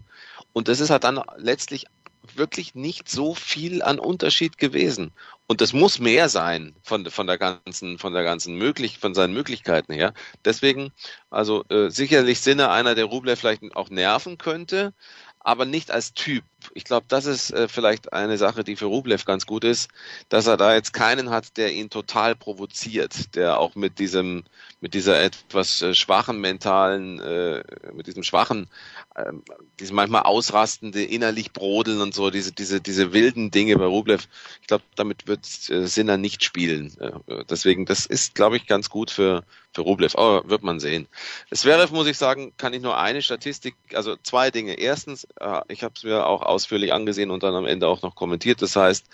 Und 0.54 0.70
das 0.70 0.80
ist 0.80 0.90
halt 0.90 1.04
dann 1.04 1.22
letztlich 1.36 1.86
wirklich 2.34 2.76
nicht 2.76 3.10
so 3.10 3.36
viel 3.36 3.84
an 3.84 4.00
Unterschied 4.00 4.58
gewesen. 4.58 5.12
Und 5.48 5.60
das 5.60 5.74
muss 5.74 6.00
mehr 6.00 6.30
sein 6.30 6.74
von, 6.82 7.06
von 7.12 7.28
der 7.28 7.38
ganzen, 7.38 8.00
von 8.00 8.14
der 8.14 8.24
ganzen 8.24 8.56
möglich, 8.56 9.00
von 9.00 9.14
seinen 9.14 9.34
Möglichkeiten 9.34 9.92
her. 9.92 10.14
Deswegen, 10.46 10.94
also 11.30 11.66
äh, 11.68 11.90
sicherlich 11.90 12.40
Sinne 12.40 12.72
einer, 12.72 12.96
der 12.96 13.06
Rublev 13.06 13.38
vielleicht 13.38 13.76
auch 13.76 13.90
nerven 13.90 14.38
könnte, 14.38 14.94
aber 15.42 15.66
nicht 15.66 15.92
als 15.92 16.14
Typ. 16.14 16.46
Ich 16.74 16.84
glaube, 16.84 17.06
das 17.08 17.26
ist 17.26 17.52
äh, 17.52 17.68
vielleicht 17.68 18.14
eine 18.14 18.38
Sache, 18.38 18.64
die 18.64 18.76
für 18.76 18.86
Rublev 18.86 19.26
ganz 19.26 19.46
gut 19.46 19.64
ist, 19.64 19.90
dass 20.30 20.48
er 20.48 20.58
da 20.58 20.74
jetzt 20.74 20.94
keinen 20.94 21.30
hat, 21.30 21.58
der 21.58 21.74
ihn 21.74 21.90
total 21.90 22.36
provoziert, 22.36 23.36
der 23.36 23.60
auch 23.60 23.76
mit 23.76 24.00
diesem, 24.00 24.44
mit 24.82 24.94
dieser 24.94 25.22
etwas 25.22 25.82
äh, 25.82 25.94
schwachen 25.94 26.40
mentalen, 26.40 27.20
äh, 27.20 27.64
mit 27.94 28.08
diesem 28.08 28.24
schwachen, 28.24 28.68
äh, 29.16 29.32
diesem 29.80 29.96
manchmal 29.96 30.24
ausrastende, 30.24 31.04
innerlich 31.04 31.54
brodeln 31.54 32.02
und 32.02 32.14
so, 32.14 32.30
diese, 32.30 32.52
diese, 32.52 32.82
diese 32.82 33.14
wilden 33.14 33.52
Dinge 33.52 33.78
bei 33.78 33.86
Rublev. 33.86 34.28
Ich 34.62 34.68
glaube, 34.68 34.84
damit 34.96 35.28
wird 35.28 35.46
äh, 35.70 35.88
Sinner 35.88 36.18
nicht 36.18 36.44
spielen. 36.44 36.96
Äh, 37.00 37.46
deswegen, 37.50 37.86
das 37.86 38.06
ist, 38.06 38.36
glaube 38.36 38.58
ich, 38.58 38.68
ganz 38.68 38.90
gut 38.90 39.12
für, 39.12 39.44
für 39.74 39.82
Rublev. 39.82 40.16
Aber 40.16 40.50
wird 40.50 40.64
man 40.64 40.80
sehen. 40.80 41.08
Zverev, 41.54 41.94
muss 41.94 42.08
ich 42.08 42.18
sagen, 42.18 42.54
kann 42.58 42.74
ich 42.74 42.82
nur 42.82 42.98
eine 42.98 43.22
Statistik, 43.22 43.76
also 43.94 44.16
zwei 44.24 44.52
Dinge. 44.52 44.74
Erstens, 44.74 45.26
äh, 45.40 45.62
ich 45.68 45.84
habe 45.84 45.94
es 45.96 46.04
mir 46.04 46.26
auch 46.26 46.42
ausführlich 46.56 46.94
angesehen 46.94 47.32
und 47.32 47.44
dann 47.44 47.56
am 47.56 47.66
Ende 47.66 47.88
auch 47.88 48.02
noch 48.02 48.16
kommentiert. 48.16 48.62
Das 48.62 48.76
heißt, 48.76 49.06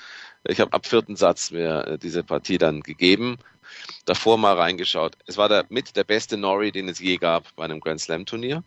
ich 0.48 0.60
habe 0.60 0.74
ab 0.74 0.86
vierten 0.86 1.16
Satz 1.16 1.52
mir 1.52 1.88
äh, 1.88 1.98
diese 1.98 2.24
Partie 2.24 2.58
dann 2.58 2.82
gegeben. 2.82 3.38
Davor 4.06 4.38
mal 4.38 4.56
reingeschaut. 4.56 5.16
Es 5.28 5.38
war 5.38 5.48
der, 5.48 5.66
mit 5.70 5.96
der 5.96 6.04
beste 6.04 6.36
Nori, 6.36 6.72
den 6.72 6.90
es 6.90 7.00
je 7.00 7.18
gab 7.18 7.56
bei 7.56 7.64
einem 7.64 7.80
Grand 7.80 8.02
Slam 8.02 8.26
Turnier. 8.26 8.64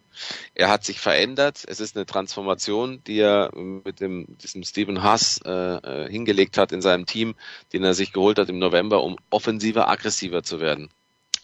Er 0.54 0.68
hat 0.70 0.84
sich 0.84 1.00
verändert. 1.00 1.62
Es 1.66 1.80
ist 1.80 1.96
eine 1.96 2.06
Transformation, 2.06 3.02
die 3.06 3.18
er 3.18 3.50
mit 3.54 4.00
dem, 4.00 4.26
diesem 4.38 4.62
Stephen 4.62 5.02
Haas 5.02 5.40
äh, 5.44 5.50
äh 5.50 6.10
hingelegt 6.10 6.56
hat 6.56 6.72
in 6.72 6.80
seinem 6.80 7.06
Team, 7.06 7.34
den 7.72 7.84
er 7.84 7.94
sich 7.94 8.12
geholt 8.12 8.38
hat 8.38 8.48
im 8.48 8.58
November, 8.58 9.02
um 9.02 9.16
offensiver, 9.30 9.88
aggressiver 9.88 10.42
zu 10.42 10.60
werden. 10.60 10.88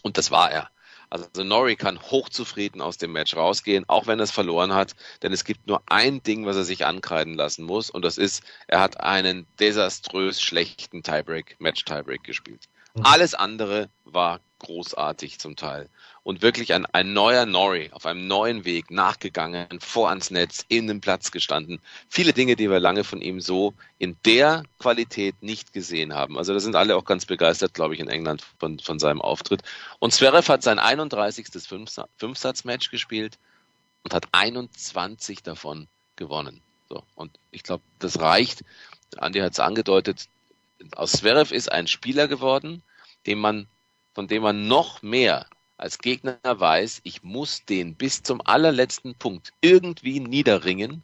Und 0.01 0.17
das 0.17 0.31
war 0.31 0.51
er. 0.51 0.69
Also 1.11 1.43
Nori 1.43 1.75
kann 1.75 2.01
hochzufrieden 2.01 2.81
aus 2.81 2.97
dem 2.97 3.11
Match 3.11 3.35
rausgehen, 3.35 3.83
auch 3.89 4.07
wenn 4.07 4.19
er 4.19 4.23
es 4.23 4.31
verloren 4.31 4.73
hat, 4.73 4.95
denn 5.21 5.33
es 5.33 5.43
gibt 5.43 5.67
nur 5.67 5.83
ein 5.85 6.23
Ding, 6.23 6.45
was 6.45 6.55
er 6.55 6.63
sich 6.63 6.85
ankreiden 6.85 7.33
lassen 7.33 7.65
muss 7.65 7.89
und 7.89 8.05
das 8.05 8.17
ist, 8.17 8.43
er 8.67 8.79
hat 8.79 9.01
einen 9.01 9.45
desaströs 9.59 10.41
schlechten 10.41 11.03
Tiebreak, 11.03 11.57
Match 11.59 11.83
Tiebreak 11.83 12.23
gespielt. 12.23 12.69
Mhm. 12.93 13.01
Alles 13.03 13.33
andere 13.33 13.89
war 14.05 14.39
großartig 14.59 15.37
zum 15.37 15.57
Teil. 15.57 15.89
Und 16.23 16.43
wirklich 16.43 16.73
ein, 16.73 16.85
ein 16.85 17.13
neuer 17.13 17.47
Norrie 17.47 17.89
auf 17.93 18.05
einem 18.05 18.27
neuen 18.27 18.63
Weg 18.63 18.91
nachgegangen, 18.91 19.67
vor 19.79 20.09
ans 20.09 20.29
Netz, 20.29 20.63
in 20.67 20.85
den 20.87 21.01
Platz 21.01 21.31
gestanden. 21.31 21.81
Viele 22.09 22.31
Dinge, 22.31 22.55
die 22.55 22.69
wir 22.69 22.79
lange 22.79 23.03
von 23.03 23.21
ihm 23.21 23.41
so 23.41 23.73
in 23.97 24.15
der 24.23 24.63
Qualität 24.77 25.41
nicht 25.41 25.73
gesehen 25.73 26.13
haben. 26.13 26.37
Also 26.37 26.53
da 26.53 26.59
sind 26.59 26.75
alle 26.75 26.95
auch 26.95 27.05
ganz 27.05 27.25
begeistert, 27.25 27.73
glaube 27.73 27.95
ich, 27.95 27.99
in 27.99 28.07
England 28.07 28.43
von, 28.59 28.77
von 28.77 28.99
seinem 28.99 29.19
Auftritt. 29.19 29.63
Und 29.97 30.13
Zverev 30.13 30.47
hat 30.47 30.61
sein 30.61 30.77
31. 30.77 31.47
Fünfsatz-Match 32.17 32.91
gespielt 32.91 33.39
und 34.03 34.13
hat 34.13 34.25
21 34.31 35.41
davon 35.41 35.87
gewonnen. 36.17 36.61
So. 36.87 37.03
Und 37.15 37.31
ich 37.49 37.63
glaube, 37.63 37.83
das 37.97 38.19
reicht. 38.19 38.63
Andi 39.17 39.39
hat 39.39 39.53
es 39.53 39.59
angedeutet. 39.59 40.27
Aus 40.95 41.13
Zverev 41.13 41.51
ist 41.51 41.71
ein 41.71 41.87
Spieler 41.87 42.27
geworden, 42.27 42.83
dem 43.25 43.39
man 43.39 43.67
von 44.13 44.27
dem 44.27 44.43
man 44.43 44.67
noch 44.67 45.01
mehr 45.01 45.45
als 45.81 45.97
Gegner 45.97 46.37
weiß, 46.43 47.01
ich 47.03 47.23
muss 47.23 47.65
den 47.65 47.95
bis 47.95 48.21
zum 48.21 48.41
allerletzten 48.45 49.15
Punkt 49.15 49.51
irgendwie 49.61 50.19
niederringen. 50.19 51.03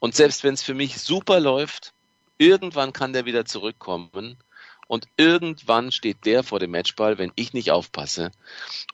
Und 0.00 0.14
selbst 0.14 0.44
wenn 0.44 0.54
es 0.54 0.62
für 0.62 0.74
mich 0.74 0.98
super 0.98 1.40
läuft, 1.40 1.92
irgendwann 2.38 2.92
kann 2.92 3.12
der 3.12 3.26
wieder 3.26 3.44
zurückkommen. 3.44 4.38
Und 4.86 5.06
irgendwann 5.18 5.92
steht 5.92 6.24
der 6.24 6.42
vor 6.42 6.58
dem 6.58 6.70
Matchball, 6.70 7.18
wenn 7.18 7.32
ich 7.34 7.52
nicht 7.52 7.70
aufpasse. 7.70 8.30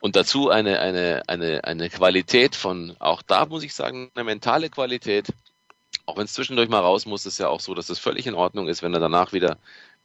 Und 0.01 0.17
dazu 0.17 0.51
eine, 0.51 0.81
eine, 0.81 1.23
eine, 1.29 1.63
eine 1.63 1.89
Qualität 1.89 2.57
von, 2.57 2.97
auch 2.99 3.23
da 3.23 3.47
muss 3.47 3.63
ich 3.63 3.75
sagen, 3.75 4.11
eine 4.15 4.25
mentale 4.25 4.71
Qualität. 4.71 5.29
Auch 6.07 6.17
wenn 6.17 6.25
es 6.25 6.33
zwischendurch 6.33 6.69
mal 6.69 6.81
raus 6.81 7.07
muss, 7.07 7.27
ist 7.27 7.39
ja 7.39 7.49
auch 7.49 7.61
so, 7.61 7.75
dass 7.75 7.89
es 7.89 8.01
völlig 8.01 8.27
in 8.27 8.35
Ordnung 8.35 8.67
ist, 8.67 8.83
wenn 8.83 8.93
er 8.93 9.01
danach 9.01 9.33
wieder, 9.33 9.59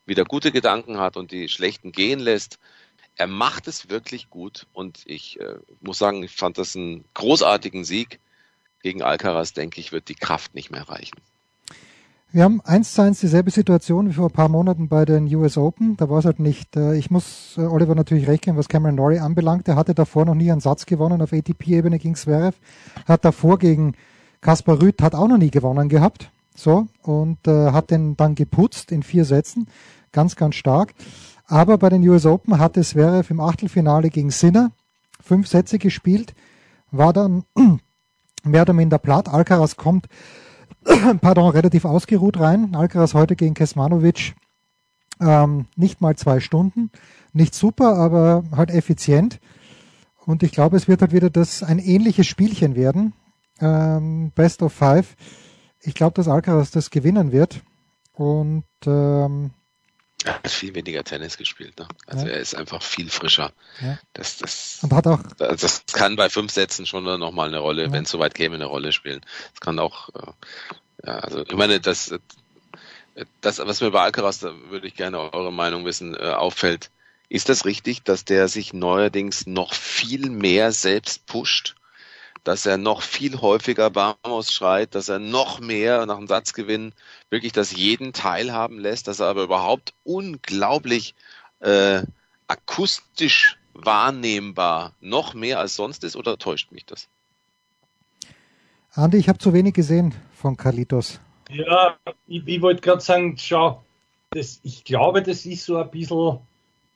wieder 0.06 0.26
gute 0.26 0.52
Gedanken 0.52 1.00
hat 1.00 1.18
und 1.18 1.32
die 1.32 1.50
schlechten 1.50 1.92
gehen 1.92 2.20
lässt 2.20 2.60
er 3.20 3.28
macht 3.28 3.68
es 3.68 3.90
wirklich 3.90 4.30
gut 4.30 4.66
und 4.72 5.04
ich 5.06 5.40
äh, 5.42 5.56
muss 5.82 6.00
sagen, 6.00 6.24
ich 6.24 6.36
fand 6.36 6.58
das 6.58 6.76
einen 6.76 7.04
großartigen 7.14 7.84
Sieg 7.84 8.20
gegen 8.82 9.04
Alcaraz, 9.04 9.52
denke 9.52 9.82
ich, 9.82 9.92
wird 9.92 10.08
die 10.08 10.16
Kraft 10.16 10.56
nicht 10.56 10.72
mehr 10.72 10.88
reichen. 10.88 11.20
Wir 12.32 12.44
haben 12.44 12.62
eins 12.62 12.94
zu 12.94 13.02
eins 13.02 13.20
dieselbe 13.20 13.52
Situation 13.52 14.08
wie 14.08 14.14
vor 14.14 14.28
ein 14.28 14.34
paar 14.34 14.48
Monaten 14.48 14.88
bei 14.88 15.04
den 15.04 15.34
US 15.36 15.58
Open. 15.58 15.98
Da 15.98 16.10
war 16.10 16.20
es 16.20 16.26
halt 16.26 16.40
nicht, 16.40 16.78
äh, 16.78 16.96
ich 16.96 17.12
muss 17.12 17.56
äh, 17.58 17.62
Oliver 17.62 17.94
natürlich 17.94 18.28
recht 18.28 18.44
geben, 18.44 18.56
was 18.56 18.70
Cameron 18.70 18.96
Norrie 18.96 19.20
anbelangt. 19.20 19.68
Er 19.68 19.76
hatte 19.76 19.94
davor 19.94 20.24
noch 20.24 20.36
nie 20.36 20.50
einen 20.50 20.62
Satz 20.62 20.86
gewonnen 20.86 21.22
auf 21.22 21.34
ATP-Ebene 21.34 22.00
gegen 22.00 22.16
Zverev. 22.16 22.58
Hat 23.06 23.26
davor 23.26 23.60
gegen 23.60 23.96
Kaspar 24.40 24.82
Rüth, 24.82 25.02
hat 25.02 25.14
auch 25.14 25.28
noch 25.28 25.38
nie 25.38 25.52
gewonnen 25.52 25.90
gehabt. 25.90 26.32
So, 26.56 26.88
und 27.02 27.46
äh, 27.48 27.72
hat 27.72 27.92
den 27.92 28.16
dann 28.16 28.36
geputzt 28.36 28.94
in 28.94 29.04
vier 29.04 29.26
Sätzen. 29.26 29.68
Ganz, 30.14 30.38
ganz 30.38 30.56
stark. 30.56 30.94
Aber 31.50 31.80
bei 31.80 31.90
den 31.90 32.08
US 32.08 32.28
Open 32.28 32.60
hatte 32.60 32.82
Zverev 32.82 33.32
im 33.32 33.40
Achtelfinale 33.40 34.10
gegen 34.10 34.30
Sinner 34.30 34.72
fünf 35.20 35.48
Sätze 35.48 35.80
gespielt, 35.80 36.34
war 36.92 37.12
dann 37.12 37.44
mehr 38.44 38.62
oder 38.62 38.74
minder 38.74 39.00
platt. 39.00 39.28
Alcaraz 39.28 39.76
kommt 39.76 40.08
pardon, 41.22 41.50
relativ 41.50 41.86
ausgeruht 41.86 42.40
rein. 42.40 42.76
Alcaraz 42.76 43.16
heute 43.16 43.36
gegen 43.36 43.56
Kesmanovic 43.56 44.36
ähm, 45.20 45.66
nicht 45.76 46.02
mal 46.02 46.16
zwei 46.16 46.40
Stunden. 46.40 46.92
Nicht 47.34 47.56
super, 47.56 47.96
aber 47.96 48.44
halt 48.56 48.70
effizient. 48.70 49.40
Und 50.26 50.44
ich 50.44 50.52
glaube, 50.52 50.78
es 50.78 50.88
wird 50.88 51.02
halt 51.02 51.14
wieder 51.14 51.32
das 51.32 51.64
ein 51.64 51.80
ähnliches 51.80 52.28
Spielchen 52.28 52.76
werden. 52.76 53.14
Ähm, 53.60 54.32
Best 54.36 54.62
of 54.62 54.72
Five. 54.72 55.16
Ich 55.82 55.96
glaube, 55.96 56.14
dass 56.14 56.28
Alcaraz 56.28 56.70
das 56.72 56.92
gewinnen 56.92 57.32
wird. 57.32 57.62
Und 58.14 58.66
ähm, 58.86 59.52
er 60.26 60.36
hat 60.36 60.50
viel 60.50 60.76
weniger 60.76 61.04
Tennis 61.04 61.38
gespielt. 61.38 61.80
Ne? 61.80 61.88
Also 62.06 62.26
ja. 62.26 62.34
er 62.34 62.40
ist 62.40 62.56
einfach 62.56 62.84
viel 62.84 63.10
frischer. 63.10 63.52
Ja. 63.82 63.98
Das, 64.14 64.38
das, 64.38 64.80
Und 64.82 64.94
hat 64.94 65.08
auch 65.08 65.22
das 65.38 65.84
kann 65.94 66.16
bei 66.16 66.30
fünf 66.30 66.52
Sätzen 66.52 66.86
schon 66.86 67.04
nochmal 67.04 67.48
eine 67.48 67.60
Rolle, 67.60 67.86
ja. 67.86 67.92
wenn 67.92 68.04
es 68.04 68.10
soweit 68.10 68.36
käme, 68.36 68.56
eine 68.56 68.66
Rolle 68.66 68.92
spielen. 68.92 69.22
Das 69.54 69.62
kann 69.62 69.80
auch, 69.80 70.10
äh, 70.10 70.32
ja, 71.06 71.20
also 71.20 71.46
ich 71.46 71.56
meine, 71.56 71.80
das, 71.80 72.14
das, 73.42 73.60
was 73.60 73.82
mir 73.82 73.92
bei 73.92 74.02
Alcaraz, 74.02 74.40
da 74.40 74.54
würde 74.70 74.88
ich 74.88 74.96
gerne 74.96 75.34
eure 75.34 75.54
Meinung 75.54 75.86
wissen, 75.86 76.16
äh, 76.16 76.20
auffällt. 76.20 76.92
Ist 77.30 77.48
das 77.48 77.66
richtig, 77.66 78.04
dass 78.04 78.26
der 78.26 78.48
sich 78.48 78.74
neuerdings 78.74 79.46
noch 79.46 79.74
viel 79.74 80.30
mehr 80.30 80.72
selbst 80.72 81.28
pusht? 81.28 81.76
Dass 82.44 82.66
er 82.66 82.78
noch 82.78 83.02
viel 83.02 83.42
häufiger 83.42 83.90
Barmos 83.90 84.54
schreit, 84.54 84.96
dass 84.96 85.10
er 85.10 85.20
noch 85.20 85.60
mehr 85.60 86.06
nach 86.06 86.18
dem 86.18 86.28
Satzgewinn 86.28 86.94
wirklich 87.30 87.52
das 87.52 87.76
jeden 87.76 88.14
teilhaben 88.14 88.80
lässt, 88.80 89.08
dass 89.08 89.20
er 89.20 89.28
aber 89.28 89.44
überhaupt 89.44 89.94
unglaublich 90.04 91.16
äh, 91.60 92.02
akustisch 92.48 93.58
wahrnehmbar 93.74 94.94
noch 95.00 95.34
mehr 95.34 95.60
als 95.60 95.76
sonst 95.76 96.04
ist 96.04 96.16
oder 96.16 96.38
täuscht 96.38 96.72
mich 96.72 96.86
das? 96.86 97.08
Andi, 98.94 99.18
ich 99.18 99.30
habe 99.30 99.40
zu 99.40 99.54
wenig 99.54 99.74
gesehen 99.74 100.16
von 100.34 100.58
Carlitos. 100.58 101.20
Ja, 101.50 101.98
ich, 102.28 102.46
ich 102.46 102.62
wollte 102.62 102.82
gerade 102.82 103.02
sagen, 103.02 103.38
schau, 103.38 103.84
das, 104.32 104.60
ich 104.64 104.84
glaube, 104.84 105.22
das 105.24 105.46
ist 105.46 105.66
so 105.66 105.78
ein 105.78 105.90
bisschen, 105.90 106.40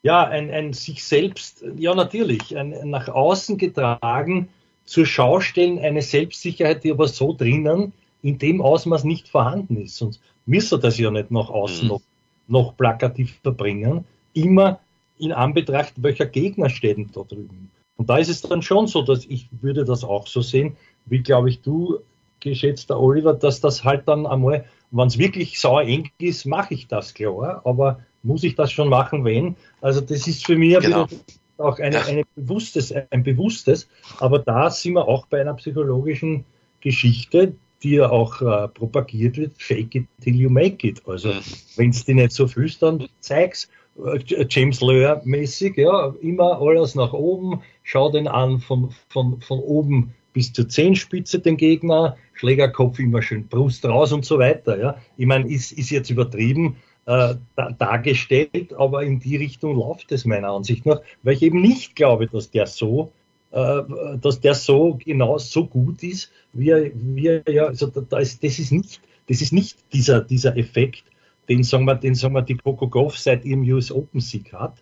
ja, 0.01 0.23
ein, 0.23 0.51
ein 0.51 0.73
sich 0.73 1.03
selbst, 1.03 1.63
ja 1.77 1.95
natürlich, 1.95 2.55
ein, 2.57 2.73
ein 2.73 2.89
nach 2.89 3.07
außen 3.07 3.57
getragen, 3.57 4.49
zur 4.85 5.05
Schau 5.05 5.39
stellen 5.39 5.79
eine 5.79 6.01
Selbstsicherheit, 6.01 6.83
die 6.83 6.91
aber 6.91 7.07
so 7.07 7.33
drinnen 7.33 7.93
in 8.21 8.37
dem 8.37 8.61
Ausmaß 8.61 9.03
nicht 9.03 9.29
vorhanden 9.29 9.77
ist. 9.77 9.97
Sonst 9.97 10.21
müsste 10.45 10.79
das 10.79 10.97
ja 10.97 11.11
nicht 11.11 11.31
nach 11.31 11.49
außen 11.49 11.83
mhm. 11.83 11.89
noch, 11.89 12.01
noch 12.47 12.77
plakativ 12.77 13.39
verbringen. 13.41 14.05
Immer 14.33 14.79
in 15.19 15.31
Anbetracht, 15.31 15.93
welcher 15.97 16.25
Gegner 16.25 16.69
steht 16.69 16.97
denn 16.97 17.09
da 17.13 17.21
drüben. 17.21 17.71
Und 17.97 18.09
da 18.09 18.17
ist 18.17 18.29
es 18.29 18.41
dann 18.41 18.61
schon 18.61 18.87
so, 18.87 19.01
dass 19.01 19.25
ich 19.25 19.47
würde 19.61 19.85
das 19.85 20.03
auch 20.03 20.27
so 20.27 20.41
sehen, 20.41 20.75
wie 21.05 21.19
glaube 21.19 21.49
ich 21.49 21.61
du, 21.61 21.99
geschätzter 22.39 22.99
Oliver, 22.99 23.33
dass 23.33 23.61
das 23.61 23.83
halt 23.83 24.07
dann 24.07 24.25
einmal, 24.25 24.65
wenn 24.91 25.07
es 25.07 25.17
wirklich 25.17 25.59
sauer 25.59 25.83
eng 25.83 26.09
ist, 26.19 26.45
mache 26.45 26.73
ich 26.73 26.87
das 26.87 27.13
klar, 27.13 27.61
aber 27.63 27.99
muss 28.23 28.43
ich 28.43 28.55
das 28.55 28.71
schon 28.71 28.89
machen, 28.89 29.23
wenn? 29.25 29.55
Also 29.81 30.01
das 30.01 30.27
ist 30.27 30.45
für 30.45 30.55
mich 30.55 30.79
genau. 30.79 31.09
wieder 31.09 31.21
auch 31.63 31.79
eine, 31.79 32.03
eine 32.05 32.23
bewusstes, 32.35 32.93
ein 33.11 33.23
bewusstes, 33.23 33.87
aber 34.19 34.39
da 34.39 34.69
sind 34.69 34.93
wir 34.93 35.07
auch 35.07 35.27
bei 35.27 35.41
einer 35.41 35.53
psychologischen 35.55 36.45
Geschichte, 36.81 37.55
die 37.81 37.95
ja 37.95 38.09
auch 38.09 38.41
äh, 38.41 38.67
propagiert 38.69 39.37
wird, 39.37 39.61
fake 39.61 39.95
it 39.95 40.07
till 40.21 40.35
you 40.35 40.49
make 40.49 40.87
it. 40.87 41.01
Also 41.07 41.29
mhm. 41.29 41.41
wenn 41.75 41.89
es 41.89 42.05
dir 42.05 42.15
nicht 42.15 42.31
so 42.31 42.47
fühlst, 42.47 42.81
dann 42.81 43.07
zeig's. 43.19 43.69
Äh, 44.03 44.45
James 44.49 44.81
Löhr 44.81 45.21
mäßig, 45.23 45.77
ja, 45.77 46.13
immer 46.21 46.59
alles 46.61 46.95
nach 46.95 47.13
oben, 47.13 47.61
schau 47.83 48.11
den 48.11 48.27
an 48.27 48.59
von, 48.59 48.93
von, 49.09 49.41
von 49.41 49.59
oben 49.59 50.13
bis 50.33 50.51
zur 50.51 50.67
Zehenspitze 50.67 51.39
den 51.39 51.57
Gegner, 51.57 52.17
Schlägerkopf 52.33 52.99
immer 52.99 53.21
schön 53.21 53.47
Brust 53.47 53.85
raus 53.85 54.11
und 54.11 54.25
so 54.25 54.39
weiter. 54.39 54.79
Ja. 54.79 54.97
Ich 55.17 55.27
meine, 55.27 55.47
ist, 55.47 55.71
ist 55.71 55.91
jetzt 55.91 56.09
übertrieben, 56.09 56.77
äh, 57.05 57.35
dargestellt, 57.77 58.73
aber 58.77 59.03
in 59.03 59.19
die 59.19 59.35
Richtung 59.35 59.75
läuft 59.75 60.11
es 60.11 60.25
meiner 60.25 60.49
Ansicht 60.49 60.85
nach, 60.85 61.01
weil 61.23 61.33
ich 61.33 61.41
eben 61.41 61.61
nicht 61.61 61.95
glaube, 61.95 62.27
dass 62.27 62.51
der 62.51 62.67
so, 62.67 63.11
äh, 63.51 63.81
dass 64.21 64.39
der 64.39 64.55
so 64.55 64.97
genau 65.03 65.37
so 65.37 65.65
gut 65.65 66.03
ist, 66.03 66.31
wie 66.53 66.69
er, 66.69 66.91
wie 66.93 67.27
er 67.27 67.49
ja, 67.51 67.65
also 67.65 67.87
da 67.87 68.19
ist, 68.19 68.43
das 68.43 68.59
ist 68.59 68.71
nicht, 68.71 69.01
das 69.27 69.41
ist 69.41 69.53
nicht 69.53 69.77
dieser, 69.93 70.21
dieser 70.21 70.55
Effekt, 70.57 71.03
den 71.49 71.63
sagen 71.63 71.85
wir, 71.85 71.95
den 71.95 72.15
sagen 72.15 72.35
wir 72.35 72.41
die 72.41 72.55
Coco 72.55 72.87
Golf 72.87 73.17
seit 73.17 73.43
ihrem 73.45 73.63
US 73.63 73.91
Open 73.91 74.21
Sieg 74.21 74.53
hat, 74.53 74.81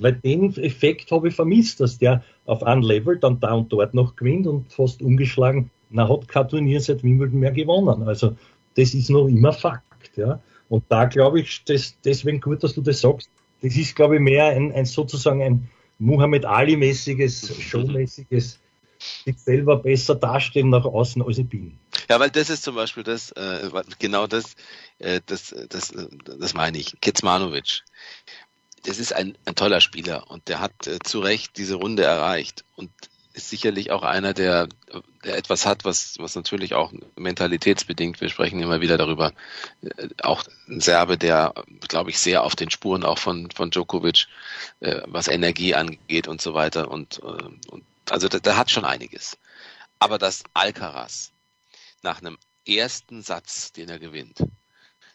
weil 0.00 0.14
den 0.14 0.56
Effekt 0.56 1.10
habe 1.10 1.28
ich 1.28 1.34
vermisst, 1.34 1.80
dass 1.80 1.98
der 1.98 2.22
auf 2.44 2.62
einem 2.62 2.82
Level 2.82 3.18
dann 3.18 3.40
da 3.40 3.54
und 3.54 3.72
dort 3.72 3.94
noch 3.94 4.16
gewinnt 4.16 4.46
und 4.46 4.72
fast 4.72 5.02
umgeschlagen, 5.02 5.70
na, 5.90 6.08
hat 6.08 6.28
kein 6.28 6.48
Turnier 6.48 6.80
seit 6.80 7.02
Wimbledon 7.02 7.40
mehr 7.40 7.52
gewonnen. 7.52 8.02
Also, 8.02 8.36
das 8.76 8.94
ist 8.94 9.10
noch 9.10 9.28
immer 9.28 9.52
Fakt, 9.52 10.16
ja. 10.16 10.40
Und 10.68 10.84
da 10.88 11.04
glaube 11.04 11.40
ich, 11.40 11.64
das, 11.64 11.96
deswegen 12.04 12.40
gut, 12.40 12.62
dass 12.62 12.74
du 12.74 12.82
das 12.82 13.00
sagst. 13.00 13.30
Das 13.62 13.76
ist, 13.76 13.96
glaube 13.96 14.16
ich, 14.16 14.20
mehr 14.20 14.46
ein, 14.46 14.72
ein 14.72 14.84
sozusagen 14.84 15.42
ein 15.42 15.70
Muhammad 15.98 16.44
Ali-mäßiges, 16.44 17.58
showmäßiges, 17.58 18.60
sich 19.24 19.38
selber 19.38 19.76
besser 19.76 20.14
darstellen 20.14 20.70
nach 20.70 20.84
außen, 20.84 21.22
als 21.22 21.38
ich 21.38 21.48
bin. 21.48 21.78
Ja, 22.08 22.20
weil 22.20 22.30
das 22.30 22.50
ist 22.50 22.62
zum 22.62 22.74
Beispiel 22.74 23.02
das, 23.02 23.32
äh, 23.32 23.70
genau 23.98 24.26
das, 24.26 24.54
äh, 24.98 25.20
das, 25.26 25.54
das, 25.68 25.92
das 26.24 26.54
meine 26.54 26.78
ich. 26.78 27.00
Kecmanovic. 27.00 27.82
Das 28.84 28.98
ist 28.98 29.12
ein, 29.12 29.36
ein 29.44 29.54
toller 29.54 29.80
Spieler 29.80 30.30
und 30.30 30.48
der 30.48 30.60
hat 30.60 30.86
äh, 30.86 30.98
zu 31.00 31.20
Recht 31.20 31.56
diese 31.56 31.76
Runde 31.76 32.04
erreicht. 32.04 32.64
Und 32.76 32.90
ist 33.36 33.50
sicherlich 33.50 33.90
auch 33.90 34.02
einer, 34.02 34.32
der, 34.32 34.66
der 35.22 35.36
etwas 35.36 35.66
hat, 35.66 35.84
was, 35.84 36.18
was 36.18 36.34
natürlich 36.34 36.74
auch 36.74 36.90
mentalitätsbedingt, 37.16 38.20
wir 38.22 38.30
sprechen 38.30 38.62
immer 38.62 38.80
wieder 38.80 38.96
darüber, 38.96 39.32
äh, 39.82 40.08
auch 40.22 40.42
ein 40.68 40.80
Serbe, 40.80 41.18
der, 41.18 41.52
glaube 41.86 42.10
ich, 42.10 42.18
sehr 42.18 42.42
auf 42.42 42.56
den 42.56 42.70
Spuren 42.70 43.04
auch 43.04 43.18
von, 43.18 43.50
von 43.50 43.70
Djokovic, 43.70 44.26
äh, 44.80 45.02
was 45.04 45.28
Energie 45.28 45.74
angeht 45.74 46.28
und 46.28 46.40
so 46.40 46.54
weiter. 46.54 46.90
Und, 46.90 47.20
äh, 47.22 47.70
und 47.70 47.84
also 48.10 48.28
der, 48.28 48.40
der 48.40 48.56
hat 48.56 48.70
schon 48.70 48.86
einiges. 48.86 49.36
Aber 49.98 50.16
dass 50.16 50.42
Alcaraz 50.54 51.32
nach 52.02 52.20
einem 52.20 52.38
ersten 52.66 53.22
Satz, 53.22 53.70
den 53.72 53.90
er 53.90 53.98
gewinnt, 53.98 54.44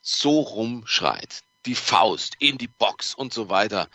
so 0.04 0.42
rumschreit, 0.42 1.42
die 1.66 1.76
Faust 1.76 2.36
in 2.38 2.60
die 2.60 2.68
Box 2.68 3.16
und 3.16 3.34
so 3.34 3.50
weiter, 3.50 3.90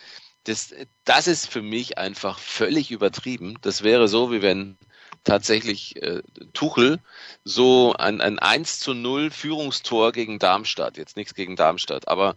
das, 0.47 0.73
das 1.05 1.27
ist 1.27 1.49
für 1.49 1.63
mich 1.63 1.99
einfach 1.99 2.39
völlig 2.39 2.91
übertrieben. 2.93 3.59
Das 3.63 3.83
wäre 3.83 4.07
so, 4.07 4.31
wie 4.31 4.43
wenn 4.43 4.79
tatsächlich 5.25 6.01
äh, 6.03 6.23
Tuchel 6.53 7.01
so 7.45 7.95
ein, 7.99 8.21
ein 8.21 8.39
1 8.39 8.79
zu 8.79 8.95
0 8.95 9.33
Führungstor 9.33 10.13
gegen 10.13 10.39
Darmstadt, 10.39 10.97
jetzt 10.99 11.17
nichts 11.17 11.35
gegen 11.35 11.57
Darmstadt, 11.57 12.07
aber 12.07 12.37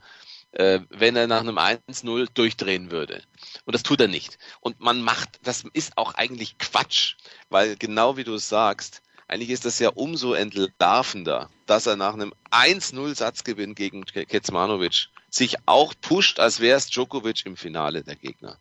äh, 0.54 0.80
wenn 0.90 1.16
er 1.16 1.28
nach 1.28 1.42
einem 1.42 1.60
1-0 1.60 2.28
durchdrehen 2.34 2.90
würde. 2.90 3.22
Und 3.66 3.76
das 3.76 3.84
tut 3.84 4.02
er 4.02 4.08
nicht. 4.08 4.40
Und 4.60 4.80
man 4.80 5.02
macht, 5.02 5.40
das 5.44 5.64
ist 5.74 5.96
auch 5.96 6.16
eigentlich 6.16 6.58
Quatsch, 6.58 7.16
weil 7.50 7.76
genau 7.76 8.18
wie 8.18 8.24
du 8.24 8.34
es 8.34 8.50
sagst, 8.50 9.04
eigentlich 9.28 9.52
ist 9.52 9.66
das 9.66 9.78
ja 9.78 9.90
umso 9.90 10.34
entlarvender, 10.34 11.52
dass 11.68 11.86
er 11.86 11.96
nach 11.96 12.16
einem 12.16 12.34
1-0 12.50 13.16
Satzgewinn 13.16 13.76
gegen 13.76 14.04
Kecmanovic 14.06 15.10
sich 15.32 15.58
auch 15.66 15.94
pusht, 16.00 16.40
als 16.40 16.60
wäre 16.60 16.78
es 16.78 16.88
Djokovic 16.88 17.46
im 17.46 17.58
Finale 17.58 18.04
der 18.04 18.16
Gegner. 18.16 18.60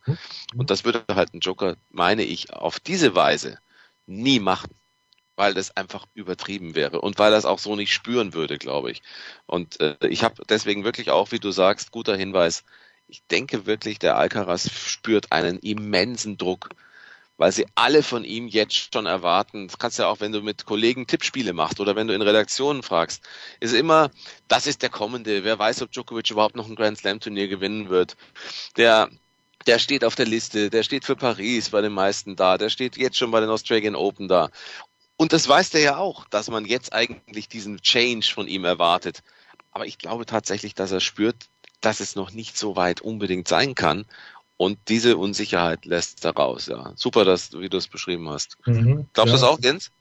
Und 0.56 0.70
das 0.70 0.84
würde 0.84 1.04
halt 1.08 1.34
ein 1.34 1.40
Joker, 1.40 1.76
meine 1.90 2.22
ich, 2.22 2.52
auf 2.52 2.80
diese 2.80 3.14
Weise 3.14 3.58
nie 4.06 4.40
machen, 4.40 4.74
weil 5.36 5.54
das 5.54 5.76
einfach 5.76 6.06
übertrieben 6.14 6.74
wäre 6.74 7.00
und 7.00 7.18
weil 7.18 7.32
er 7.32 7.38
es 7.38 7.44
auch 7.44 7.58
so 7.58 7.76
nicht 7.76 7.92
spüren 7.92 8.34
würde, 8.34 8.58
glaube 8.58 8.90
ich. 8.90 9.02
Und 9.46 9.80
äh, 9.80 9.96
ich 10.08 10.24
habe 10.24 10.42
deswegen 10.48 10.84
wirklich 10.84 11.10
auch, 11.10 11.30
wie 11.30 11.38
du 11.38 11.50
sagst, 11.50 11.92
guter 11.92 12.16
Hinweis. 12.16 12.64
Ich 13.06 13.22
denke 13.26 13.64
wirklich, 13.64 13.98
der 13.98 14.16
Alcaraz 14.16 14.70
spürt 14.70 15.32
einen 15.32 15.58
immensen 15.58 16.36
Druck, 16.36 16.70
weil 17.38 17.52
sie 17.52 17.66
alle 17.74 18.02
von 18.02 18.24
ihm 18.24 18.48
jetzt 18.48 18.92
schon 18.92 19.06
erwarten. 19.06 19.68
Das 19.68 19.78
kannst 19.78 19.98
du 19.98 20.02
ja 20.02 20.08
auch, 20.08 20.20
wenn 20.20 20.32
du 20.32 20.42
mit 20.42 20.66
Kollegen 20.66 21.06
Tippspiele 21.06 21.54
machst 21.54 21.80
oder 21.80 21.96
wenn 21.96 22.08
du 22.08 22.14
in 22.14 22.20
Redaktionen 22.20 22.82
fragst, 22.82 23.22
ist 23.60 23.72
immer, 23.72 24.10
das 24.48 24.66
ist 24.66 24.82
der 24.82 24.90
kommende. 24.90 25.44
Wer 25.44 25.58
weiß, 25.58 25.80
ob 25.82 25.92
Djokovic 25.92 26.30
überhaupt 26.30 26.56
noch 26.56 26.68
ein 26.68 26.76
Grand 26.76 26.98
Slam 26.98 27.20
Turnier 27.20 27.48
gewinnen 27.48 27.88
wird. 27.88 28.16
Der 28.76 29.08
der 29.66 29.78
steht 29.78 30.04
auf 30.04 30.14
der 30.14 30.24
Liste, 30.24 30.70
der 30.70 30.82
steht 30.82 31.04
für 31.04 31.16
Paris 31.16 31.70
bei 31.70 31.82
den 31.82 31.92
meisten 31.92 32.36
da, 32.36 32.56
der 32.56 32.70
steht 32.70 32.96
jetzt 32.96 33.18
schon 33.18 33.30
bei 33.30 33.40
den 33.40 33.50
Australian 33.50 33.96
Open 33.96 34.26
da. 34.26 34.50
Und 35.16 35.32
das 35.32 35.46
weiß 35.48 35.70
der 35.70 35.80
ja 35.82 35.96
auch, 35.98 36.24
dass 36.26 36.48
man 36.48 36.64
jetzt 36.64 36.92
eigentlich 36.92 37.48
diesen 37.48 37.82
Change 37.82 38.26
von 38.32 38.48
ihm 38.48 38.64
erwartet. 38.64 39.22
Aber 39.72 39.84
ich 39.84 39.98
glaube 39.98 40.26
tatsächlich, 40.26 40.74
dass 40.74 40.92
er 40.92 41.00
spürt, 41.00 41.48
dass 41.80 42.00
es 42.00 42.16
noch 42.16 42.30
nicht 42.32 42.56
so 42.56 42.76
weit 42.76 43.00
unbedingt 43.00 43.46
sein 43.46 43.74
kann. 43.74 44.06
Und 44.58 44.78
diese 44.88 45.16
Unsicherheit 45.16 45.86
lässt 45.86 46.24
er 46.24 46.32
raus. 46.32 46.66
Ja. 46.66 46.92
Super, 46.96 47.24
dass, 47.24 47.58
wie 47.58 47.68
du 47.68 47.78
es 47.78 47.86
beschrieben 47.88 48.28
hast. 48.28 48.58
Mhm, 48.66 49.06
Glaubst 49.12 49.32
du 49.32 49.38
ja. 49.38 49.40
das 49.40 49.42
auch, 49.44 49.58
Jens? 49.62 49.92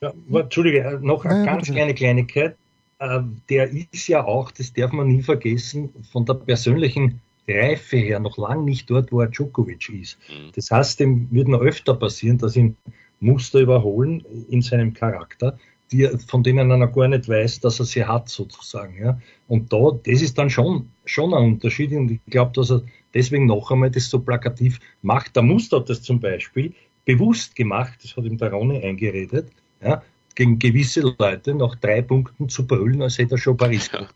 Ja, 0.00 0.12
Entschuldige, 0.32 0.98
noch 1.02 1.24
eine 1.24 1.44
ganz 1.44 1.66
kleine 1.66 1.94
Kleinigkeit. 1.94 2.56
Äh, 3.00 3.20
der 3.50 3.70
ist 3.70 4.06
ja 4.06 4.24
auch, 4.24 4.52
das 4.52 4.72
darf 4.72 4.92
man 4.92 5.08
nie 5.08 5.22
vergessen, 5.22 5.92
von 6.12 6.24
der 6.24 6.34
persönlichen 6.34 7.20
Reife 7.48 7.96
her 7.96 8.20
noch 8.20 8.38
lange 8.38 8.62
nicht 8.62 8.88
dort, 8.88 9.10
wo 9.10 9.20
er 9.20 9.26
Djokovic 9.26 9.88
ist. 9.88 10.18
Mhm. 10.28 10.52
Das 10.54 10.70
heißt, 10.70 11.00
dem 11.00 11.28
wird 11.32 11.48
noch 11.48 11.60
öfter 11.60 11.94
passieren, 11.94 12.38
dass 12.38 12.56
ihn 12.56 12.76
Muster 13.18 13.58
überholen 13.58 14.24
in 14.48 14.62
seinem 14.62 14.94
Charakter, 14.94 15.58
die, 15.90 16.08
von 16.28 16.44
denen 16.44 16.70
er 16.70 16.76
noch 16.76 16.92
gar 16.92 17.08
nicht 17.08 17.28
weiß, 17.28 17.58
dass 17.60 17.80
er 17.80 17.86
sie 17.86 18.04
hat, 18.04 18.28
sozusagen. 18.28 19.02
Ja. 19.02 19.20
Und 19.48 19.72
da, 19.72 19.98
das 20.04 20.22
ist 20.22 20.38
dann 20.38 20.50
schon, 20.50 20.90
schon 21.04 21.34
ein 21.34 21.54
Unterschied. 21.54 21.92
Und 21.92 22.10
ich 22.10 22.20
glaube, 22.26 22.52
dass 22.54 22.70
er 22.70 22.82
deswegen 23.14 23.46
noch 23.46 23.70
einmal 23.70 23.90
das 23.90 24.08
so 24.08 24.18
plakativ 24.18 24.78
macht. 25.02 25.36
Der 25.36 25.42
Muster 25.42 25.78
hat 25.78 25.90
das 25.90 26.02
zum 26.02 26.20
Beispiel 26.20 26.74
bewusst 27.04 27.56
gemacht, 27.56 27.98
das 28.02 28.16
hat 28.16 28.24
ihm 28.24 28.38
der 28.38 28.52
Ronny 28.52 28.82
eingeredet, 28.82 29.50
ja, 29.82 30.02
gegen 30.34 30.58
gewisse 30.58 31.00
Leute 31.18 31.54
nach 31.54 31.74
drei 31.76 32.02
Punkten 32.02 32.48
zu 32.48 32.66
brüllen, 32.66 33.02
als 33.02 33.18
hätte 33.18 33.34
er 33.34 33.38
schon 33.38 33.56
Paris 33.56 33.90
ja, 33.92 34.08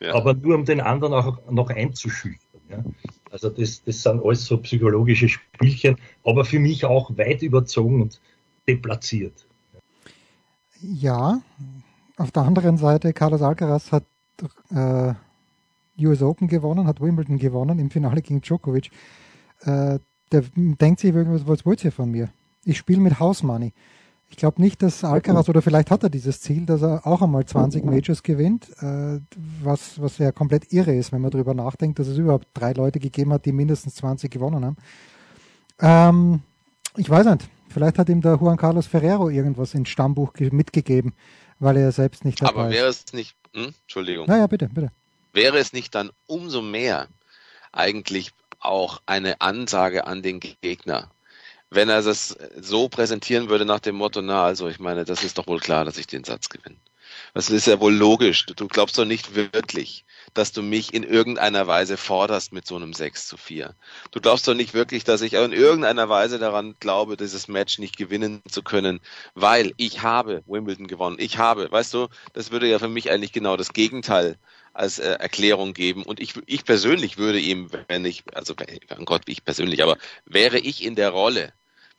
ja. 0.00 0.14
Aber 0.14 0.34
nur 0.34 0.54
um 0.54 0.64
den 0.64 0.80
anderen 0.80 1.14
auch 1.14 1.38
noch 1.50 1.70
einzuschüchtern. 1.70 2.60
Ja. 2.70 2.84
Also 3.30 3.48
das, 3.48 3.82
das 3.82 4.02
sind 4.02 4.22
alles 4.24 4.44
so 4.44 4.58
psychologische 4.58 5.28
Spielchen, 5.28 5.96
aber 6.24 6.44
für 6.44 6.58
mich 6.58 6.84
auch 6.84 7.16
weit 7.16 7.42
überzogen 7.42 8.02
und 8.02 8.20
deplatziert. 8.68 9.46
Ja, 10.80 11.40
auf 12.16 12.30
der 12.30 12.42
anderen 12.42 12.76
Seite, 12.76 13.12
Carlos 13.12 13.42
Alcaraz 13.42 13.90
hat 13.90 14.04
äh, 14.70 15.14
US 15.98 16.22
Open 16.22 16.48
gewonnen, 16.48 16.86
hat 16.86 17.00
Wimbledon 17.00 17.38
gewonnen 17.38 17.78
im 17.78 17.90
Finale 17.90 18.22
gegen 18.22 18.40
Djokovic. 18.40 18.90
Äh, 19.60 19.98
der 20.32 20.42
denkt 20.54 21.00
sich, 21.00 21.14
was, 21.14 21.46
was 21.46 21.66
wollt 21.66 21.84
ihr 21.84 21.92
von 21.92 22.10
mir? 22.10 22.30
Ich 22.64 22.78
spiele 22.78 23.00
mit 23.00 23.20
House 23.20 23.42
Money. 23.42 23.72
Ich 24.30 24.36
glaube 24.36 24.60
nicht, 24.60 24.82
dass 24.82 25.04
Alcaraz, 25.04 25.48
oder 25.48 25.62
vielleicht 25.62 25.90
hat 25.90 26.02
er 26.02 26.10
dieses 26.10 26.40
Ziel, 26.40 26.66
dass 26.66 26.82
er 26.82 27.06
auch 27.06 27.22
einmal 27.22 27.44
20 27.44 27.84
Majors 27.84 28.22
gewinnt, 28.22 28.68
äh, 28.80 29.20
was, 29.62 30.00
was 30.00 30.18
ja 30.18 30.32
komplett 30.32 30.72
irre 30.72 30.94
ist, 30.94 31.12
wenn 31.12 31.20
man 31.20 31.30
darüber 31.30 31.54
nachdenkt, 31.54 31.98
dass 31.98 32.08
es 32.08 32.18
überhaupt 32.18 32.48
drei 32.54 32.72
Leute 32.72 32.98
gegeben 32.98 33.32
hat, 33.32 33.44
die 33.44 33.52
mindestens 33.52 33.94
20 33.96 34.30
gewonnen 34.30 34.64
haben. 34.64 34.76
Ähm, 35.78 36.40
ich 36.96 37.08
weiß 37.08 37.26
nicht, 37.26 37.48
vielleicht 37.68 37.98
hat 37.98 38.08
ihm 38.08 38.22
der 38.22 38.36
Juan 38.36 38.56
Carlos 38.56 38.86
Ferrero 38.86 39.28
irgendwas 39.28 39.74
ins 39.74 39.88
Stammbuch 39.88 40.32
mitgegeben, 40.50 41.12
weil 41.60 41.76
er 41.76 41.92
selbst 41.92 42.24
nicht 42.24 42.42
dabei 42.42 42.62
Aber 42.62 42.70
wäre 42.70 42.88
es 42.88 43.12
nicht, 43.12 43.36
hm? 43.52 43.72
Entschuldigung. 43.82 44.26
Naja, 44.26 44.46
bitte, 44.46 44.68
bitte. 44.68 44.90
Wäre 45.34 45.58
es 45.58 45.72
nicht 45.72 45.94
dann 45.94 46.10
umso 46.26 46.62
mehr 46.62 47.08
eigentlich 47.72 48.30
auch 48.60 49.02
eine 49.04 49.40
Ansage 49.40 50.06
an 50.06 50.22
den 50.22 50.40
Gegner, 50.40 51.10
wenn 51.70 51.88
er 51.88 52.02
das 52.02 52.38
so 52.56 52.88
präsentieren 52.88 53.48
würde 53.48 53.64
nach 53.64 53.80
dem 53.80 53.96
Motto, 53.96 54.22
na 54.22 54.44
also 54.44 54.68
ich 54.68 54.78
meine, 54.78 55.04
das 55.04 55.24
ist 55.24 55.36
doch 55.38 55.48
wohl 55.48 55.58
klar, 55.60 55.84
dass 55.84 55.98
ich 55.98 56.06
den 56.06 56.24
Satz 56.24 56.48
gewinne. 56.48 56.76
Das 57.32 57.50
ist 57.50 57.66
ja 57.66 57.80
wohl 57.80 57.94
logisch. 57.94 58.46
Du 58.46 58.68
glaubst 58.68 58.96
doch 58.96 59.04
nicht 59.04 59.34
wirklich, 59.34 60.04
dass 60.34 60.52
du 60.52 60.62
mich 60.62 60.94
in 60.94 61.02
irgendeiner 61.02 61.66
Weise 61.66 61.96
forderst 61.96 62.52
mit 62.52 62.66
so 62.66 62.76
einem 62.76 62.92
6 62.92 63.26
zu 63.26 63.36
4. 63.36 63.74
Du 64.12 64.20
glaubst 64.20 64.46
doch 64.46 64.54
nicht 64.54 64.72
wirklich, 64.72 65.02
dass 65.02 65.20
ich 65.20 65.34
in 65.34 65.52
irgendeiner 65.52 66.08
Weise 66.08 66.38
daran 66.38 66.76
glaube, 66.78 67.16
dieses 67.16 67.48
Match 67.48 67.78
nicht 67.78 67.96
gewinnen 67.96 68.40
zu 68.48 68.62
können, 68.62 69.00
weil 69.34 69.72
ich 69.76 70.02
habe 70.02 70.42
Wimbledon 70.46 70.86
gewonnen. 70.86 71.16
Ich 71.18 71.38
habe, 71.38 71.70
weißt 71.70 71.92
du, 71.94 72.08
das 72.32 72.52
würde 72.52 72.68
ja 72.68 72.78
für 72.78 72.88
mich 72.88 73.10
eigentlich 73.10 73.32
genau 73.32 73.56
das 73.56 73.72
Gegenteil 73.72 74.38
als 74.74 74.98
äh, 74.98 75.12
Erklärung 75.12 75.72
geben. 75.72 76.02
Und 76.02 76.20
ich, 76.20 76.34
ich 76.46 76.64
persönlich 76.64 77.16
würde 77.16 77.40
ihm, 77.40 77.70
wenn 77.88 78.04
ich, 78.04 78.24
also, 78.34 78.54
oh 78.54 79.04
Gott, 79.04 79.22
ich 79.26 79.44
persönlich, 79.44 79.82
aber 79.82 79.96
wäre 80.26 80.58
ich 80.58 80.82
in 80.82 80.94
der 80.94 81.10
Rolle, 81.10 81.52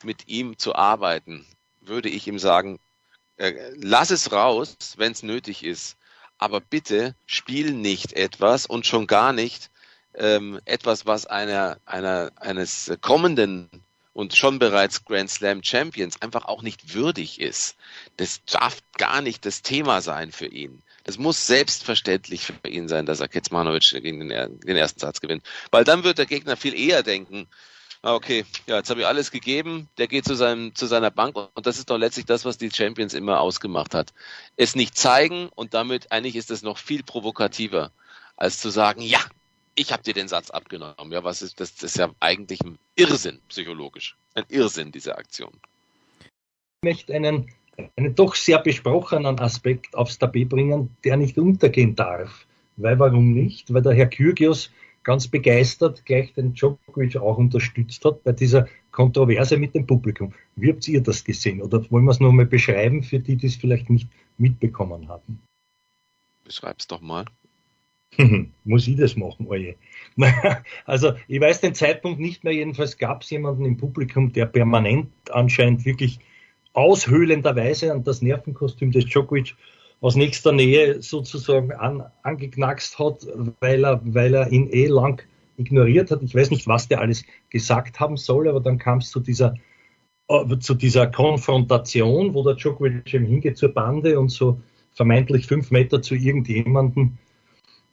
mit 0.03 0.27
ihm 0.27 0.57
zu 0.57 0.75
arbeiten, 0.75 1.45
würde 1.81 2.09
ich 2.09 2.27
ihm 2.27 2.37
sagen, 2.37 2.79
äh, 3.37 3.53
lass 3.75 4.11
es 4.11 4.31
raus, 4.31 4.75
wenn 4.97 5.11
es 5.13 5.23
nötig 5.23 5.63
ist, 5.63 5.97
aber 6.37 6.61
bitte 6.61 7.15
spiel 7.25 7.71
nicht 7.71 8.13
etwas 8.13 8.65
und 8.65 8.85
schon 8.85 9.07
gar 9.07 9.33
nicht 9.33 9.71
ähm, 10.13 10.59
etwas, 10.65 11.05
was 11.05 11.25
einer, 11.25 11.79
einer, 11.85 12.31
eines 12.35 12.91
kommenden 13.01 13.69
und 14.13 14.35
schon 14.35 14.59
bereits 14.59 15.03
Grand 15.03 15.29
Slam 15.29 15.63
Champions 15.63 16.21
einfach 16.21 16.45
auch 16.45 16.61
nicht 16.61 16.93
würdig 16.93 17.41
ist. 17.41 17.75
Das 18.17 18.43
darf 18.45 18.79
gar 18.97 19.21
nicht 19.21 19.45
das 19.45 19.61
Thema 19.61 20.01
sein 20.01 20.31
für 20.31 20.47
ihn. 20.47 20.81
Das 21.05 21.17
muss 21.17 21.47
selbstverständlich 21.47 22.45
für 22.47 22.67
ihn 22.67 22.89
sein, 22.89 23.05
dass 23.05 23.21
er 23.21 23.29
Kecmanovic 23.29 23.91
gegen 23.91 24.27
den, 24.27 24.59
den 24.59 24.75
ersten 24.75 24.99
Satz 24.99 25.21
gewinnt. 25.21 25.43
Weil 25.71 25.85
dann 25.85 26.03
wird 26.03 26.17
der 26.17 26.25
Gegner 26.25 26.57
viel 26.57 26.77
eher 26.77 27.03
denken, 27.03 27.47
Ah, 28.05 28.13
okay, 28.13 28.45
ja, 28.67 28.75
jetzt 28.75 28.91
habe 28.91 28.99
ich 28.99 29.07
alles 29.07 29.31
gegeben, 29.31 29.89
der 29.97 30.05
geht 30.07 30.25
zu, 30.25 30.35
seinem, 30.35 30.75
zu 30.75 30.85
seiner 30.85 31.09
Bank 31.09 31.35
und 31.35 31.65
das 31.65 31.79
ist 31.79 31.89
doch 31.89 31.97
letztlich 31.97 32.27
das, 32.27 32.45
was 32.45 32.59
die 32.59 32.69
Champions 32.69 33.15
immer 33.15 33.39
ausgemacht 33.39 33.95
hat. 33.95 34.13
Es 34.57 34.75
nicht 34.75 34.95
zeigen 34.95 35.49
und 35.55 35.73
damit 35.73 36.11
eigentlich 36.11 36.35
ist 36.35 36.51
es 36.51 36.61
noch 36.61 36.77
viel 36.77 37.01
provokativer, 37.01 37.91
als 38.37 38.59
zu 38.59 38.69
sagen, 38.69 39.01
ja, 39.01 39.19
ich 39.73 39.91
habe 39.91 40.03
dir 40.03 40.13
den 40.13 40.27
Satz 40.27 40.51
abgenommen. 40.51 41.11
Ja, 41.11 41.23
was 41.23 41.41
ist 41.41 41.59
das? 41.59 41.73
Das 41.73 41.93
ist 41.93 41.97
ja 41.97 42.11
eigentlich 42.19 42.61
ein 42.61 42.77
Irrsinn 42.95 43.41
psychologisch. 43.49 44.15
Ein 44.35 44.45
Irrsinn, 44.49 44.91
diese 44.91 45.17
Aktion. 45.17 45.59
Ich 46.19 46.83
möchte 46.83 47.11
einen, 47.11 47.51
einen 47.95 48.15
doch 48.15 48.35
sehr 48.35 48.59
besprochenen 48.59 49.39
Aspekt 49.39 49.95
aufs 49.95 50.17
Tapet 50.17 50.49
bringen, 50.49 50.95
der 51.03 51.17
nicht 51.17 51.37
untergehen 51.37 51.95
darf. 51.95 52.45
Weil 52.77 52.99
warum 52.99 53.31
nicht? 53.33 53.73
Weil 53.73 53.81
der 53.81 53.93
Herr 53.93 54.07
Kyrgios 54.07 54.71
ganz 55.03 55.27
begeistert 55.27 56.03
gleich 56.05 56.33
den 56.33 56.53
Djokovic 56.53 57.15
auch 57.17 57.37
unterstützt 57.37 58.03
hat 58.03 58.23
bei 58.23 58.33
dieser 58.33 58.67
Kontroverse 58.91 59.57
mit 59.57 59.75
dem 59.75 59.85
Publikum. 59.85 60.33
Wie 60.55 60.71
habt 60.71 60.87
ihr 60.87 61.01
das 61.01 61.23
gesehen? 61.23 61.61
Oder 61.61 61.89
wollen 61.91 62.05
wir 62.05 62.11
es 62.11 62.19
nochmal 62.19 62.47
beschreiben 62.47 63.03
für 63.03 63.19
die, 63.19 63.37
die 63.37 63.47
es 63.47 63.55
vielleicht 63.55 63.89
nicht 63.89 64.09
mitbekommen 64.37 65.07
haben? 65.07 65.41
Beschreib's 66.43 66.87
doch 66.87 67.01
mal. 67.01 67.25
Muss 68.63 68.87
ich 68.87 68.97
das 68.97 69.15
machen, 69.15 69.47
oje. 69.47 69.75
also, 70.85 71.13
ich 71.27 71.39
weiß 71.39 71.61
den 71.61 71.75
Zeitpunkt 71.75 72.19
nicht 72.19 72.43
mehr. 72.43 72.53
Jedenfalls 72.53 72.97
gab 72.97 73.21
es 73.23 73.29
jemanden 73.29 73.65
im 73.65 73.77
Publikum, 73.77 74.31
der 74.33 74.45
permanent 74.45 75.11
anscheinend 75.31 75.85
wirklich 75.85 76.19
aushöhlenderweise 76.75 77.91
an 77.91 78.03
das 78.03 78.21
Nervenkostüm 78.21 78.91
des 78.91 79.05
Djokovic 79.05 79.55
aus 80.01 80.15
nächster 80.15 80.51
Nähe 80.51 81.01
sozusagen 81.01 81.71
an, 81.71 82.03
angeknackst 82.23 82.99
hat, 82.99 83.25
weil 83.61 83.85
er, 83.85 84.01
weil 84.03 84.33
er 84.33 84.51
ihn 84.51 84.69
eh 84.71 84.87
lang 84.87 85.21
ignoriert 85.57 86.11
hat. 86.11 86.21
Ich 86.21 86.35
weiß 86.35 86.51
nicht, 86.51 86.67
was 86.67 86.87
der 86.87 86.99
alles 86.99 87.23
gesagt 87.49 87.99
haben 87.99 88.17
soll, 88.17 88.47
aber 88.47 88.59
dann 88.59 88.77
kam 88.77 88.99
es 88.99 89.09
zu 89.09 89.19
dieser, 89.19 89.55
äh, 90.27 90.57
zu 90.59 90.75
dieser 90.75 91.07
Konfrontation, 91.07 92.33
wo 92.33 92.43
der 92.43 92.55
Djokovic 92.55 93.13
eben 93.13 93.25
hingeht 93.25 93.57
zur 93.57 93.69
Bande 93.69 94.19
und 94.19 94.29
so 94.29 94.59
vermeintlich 94.91 95.47
fünf 95.47 95.71
Meter 95.71 96.01
zu 96.01 96.15
irgendjemandem 96.15 97.17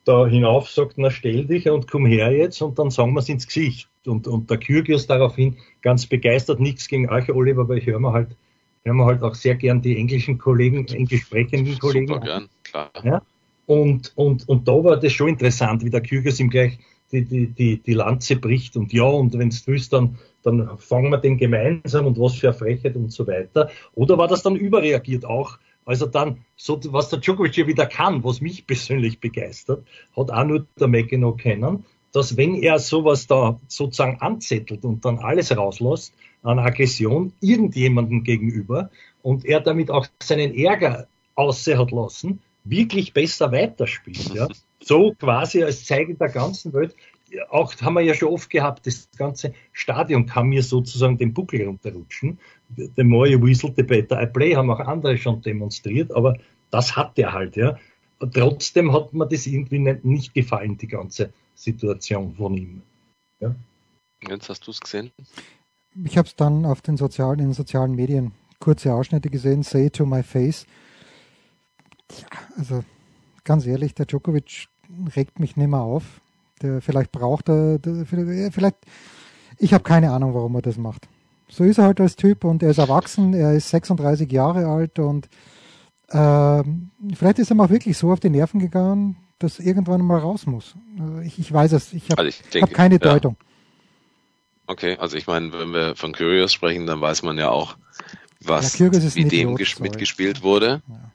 da 0.05 0.27
hinauf 0.27 0.69
sagt, 0.69 0.95
na 0.97 1.11
stell 1.11 1.47
dich 1.47 1.69
und 1.69 1.89
komm 1.89 2.07
her 2.07 2.33
jetzt 2.33 2.61
und 2.61 2.79
dann 2.79 2.91
sagen 2.91 3.13
wir 3.13 3.21
es 3.21 3.29
ins 3.29 3.47
Gesicht. 3.47 3.89
Und, 4.05 4.27
und 4.27 4.51
der 4.51 4.59
Kyrgios 4.59 5.07
daraufhin 5.07 5.59
ganz 5.81 6.07
begeistert, 6.07 6.59
nichts 6.59 6.89
gegen 6.89 7.09
euch, 7.09 7.31
Oliver, 7.31 7.63
aber 7.63 7.77
ich 7.77 7.87
höre 7.87 8.01
mir 8.01 8.13
halt, 8.13 8.37
hören 8.85 8.97
wir 8.97 9.07
halt 9.07 9.23
auch 9.23 9.35
sehr 9.35 9.55
gern 9.55 9.83
die 9.83 9.97
englischen 9.97 10.39
Kollegen, 10.39 10.87
englisch 10.89 11.23
sprechenden 11.23 11.79
Kollegen. 11.79 12.09
Super 12.09 12.21
gern, 12.21 12.49
klar. 12.65 12.91
Ja? 13.03 13.23
Und, 13.67 14.13
und, 14.17 14.49
und 14.49 14.67
da 14.67 14.73
war 14.73 14.99
das 14.99 15.13
schon 15.13 15.29
interessant, 15.29 15.85
wie 15.85 15.91
der 15.91 16.01
Kyrgios 16.01 16.41
ihm 16.41 16.51
gleich 16.51 16.79
die, 17.13 17.25
die, 17.25 17.47
die, 17.47 17.79
die 17.79 17.95
Lanze 17.95 18.37
bricht 18.37 18.77
und 18.77 18.93
ja, 18.93 19.05
und 19.05 19.39
wenn 19.39 19.51
du 19.51 19.57
willst, 19.67 19.93
dann, 19.93 20.19
dann 20.43 20.79
fangen 20.79 21.11
wir 21.11 21.19
den 21.19 21.37
gemeinsam 21.37 22.07
und 22.07 22.19
was 22.19 22.37
für 22.37 22.49
eine 22.49 22.57
Frechheit 22.57 22.97
und 22.97 23.13
so 23.13 23.27
weiter. 23.27 23.71
Oder 23.95 24.19
war 24.19 24.29
das 24.29 24.43
dann 24.43 24.57
überreagiert 24.57 25.25
auch? 25.25 25.59
Also 25.85 26.07
dann, 26.07 26.39
so, 26.57 26.81
was 26.93 27.11
der 27.11 27.19
Djokovic 27.19 27.57
ja 27.57 27.67
wieder 27.67 27.87
kann, 27.87 28.25
was 28.25 28.41
mich 28.41 28.67
persönlich 28.67 29.21
begeistert, 29.21 29.85
hat 30.17 30.31
auch 30.31 30.45
nur 30.45 30.67
der 30.79 30.89
McEnroe 30.89 31.37
kennen, 31.37 31.85
dass 32.13 32.37
wenn 32.37 32.55
er 32.55 32.79
sowas 32.79 33.27
da 33.27 33.61
sozusagen 33.69 34.21
anzettelt 34.21 34.85
und 34.85 35.05
dann 35.05 35.19
alles 35.19 35.57
rauslässt 35.57 36.15
an 36.43 36.59
Aggression 36.59 37.33
irgendjemandem 37.41 38.25
gegenüber 38.25 38.91
und 39.23 39.45
er 39.45 39.61
damit 39.61 39.91
auch 39.91 40.07
seinen 40.23 40.55
Ärger 40.55 41.07
aussehen 41.35 41.79
hat 41.79 41.91
lassen, 41.91 42.41
wirklich 42.65 43.13
besser 43.13 43.53
weiterspielt. 43.53 44.35
Ja? 44.35 44.49
So 44.83 45.15
quasi 45.15 45.63
als 45.63 45.85
Zeichen 45.85 46.19
der 46.19 46.29
ganzen 46.29 46.73
Welt. 46.73 46.95
Auch 47.49 47.75
haben 47.81 47.95
wir 47.95 48.03
ja 48.03 48.13
schon 48.13 48.29
oft 48.29 48.51
gehabt, 48.51 48.87
das 48.87 49.09
ganze 49.17 49.55
Stadion 49.73 50.27
kann 50.27 50.49
mir 50.49 50.63
sozusagen 50.63 51.17
den 51.17 51.33
Buckel 51.33 51.65
runterrutschen. 51.65 52.39
The 52.77 53.05
more 53.05 53.27
you 53.27 53.41
whistle, 53.41 53.73
the 53.75 53.83
better 53.83 54.23
I 54.23 54.27
play, 54.27 54.55
haben 54.55 54.71
auch 54.71 54.81
andere 54.81 55.17
schon 55.17 55.41
demonstriert, 55.41 56.15
aber 56.15 56.37
das 56.71 56.95
hat 56.95 57.19
er 57.19 57.33
halt, 57.33 57.57
ja. 57.57 57.79
trotzdem 58.35 58.93
hat 58.93 59.15
mir 59.15 59.27
das 59.27 59.47
irgendwie 59.47 59.79
nicht, 59.79 60.05
nicht 60.05 60.35
gefallen, 60.35 60.77
die 60.77 60.89
ganze 60.89 61.33
Situation 61.55 62.35
von 62.35 62.55
ihm. 62.55 62.83
Ja. 63.41 63.55
Jetzt 64.29 64.49
hast 64.49 64.67
du 64.67 64.71
es 64.71 64.81
gesehen? 64.81 65.11
Ich 66.05 66.17
habe 66.17 66.27
es 66.27 66.37
dann 66.37 66.65
auf 66.65 66.81
den 66.81 66.97
sozialen, 66.97 67.39
in 67.39 67.47
den 67.47 67.55
sozialen 67.55 67.95
Medien 67.95 68.33
kurze 68.61 68.95
Ausschnitte 68.95 69.29
gesehen, 69.29 69.63
Say 69.63 69.91
to 69.91 70.07
my 70.07 70.23
face. 70.23 70.67
Ja, 72.19 72.27
also 72.57 72.85
ganz 73.45 73.67
ehrlich, 73.67 73.95
der 73.95 74.07
Djokovic 74.07 74.69
regt 75.17 75.41
mich 75.41 75.57
nicht 75.57 75.69
mehr 75.69 75.81
auf. 75.81 76.21
Der, 76.63 76.81
vielleicht 76.81 77.13
braucht 77.13 77.49
er, 77.49 77.79
der, 77.79 78.07
vielleicht, 78.07 78.77
ich 79.59 79.75
habe 79.75 79.83
keine 79.83 80.13
Ahnung, 80.13 80.35
warum 80.35 80.55
er 80.55 80.63
das 80.63 80.77
macht. 80.77 81.09
So 81.49 81.65
ist 81.65 81.79
er 81.79 81.85
halt 81.85 82.01
als 82.01 82.17
Typ 82.17 82.45
und 82.45 82.63
er 82.63 82.71
ist 82.71 82.79
erwachsen, 82.79 83.35
er 83.35 83.53
ist 83.53 83.69
36 83.71 84.31
Jahre 84.31 84.67
alt 84.67 84.99
und 84.99 85.29
äh, 86.09 86.63
vielleicht 87.15 87.39
ist 87.39 87.51
er 87.51 87.57
mal 87.57 87.69
wirklich 87.69 87.99
so 87.99 88.13
auf 88.13 88.21
die 88.21 88.31
Nerven 88.31 88.61
gegangen, 88.61 89.17
dass 89.39 89.59
irgendwann 89.59 90.03
mal 90.03 90.19
raus 90.19 90.47
muss. 90.47 90.75
Also 90.99 91.19
ich, 91.21 91.39
ich, 91.39 91.53
weiß 91.53 91.73
es, 91.73 91.93
ich 91.93 92.11
habe 92.11 92.23
also 92.23 92.61
hab 92.61 92.73
keine 92.73 92.99
Deutung. 92.99 93.37
Okay, 94.73 94.97
also 94.97 95.19
ich 95.19 95.27
meine, 95.27 95.53
wenn 95.53 95.73
wir 95.73 95.95
von 95.97 96.15
Curious 96.15 96.53
sprechen, 96.53 96.87
dann 96.87 97.01
weiß 97.01 97.23
man 97.23 97.37
ja 97.37 97.51
auch, 97.51 97.77
was 98.41 98.79
ja, 98.79 98.91
wie 98.91 99.25
dem 99.25 99.53
mitgespielt 99.53 100.43
wurde. 100.43 100.83
Ja 100.89 101.13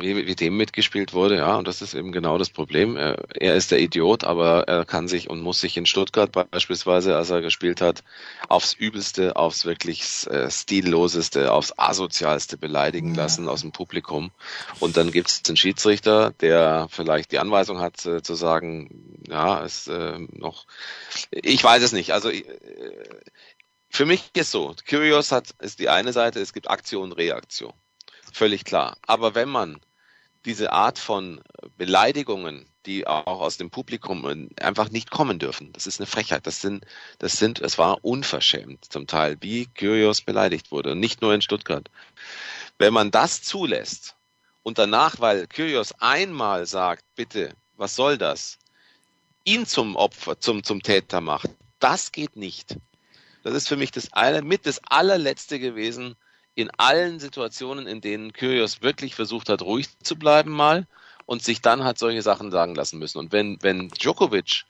wie, 0.00 0.26
wie 0.26 0.34
dem 0.34 0.56
mitgespielt 0.56 1.12
wurde, 1.12 1.36
ja, 1.36 1.56
und 1.56 1.68
das 1.68 1.82
ist 1.82 1.94
eben 1.94 2.12
genau 2.12 2.38
das 2.38 2.50
Problem. 2.50 2.96
Er, 2.96 3.16
er, 3.34 3.54
ist 3.54 3.70
der 3.70 3.80
Idiot, 3.80 4.24
aber 4.24 4.68
er 4.68 4.84
kann 4.84 5.08
sich 5.08 5.30
und 5.30 5.40
muss 5.40 5.60
sich 5.60 5.76
in 5.76 5.86
Stuttgart 5.86 6.30
beispielsweise, 6.50 7.16
als 7.16 7.30
er 7.30 7.40
gespielt 7.40 7.80
hat, 7.80 8.04
aufs 8.48 8.72
Übelste, 8.72 9.36
aufs 9.36 9.64
wirklich 9.64 10.26
äh, 10.28 10.50
Stilloseste, 10.50 11.52
aufs 11.52 11.72
Asozialste 11.76 12.56
beleidigen 12.56 13.14
lassen 13.14 13.48
aus 13.48 13.62
dem 13.62 13.72
Publikum. 13.72 14.30
Und 14.80 14.96
dann 14.96 15.10
gibt 15.10 15.28
es 15.28 15.42
den 15.42 15.56
Schiedsrichter, 15.56 16.32
der 16.40 16.88
vielleicht 16.90 17.32
die 17.32 17.38
Anweisung 17.38 17.80
hat, 17.80 18.04
äh, 18.06 18.22
zu 18.22 18.34
sagen, 18.34 19.22
ja, 19.28 19.60
ist 19.60 19.88
äh, 19.88 20.18
noch, 20.32 20.66
ich 21.30 21.62
weiß 21.62 21.82
es 21.82 21.92
nicht, 21.92 22.12
also 22.12 22.30
äh, 22.30 22.44
für 23.90 24.06
mich 24.06 24.30
ist 24.34 24.50
so, 24.50 24.74
Curious 24.88 25.32
hat, 25.32 25.54
ist 25.60 25.78
die 25.78 25.88
eine 25.88 26.12
Seite, 26.12 26.40
es 26.40 26.52
gibt 26.52 26.70
Aktion, 26.70 27.12
Reaktion. 27.12 27.72
Völlig 28.32 28.64
klar. 28.64 28.96
Aber 29.06 29.34
wenn 29.34 29.48
man 29.48 29.80
diese 30.44 30.72
Art 30.72 30.98
von 30.98 31.40
Beleidigungen, 31.76 32.66
die 32.86 33.06
auch 33.06 33.40
aus 33.40 33.56
dem 33.56 33.70
Publikum 33.70 34.48
einfach 34.60 34.90
nicht 34.90 35.10
kommen 35.10 35.38
dürfen. 35.38 35.72
Das 35.72 35.86
ist 35.86 36.00
eine 36.00 36.06
Frechheit. 36.06 36.46
Das 36.46 36.60
sind, 36.60 36.86
das 37.18 37.32
sind, 37.32 37.60
es 37.60 37.76
war 37.78 38.04
unverschämt 38.04 38.84
zum 38.86 39.06
Teil, 39.06 39.36
wie 39.40 39.66
Kyrios 39.66 40.22
beleidigt 40.22 40.70
wurde. 40.70 40.92
Und 40.92 41.00
nicht 41.00 41.20
nur 41.20 41.34
in 41.34 41.42
Stuttgart. 41.42 41.90
Wenn 42.78 42.94
man 42.94 43.10
das 43.10 43.42
zulässt 43.42 44.16
und 44.62 44.78
danach, 44.78 45.20
weil 45.20 45.46
Kyrios 45.46 45.92
einmal 46.00 46.66
sagt, 46.66 47.04
bitte, 47.14 47.54
was 47.76 47.94
soll 47.94 48.16
das? 48.16 48.58
Ihn 49.44 49.66
zum 49.66 49.96
Opfer, 49.96 50.40
zum, 50.40 50.62
zum 50.62 50.82
Täter 50.82 51.20
macht, 51.20 51.50
das 51.78 52.12
geht 52.12 52.36
nicht. 52.36 52.76
Das 53.42 53.54
ist 53.54 53.68
für 53.68 53.76
mich 53.76 53.90
das 53.90 54.12
eine, 54.12 54.42
mit 54.42 54.66
das 54.66 54.80
allerletzte 54.84 55.58
gewesen, 55.58 56.16
in 56.58 56.70
allen 56.76 57.20
Situationen, 57.20 57.86
in 57.86 58.00
denen 58.00 58.32
Kyrios 58.32 58.82
wirklich 58.82 59.14
versucht 59.14 59.48
hat, 59.48 59.62
ruhig 59.62 59.86
zu 60.02 60.16
bleiben 60.16 60.50
mal 60.50 60.88
und 61.24 61.40
sich 61.40 61.60
dann 61.60 61.84
hat 61.84 61.98
solche 61.98 62.22
Sachen 62.22 62.50
sagen 62.50 62.74
lassen 62.74 62.98
müssen. 62.98 63.18
Und 63.18 63.30
wenn, 63.30 63.62
wenn 63.62 63.90
Djokovic 63.90 64.64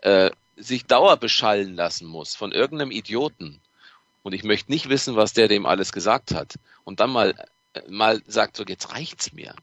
äh, 0.00 0.30
sich 0.56 0.86
dauerbeschallen 0.86 1.74
lassen 1.74 2.06
muss 2.06 2.34
von 2.34 2.52
irgendeinem 2.52 2.92
Idioten 2.92 3.60
und 4.22 4.32
ich 4.32 4.42
möchte 4.42 4.72
nicht 4.72 4.88
wissen, 4.88 5.16
was 5.16 5.34
der 5.34 5.48
dem 5.48 5.66
alles 5.66 5.92
gesagt 5.92 6.32
hat 6.32 6.54
und 6.84 7.00
dann 7.00 7.10
mal, 7.10 7.34
äh, 7.74 7.82
mal 7.90 8.22
sagt, 8.26 8.56
so 8.56 8.64
jetzt 8.64 8.94
reicht's 8.94 9.34
mir, 9.34 9.54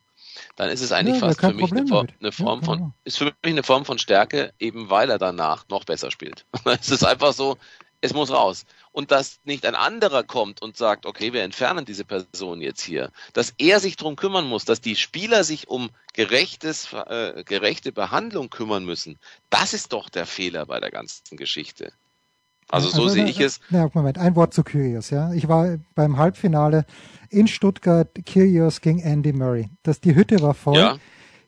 dann 0.58 0.70
ist 0.70 0.82
es 0.82 0.92
eigentlich 0.92 1.16
ja, 1.16 1.28
fast 1.28 1.40
für 1.40 1.54
mich 1.54 1.72
eine, 1.72 1.88
Form, 1.88 2.08
eine 2.20 2.32
Form 2.32 2.60
ja, 2.60 2.66
von, 2.66 2.94
ist 3.06 3.18
für 3.18 3.26
mich 3.26 3.36
eine 3.44 3.64
Form 3.64 3.86
von 3.86 3.98
Stärke, 3.98 4.54
eben 4.60 4.92
weil 4.92 5.10
er 5.10 5.18
danach 5.18 5.68
noch 5.70 5.84
besser 5.84 6.12
spielt. 6.12 6.46
es 6.66 6.92
ist 6.92 7.04
einfach 7.04 7.34
so, 7.34 7.58
es 8.02 8.14
muss 8.14 8.32
raus. 8.32 8.66
Und 8.92 9.12
dass 9.12 9.40
nicht 9.44 9.66
ein 9.66 9.76
anderer 9.76 10.24
kommt 10.24 10.62
und 10.62 10.78
sagt, 10.78 11.06
okay, 11.06 11.34
wir 11.34 11.44
entfernen 11.44 11.86
diese 11.86 12.06
Person 12.06 12.62
jetzt 12.62 12.82
hier. 12.82 13.12
Dass 13.34 13.54
er 13.58 13.80
sich 13.80 13.98
darum 13.98 14.16
kümmern 14.16 14.48
muss, 14.48 14.66
dass 14.66 14.80
die 14.80 14.96
Spieler 14.96 15.44
sich 15.44 15.68
um 15.68 15.90
gerechtes, 16.14 16.94
äh, 16.94 17.44
gerechte 17.44 17.92
Behandlung 17.92 18.50
kümmern 18.50 18.86
müssen. 18.86 19.20
Das 19.50 19.74
ist 19.74 19.92
doch 19.92 20.10
der 20.10 20.26
Fehler 20.26 20.66
bei 20.66 20.80
der 20.80 20.92
ganzen 20.92 21.36
Geschichte. 21.36 21.92
Also 22.70 22.90
so 22.90 23.04
also, 23.04 23.14
sehe 23.14 23.26
ich 23.26 23.40
es. 23.40 23.60
Ja, 23.70 23.90
Moment, 23.94 24.18
ein 24.18 24.36
Wort 24.36 24.54
zu 24.54 24.64
Kyrgios. 24.64 25.10
Ja. 25.10 25.34
Ich 25.34 25.48
war 25.48 25.78
beim 25.94 26.18
Halbfinale 26.18 26.86
in 27.30 27.48
Stuttgart, 27.48 28.10
Kyrgios 28.26 28.82
gegen 28.82 29.00
Andy 29.00 29.34
Murray. 29.34 29.70
Das, 29.84 30.00
die 30.00 30.16
Hütte 30.16 30.42
war 30.42 30.54
voll. 30.54 30.78
Ja. 30.78 30.98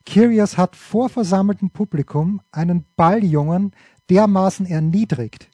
Kyrgios 0.06 0.58
hat 0.58 0.76
vor 0.76 1.10
versammeltem 1.10 1.72
Publikum 1.72 2.42
einen 2.52 2.86
Balljungen 2.96 3.74
dermaßen 4.10 4.66
erniedrigt 4.66 5.50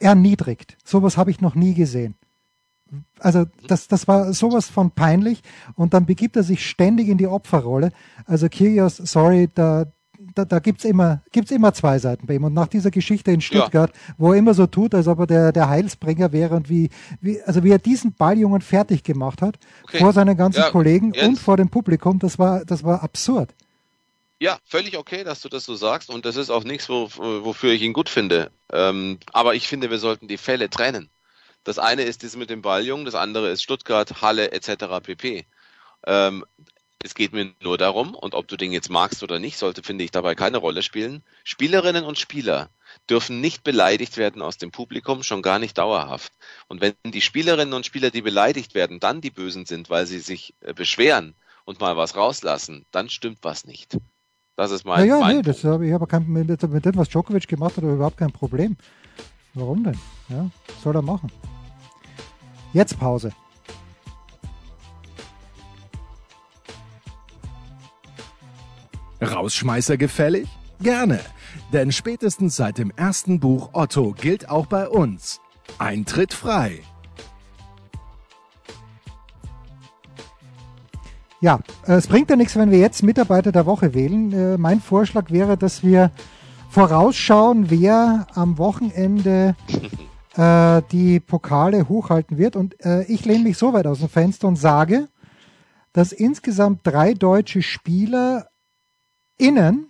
erniedrigt. 0.00 0.76
Sowas 0.84 1.16
habe 1.16 1.30
ich 1.30 1.40
noch 1.40 1.54
nie 1.54 1.74
gesehen. 1.74 2.16
Also 3.20 3.44
das, 3.68 3.86
das 3.86 4.08
war 4.08 4.32
sowas 4.32 4.68
von 4.68 4.90
peinlich 4.90 5.42
und 5.76 5.94
dann 5.94 6.06
begibt 6.06 6.36
er 6.36 6.42
sich 6.42 6.66
ständig 6.66 7.08
in 7.08 7.18
die 7.18 7.28
Opferrolle. 7.28 7.92
Also 8.26 8.48
Kyrgios, 8.48 8.96
sorry, 8.96 9.48
da, 9.54 9.86
da, 10.34 10.44
da 10.44 10.58
gibt's 10.58 10.84
immer, 10.84 11.22
gibt's 11.30 11.52
immer 11.52 11.72
zwei 11.72 11.98
Seiten 12.00 12.26
bei 12.26 12.34
ihm. 12.34 12.44
Und 12.44 12.54
nach 12.54 12.66
dieser 12.66 12.90
Geschichte 12.90 13.30
in 13.30 13.40
Stuttgart, 13.40 13.92
ja. 13.94 14.14
wo 14.18 14.32
er 14.32 14.38
immer 14.38 14.54
so 14.54 14.66
tut, 14.66 14.94
als 14.94 15.06
ob 15.06 15.20
er 15.20 15.26
der, 15.26 15.52
der 15.52 15.68
Heilsbringer 15.68 16.32
wäre 16.32 16.56
und 16.56 16.68
wie, 16.68 16.90
wie, 17.20 17.40
also 17.42 17.62
wie 17.62 17.70
er 17.70 17.78
diesen 17.78 18.12
Balljungen 18.12 18.60
fertig 18.60 19.04
gemacht 19.04 19.40
hat, 19.40 19.58
okay. 19.84 19.98
vor 19.98 20.12
seinen 20.12 20.36
ganzen 20.36 20.60
ja, 20.60 20.70
Kollegen 20.70 21.12
jetzt. 21.12 21.28
und 21.28 21.38
vor 21.38 21.56
dem 21.56 21.68
Publikum, 21.68 22.18
das 22.18 22.38
war, 22.40 22.64
das 22.64 22.82
war 22.82 23.04
absurd. 23.04 23.54
Ja, 24.42 24.58
völlig 24.64 24.96
okay, 24.96 25.22
dass 25.22 25.42
du 25.42 25.48
das 25.50 25.64
so 25.66 25.74
sagst 25.74 26.08
und 26.08 26.24
das 26.24 26.36
ist 26.36 26.48
auch 26.50 26.64
nichts, 26.64 26.88
wo, 26.88 27.10
wofür 27.16 27.72
ich 27.72 27.82
ihn 27.82 27.92
gut 27.92 28.08
finde. 28.08 28.50
Ähm, 28.72 29.18
aber 29.32 29.54
ich 29.54 29.68
finde, 29.68 29.90
wir 29.90 29.98
sollten 29.98 30.28
die 30.28 30.38
Fälle 30.38 30.70
trennen. 30.70 31.10
Das 31.64 31.78
eine 31.78 32.02
ist 32.02 32.24
das 32.24 32.36
mit 32.36 32.48
dem 32.48 32.62
Balljungen, 32.62 33.04
das 33.04 33.14
andere 33.14 33.50
ist 33.50 33.62
Stuttgart, 33.62 34.22
Halle 34.22 34.52
etc. 34.52 35.00
pp. 35.02 35.46
Ähm, 36.06 36.46
es 37.02 37.14
geht 37.14 37.32
mir 37.34 37.54
nur 37.60 37.78
darum, 37.78 38.14
und 38.14 38.34
ob 38.34 38.48
du 38.48 38.56
den 38.56 38.72
jetzt 38.72 38.90
magst 38.90 39.22
oder 39.22 39.38
nicht, 39.38 39.58
sollte, 39.58 39.82
finde 39.82 40.04
ich, 40.04 40.10
dabei 40.10 40.34
keine 40.34 40.58
Rolle 40.58 40.82
spielen. 40.82 41.22
Spielerinnen 41.44 42.04
und 42.04 42.18
Spieler 42.18 42.70
dürfen 43.10 43.40
nicht 43.42 43.62
beleidigt 43.62 44.16
werden 44.16 44.42
aus 44.42 44.58
dem 44.58 44.70
Publikum, 44.70 45.22
schon 45.22 45.42
gar 45.42 45.58
nicht 45.58 45.76
dauerhaft. 45.78 46.32
Und 46.68 46.80
wenn 46.80 46.94
die 47.04 47.20
Spielerinnen 47.22 47.74
und 47.74 47.86
Spieler, 47.86 48.10
die 48.10 48.22
beleidigt 48.22 48.74
werden, 48.74 49.00
dann 49.00 49.20
die 49.20 49.30
Bösen 49.30 49.66
sind, 49.66 49.90
weil 49.90 50.06
sie 50.06 50.20
sich 50.20 50.54
äh, 50.60 50.72
beschweren 50.74 51.34
und 51.64 51.80
mal 51.80 51.96
was 51.96 52.16
rauslassen, 52.16 52.86
dann 52.90 53.10
stimmt 53.10 53.38
was 53.42 53.64
nicht. 53.66 53.96
Das 54.60 54.72
ist 54.72 54.84
mein. 54.84 55.08
Ja, 55.08 55.20
mein 55.20 55.36
nee, 55.36 55.42
das 55.42 55.64
habe 55.64 55.86
ich 55.86 55.94
aber 55.94 56.06
kein, 56.06 56.28
mit, 56.28 56.70
mit 56.70 56.84
dem, 56.84 56.96
was 56.96 57.08
Djokovic 57.08 57.48
gemacht 57.48 57.78
hat, 57.78 57.82
überhaupt 57.82 58.18
kein 58.18 58.30
Problem. 58.30 58.76
Warum 59.54 59.82
denn? 59.84 59.98
Ja, 60.28 60.50
soll 60.84 60.94
er 60.96 61.00
machen. 61.00 61.32
Jetzt 62.74 63.00
Pause. 63.00 63.32
Rausschmeißer 69.22 69.96
gefällig? 69.96 70.46
Gerne, 70.82 71.20
denn 71.72 71.90
spätestens 71.90 72.56
seit 72.56 72.76
dem 72.76 72.92
ersten 72.96 73.40
Buch 73.40 73.70
Otto 73.72 74.12
gilt 74.12 74.50
auch 74.50 74.66
bei 74.66 74.86
uns. 74.86 75.40
Eintritt 75.78 76.34
frei. 76.34 76.80
Ja, 81.42 81.60
äh, 81.86 81.94
es 81.94 82.06
bringt 82.06 82.28
ja 82.28 82.36
nichts, 82.36 82.56
wenn 82.56 82.70
wir 82.70 82.78
jetzt 82.78 83.02
Mitarbeiter 83.02 83.50
der 83.50 83.64
Woche 83.64 83.94
wählen. 83.94 84.32
Äh, 84.32 84.58
mein 84.58 84.80
Vorschlag 84.80 85.30
wäre, 85.30 85.56
dass 85.56 85.82
wir 85.82 86.10
vorausschauen, 86.68 87.70
wer 87.70 88.26
am 88.34 88.58
Wochenende 88.58 89.56
äh, 90.36 90.82
die 90.92 91.18
Pokale 91.18 91.88
hochhalten 91.88 92.36
wird. 92.36 92.56
Und 92.56 92.76
ich 93.08 93.24
lehne 93.24 93.44
mich 93.44 93.56
so 93.56 93.72
weit 93.72 93.86
aus 93.86 94.00
dem 94.00 94.08
Fenster 94.08 94.48
und 94.48 94.56
sage, 94.56 95.08
dass 95.92 96.12
insgesamt 96.12 96.80
drei 96.84 97.14
deutsche 97.14 97.62
Spieler 97.62 98.48
innen 99.38 99.86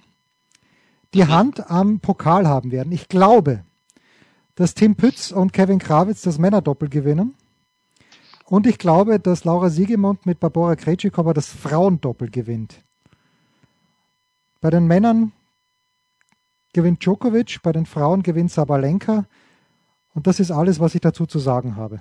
die 1.12 1.26
Hand 1.26 1.68
am 1.68 1.98
Pokal 1.98 2.46
haben 2.46 2.70
werden. 2.70 2.92
Ich 2.92 3.09
glaube, 3.09 3.64
dass 4.55 4.74
Tim 4.74 4.94
Pütz 4.94 5.32
und 5.32 5.53
Kevin 5.53 5.78
Krawitz 5.80 6.22
das 6.22 6.38
Männerdoppel 6.38 6.88
gewinnen. 6.88 7.34
Und 8.51 8.66
ich 8.66 8.78
glaube, 8.78 9.20
dass 9.20 9.44
Laura 9.44 9.70
Siegemund 9.70 10.26
mit 10.26 10.40
Barbara 10.40 10.74
Krejcikova 10.74 11.32
das 11.32 11.53
Frauendoppel 11.53 12.30
gewinnt. 12.30 12.82
Bei 14.61 14.70
den 14.70 14.88
Männern 14.88 15.30
gewinnt 16.72 17.01
Djokovic, 17.01 17.62
bei 17.62 17.70
den 17.70 17.86
Frauen 17.86 18.24
gewinnt 18.24 18.51
Sabalenka. 18.51 19.24
Und 20.14 20.26
das 20.26 20.40
ist 20.40 20.51
alles, 20.51 20.80
was 20.80 20.96
ich 20.96 21.01
dazu 21.01 21.26
zu 21.26 21.38
sagen 21.38 21.76
habe. 21.76 22.01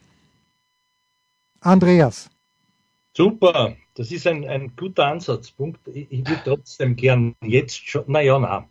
Andreas. 1.61 2.31
Super, 3.15 3.75
das 3.93 4.11
ist 4.11 4.25
ein, 4.25 4.43
ein 4.47 4.75
guter 4.75 5.05
Ansatzpunkt. 5.05 5.87
Ich, 5.87 6.11
ich 6.11 6.27
würde 6.27 6.41
trotzdem 6.43 6.95
gern 6.95 7.35
jetzt 7.43 7.87
schon, 7.87 8.05
naja, 8.07 8.39
na, 8.39 8.67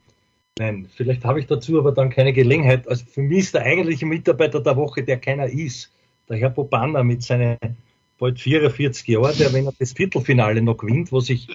nein, 0.58 0.88
vielleicht 0.96 1.24
habe 1.24 1.38
ich 1.38 1.46
dazu 1.46 1.78
aber 1.78 1.92
dann 1.92 2.10
keine 2.10 2.32
Gelegenheit. 2.32 2.88
Also 2.88 3.04
für 3.04 3.22
mich 3.22 3.38
ist 3.38 3.54
der 3.54 3.62
eigentliche 3.62 4.04
Mitarbeiter 4.04 4.60
der 4.60 4.76
Woche, 4.76 5.04
der 5.04 5.20
keiner 5.20 5.46
ist, 5.46 5.92
der 6.28 6.38
Herr 6.38 6.50
Bobana 6.50 7.02
mit 7.02 7.22
seinen 7.22 7.58
bald 8.18 8.40
44 8.40 9.06
Jahren, 9.06 9.36
der, 9.38 9.52
wenn 9.52 9.66
er 9.66 9.72
das 9.78 9.92
Viertelfinale 9.92 10.60
noch 10.60 10.76
gewinnt, 10.76 11.12
was 11.12 11.30
ich 11.30 11.48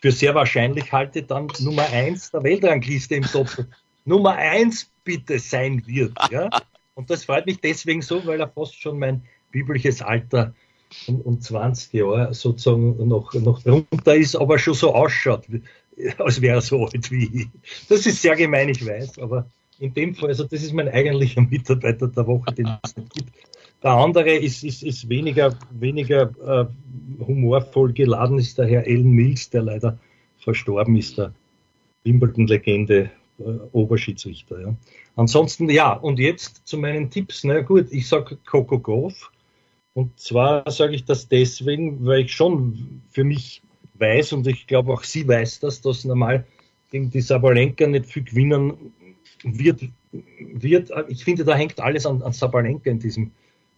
für 0.00 0.12
sehr 0.12 0.34
wahrscheinlich 0.34 0.92
halte, 0.92 1.22
dann 1.22 1.48
Nummer 1.60 1.86
eins 1.90 2.30
der 2.30 2.42
Weltrangliste 2.42 3.16
im 3.16 3.24
Doppel. 3.32 3.66
Nummer 4.04 4.34
eins 4.34 4.90
bitte 5.02 5.38
sein 5.38 5.82
wird. 5.86 6.12
Ja? 6.30 6.50
Und 6.94 7.10
das 7.10 7.24
freut 7.24 7.46
mich 7.46 7.60
deswegen 7.60 8.02
so, 8.02 8.24
weil 8.26 8.40
er 8.40 8.48
fast 8.48 8.80
schon 8.80 8.98
mein 8.98 9.22
biblisches 9.50 10.02
Alter 10.02 10.54
um, 11.06 11.20
um 11.22 11.40
20 11.40 11.92
Jahre 11.92 12.34
sozusagen 12.34 13.08
noch, 13.08 13.32
noch 13.34 13.62
drunter 13.62 14.14
ist, 14.14 14.36
aber 14.36 14.58
schon 14.58 14.74
so 14.74 14.94
ausschaut, 14.94 15.46
als 16.18 16.40
wäre 16.40 16.56
er 16.56 16.60
so 16.60 16.84
alt 16.86 17.10
wie 17.10 17.24
ich. 17.24 17.48
Das 17.88 18.06
ist 18.06 18.22
sehr 18.22 18.36
gemein, 18.36 18.68
ich 18.68 18.84
weiß, 18.84 19.18
aber 19.18 19.46
in 19.78 19.92
dem 19.92 20.14
Fall, 20.14 20.28
also 20.28 20.44
das 20.44 20.62
ist 20.62 20.72
mein 20.72 20.88
eigentlicher 20.88 21.40
Mitarbeiter 21.40 22.08
der 22.08 22.26
Woche, 22.26 22.52
den 22.52 22.70
es 22.82 22.96
nicht 22.96 23.12
gibt. 23.14 23.32
Der 23.84 23.92
andere 23.92 24.34
ist, 24.34 24.64
ist, 24.64 24.82
ist 24.82 25.10
weniger, 25.10 25.58
weniger 25.70 26.32
äh, 26.42 27.22
humorvoll 27.22 27.92
geladen, 27.92 28.38
ist 28.38 28.56
der 28.56 28.66
Herr 28.66 28.86
Ellen 28.86 29.10
Mills, 29.10 29.50
der 29.50 29.62
leider 29.62 29.98
verstorben 30.38 30.96
ist, 30.96 31.18
der 31.18 31.34
Wimbledon-Legende, 32.04 33.10
äh, 33.38 33.42
Oberschiedsrichter. 33.72 34.60
Ja. 34.60 34.76
Ansonsten, 35.16 35.68
ja, 35.68 35.92
und 35.92 36.18
jetzt 36.18 36.66
zu 36.66 36.78
meinen 36.78 37.10
Tipps. 37.10 37.44
Na 37.44 37.60
gut, 37.60 37.88
ich 37.90 38.08
sage 38.08 38.38
Coco 38.46 38.78
Golf. 38.78 39.30
Und 39.92 40.18
zwar 40.18 40.68
sage 40.70 40.94
ich 40.94 41.04
das 41.04 41.28
deswegen, 41.28 42.06
weil 42.06 42.22
ich 42.22 42.32
schon 42.32 43.02
für 43.10 43.22
mich 43.22 43.62
weiß 43.94 44.32
und 44.32 44.46
ich 44.46 44.66
glaube 44.66 44.92
auch 44.92 45.04
sie 45.04 45.28
weiß 45.28 45.60
das, 45.60 45.82
dass 45.82 46.04
normal 46.04 46.46
gegen 46.90 47.10
die 47.10 47.20
Sabalenka 47.20 47.86
nicht 47.86 48.06
viel 48.06 48.24
gewinnen 48.24 48.92
wird. 49.44 49.82
wird. 50.10 50.90
Ich 51.08 51.22
finde, 51.22 51.44
da 51.44 51.54
hängt 51.54 51.78
alles 51.80 52.06
an, 52.06 52.22
an 52.22 52.32
Sabalenka 52.32 52.90
in 52.90 52.98
diesem 52.98 53.30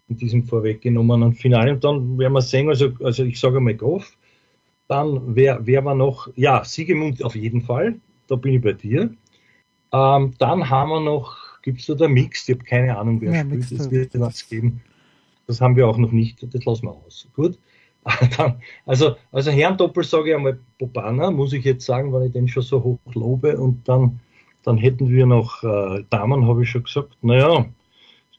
in 0.08 0.16
diesem 0.16 0.44
vorweggenommenen 0.44 1.34
Finale. 1.34 1.72
Und 1.72 1.84
dann 1.84 2.18
werden 2.18 2.32
wir 2.32 2.42
sehen, 2.42 2.68
also, 2.68 2.90
also 3.02 3.24
ich 3.24 3.38
sage 3.38 3.60
mal 3.60 3.74
Goff. 3.74 4.16
Dann 4.88 5.34
wer, 5.34 5.66
wer 5.66 5.84
war 5.84 5.94
noch? 5.94 6.28
Ja, 6.36 6.64
Siegemund 6.64 7.22
auf 7.24 7.34
jeden 7.34 7.60
Fall. 7.60 7.96
Da 8.28 8.36
bin 8.36 8.54
ich 8.54 8.62
bei 8.62 8.72
dir. 8.72 9.10
Ähm, 9.92 10.34
dann 10.38 10.70
haben 10.70 10.90
wir 10.90 11.00
noch, 11.00 11.60
gibt 11.62 11.80
es 11.80 11.86
da 11.86 11.94
der 11.94 12.08
Mix? 12.08 12.48
Ich 12.48 12.54
habe 12.54 12.64
keine 12.64 12.96
Ahnung, 12.96 13.20
wer 13.20 13.32
ja, 13.32 13.40
spielt. 13.40 13.72
Es 13.72 13.90
wird 13.90 14.20
was 14.20 14.48
geben. 14.48 14.80
Das 15.46 15.60
haben 15.60 15.76
wir 15.76 15.88
auch 15.88 15.98
noch 15.98 16.12
nicht. 16.12 16.42
Das 16.54 16.64
lassen 16.64 16.86
wir 16.86 16.92
aus. 16.92 17.28
Gut. 17.34 17.58
Dann, 18.36 18.60
also, 18.84 19.16
also 19.32 19.50
Herrendoppel 19.50 20.04
sage 20.04 20.30
ich 20.30 20.36
einmal 20.36 20.60
Bobana, 20.78 21.32
muss 21.32 21.52
ich 21.52 21.64
jetzt 21.64 21.84
sagen, 21.84 22.12
weil 22.12 22.26
ich 22.26 22.32
den 22.32 22.46
schon 22.46 22.62
so 22.62 22.82
hoch 22.82 23.14
lobe. 23.14 23.58
Und 23.58 23.88
dann, 23.88 24.20
dann 24.62 24.78
hätten 24.78 25.08
wir 25.08 25.26
noch 25.26 25.64
äh, 25.64 26.04
Damen, 26.10 26.46
habe 26.46 26.62
ich 26.62 26.70
schon 26.70 26.84
gesagt. 26.84 27.16
Naja, 27.22 27.66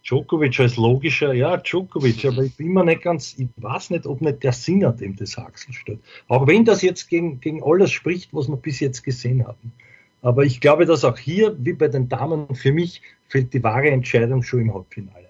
Djokovic 0.07 0.57
als 0.61 0.77
logischer, 0.77 1.33
ja, 1.33 1.57
Djokovic, 1.57 2.23
aber 2.23 2.43
ich 2.43 2.55
bin 2.55 2.71
mir 2.71 2.85
nicht 2.85 3.01
ganz, 3.01 3.35
ich 3.37 3.49
weiß 3.57 3.89
nicht, 3.89 4.05
ob 4.05 4.21
nicht 4.21 4.41
der 4.41 4.53
Singer 4.53 4.93
dem 4.93 5.17
das 5.17 5.35
Haxel 5.35 5.73
steht. 5.73 5.99
Auch 6.29 6.47
wenn 6.47 6.63
das 6.63 6.81
jetzt 6.81 7.09
gegen, 7.09 7.41
gegen 7.41 7.61
alles 7.61 7.91
spricht, 7.91 8.33
was 8.33 8.47
wir 8.47 8.55
bis 8.55 8.79
jetzt 8.79 9.03
gesehen 9.03 9.45
haben. 9.45 9.73
Aber 10.21 10.45
ich 10.45 10.61
glaube, 10.61 10.85
dass 10.85 11.03
auch 11.03 11.17
hier, 11.17 11.57
wie 11.59 11.73
bei 11.73 11.89
den 11.89 12.07
Damen, 12.07 12.55
für 12.55 12.71
mich 12.71 13.01
fällt 13.27 13.53
die 13.53 13.61
wahre 13.61 13.89
Entscheidung 13.89 14.43
schon 14.43 14.61
im 14.61 14.73
Halbfinale. 14.73 15.29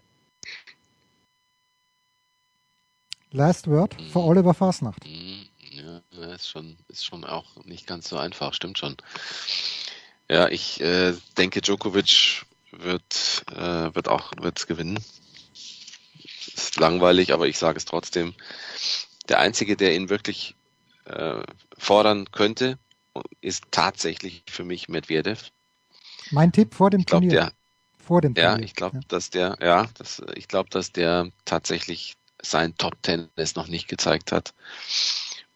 Last 3.31 3.67
Word 3.67 3.95
für 4.11 4.19
Oliver 4.19 4.53
Fasnacht. 4.53 5.03
Ja, 5.71 6.01
ist 6.35 6.49
schon, 6.49 6.77
ist 6.87 7.03
schon 7.03 7.23
auch 7.23 7.65
nicht 7.65 7.87
ganz 7.87 8.09
so 8.09 8.17
einfach, 8.17 8.53
stimmt 8.53 8.77
schon. 8.77 8.95
Ja, 10.29 10.49
ich 10.49 10.81
äh, 10.81 11.13
denke, 11.37 11.61
Djokovic 11.61 12.45
wird, 12.71 13.45
äh, 13.51 13.93
wird 13.95 14.07
auch 14.07 14.31
wird's 14.39 14.67
gewinnen. 14.67 14.99
Ist 15.53 16.77
langweilig, 16.77 17.33
aber 17.33 17.47
ich 17.47 17.57
sage 17.57 17.77
es 17.77 17.85
trotzdem. 17.85 18.33
Der 19.29 19.39
einzige, 19.39 19.75
der 19.75 19.95
ihn 19.95 20.09
wirklich 20.09 20.55
äh, 21.05 21.41
fordern 21.77 22.31
könnte, 22.31 22.77
ist 23.41 23.65
tatsächlich 23.71 24.43
für 24.49 24.63
mich 24.63 24.89
Medvedev. 24.89 25.51
Mein 26.31 26.51
Tipp 26.51 26.73
vor 26.73 26.89
dem 26.89 27.01
ich 27.01 27.05
glaub, 27.05 27.21
Turnier. 27.21 27.39
Der, 27.39 27.51
vor 27.97 28.21
dem 28.21 28.33
ja, 28.35 28.57
ich 28.57 28.73
glaube, 28.73 28.97
ja. 28.97 29.01
dass 29.07 29.29
der, 29.29 29.57
ja, 29.61 29.87
das, 29.97 30.21
ich 30.35 30.47
glaube, 30.47 30.69
dass 30.69 30.91
der 30.91 31.31
tatsächlich 31.45 32.15
sein 32.41 32.75
Top 32.77 33.01
Tennis 33.01 33.55
noch 33.55 33.67
nicht 33.67 33.87
gezeigt 33.87 34.31
hat. 34.31 34.53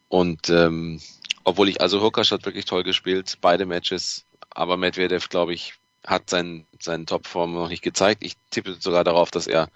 Und 0.08 0.50
ähm, 0.50 1.00
obwohl 1.44 1.70
ich, 1.70 1.82
also 1.82 2.02
Hurkacz 2.02 2.32
hat 2.32 2.46
wirklich 2.46 2.66
toll 2.66 2.84
gespielt, 2.84 3.38
beide 3.42 3.66
Matches, 3.66 4.26
aber 4.50 4.78
Medvedev, 4.78 5.30
glaube 5.30 5.54
ich, 5.54 5.74
hat 6.06 6.30
sein, 6.30 6.66
seinen 6.80 7.06
Topform 7.06 7.54
noch 7.54 7.70
nicht 7.70 7.84
gezeigt. 7.84 8.24
Ich 8.24 8.36
tippe 8.50 8.78
sogar 8.80 9.04
darauf, 9.04 9.32
dass 9.32 9.48
er 9.48 9.70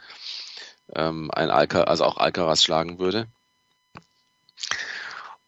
ähm, 0.94 1.32
ein 1.32 1.50
Alca, 1.50 1.84
also 1.84 2.06
auch 2.06 2.18
Alcaraz 2.18 2.64
schlagen 2.64 3.00
würde. 3.00 3.28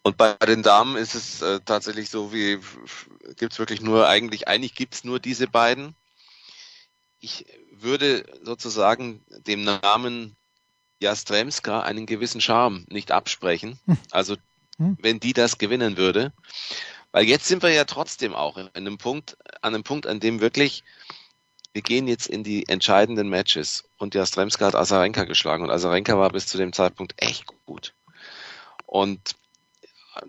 Und 0.03 0.17
bei 0.17 0.33
den 0.35 0.63
Damen 0.63 0.95
ist 0.95 1.15
es 1.15 1.41
äh, 1.41 1.59
tatsächlich 1.65 2.09
so, 2.09 2.31
wie 2.31 2.59
gibt 3.35 3.53
es 3.53 3.59
wirklich 3.59 3.81
nur, 3.81 4.07
eigentlich, 4.07 4.47
eigentlich 4.47 4.73
gibt 4.73 4.93
es 4.93 5.03
nur 5.03 5.19
diese 5.19 5.47
beiden. 5.47 5.95
Ich 7.19 7.45
würde 7.71 8.25
sozusagen 8.43 9.21
dem 9.45 9.63
Namen 9.63 10.35
Jastremska 10.99 11.81
einen 11.81 12.05
gewissen 12.05 12.41
Charme 12.41 12.85
nicht 12.89 13.11
absprechen. 13.11 13.79
Hm. 13.85 13.97
Also 14.11 14.37
hm. 14.77 14.97
wenn 15.01 15.19
die 15.19 15.33
das 15.33 15.57
gewinnen 15.57 15.97
würde, 15.97 16.31
weil 17.11 17.25
jetzt 17.25 17.45
sind 17.45 17.63
wir 17.63 17.71
ja 17.71 17.85
trotzdem 17.85 18.35
auch 18.35 18.57
an 18.57 18.69
einem 18.73 18.97
Punkt, 18.97 19.37
an 19.61 19.73
einem 19.73 19.83
Punkt, 19.83 20.07
an 20.07 20.19
dem 20.19 20.39
wirklich, 20.39 20.83
wir 21.73 21.81
gehen 21.81 22.07
jetzt 22.07 22.27
in 22.27 22.43
die 22.43 22.67
entscheidenden 22.67 23.29
Matches 23.29 23.83
und 23.97 24.15
Jastremska 24.15 24.65
hat 24.65 24.75
Azarenka 24.75 25.23
geschlagen 25.23 25.63
und 25.63 25.71
Azarenka 25.71 26.17
war 26.17 26.29
bis 26.31 26.47
zu 26.47 26.57
dem 26.57 26.73
Zeitpunkt 26.73 27.13
echt 27.17 27.45
gut. 27.65 27.93
Und 28.85 29.35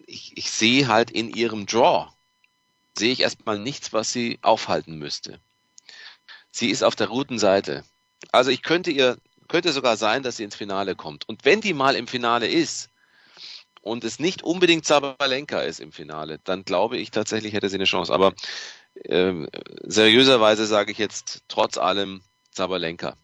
ich, 0.07 0.37
ich 0.37 0.51
sehe 0.51 0.89
halt 0.89 1.11
in 1.11 1.31
ihrem 1.31 1.66
Draw, 1.66 2.09
sehe 2.97 3.12
ich 3.12 3.20
erstmal 3.20 3.59
nichts, 3.59 3.93
was 3.93 4.12
sie 4.12 4.39
aufhalten 4.43 4.99
müsste. 4.99 5.41
Sie 6.51 6.70
ist 6.70 6.83
auf 6.83 6.97
der 6.97 7.09
Routenseite. 7.09 7.85
Also 8.33 8.51
ich 8.51 8.62
könnte 8.62 8.91
ihr, 8.91 9.16
könnte 9.47 9.72
sogar 9.72 9.97
sein, 9.97 10.22
dass 10.22 10.37
sie 10.37 10.45
ins 10.45 10.57
Finale 10.57 10.97
kommt. 10.97 11.29
Und 11.29 11.45
wenn 11.45 11.61
die 11.61 11.72
mal 11.72 11.97
im 11.97 12.07
Finale 12.07 12.49
ist, 12.49 12.91
und 13.89 14.05
es 14.05 14.18
nicht 14.18 14.43
unbedingt 14.43 14.84
Zabalenka 14.84 15.61
ist 15.61 15.80
im 15.80 15.93
Finale, 15.93 16.39
dann 16.45 16.64
glaube 16.64 16.97
ich 16.97 17.11
tatsächlich 17.11 17.53
hätte 17.53 17.68
sie 17.68 17.76
eine 17.76 17.84
Chance. 17.84 18.12
Aber 18.12 18.34
äh, 19.05 19.47
seriöserweise 19.82 20.66
sage 20.66 20.93
ich 20.93 20.99
jetzt 20.99 21.43
trotz 21.49 21.78
allem 21.78 22.20
Zabalenka. 22.51 23.16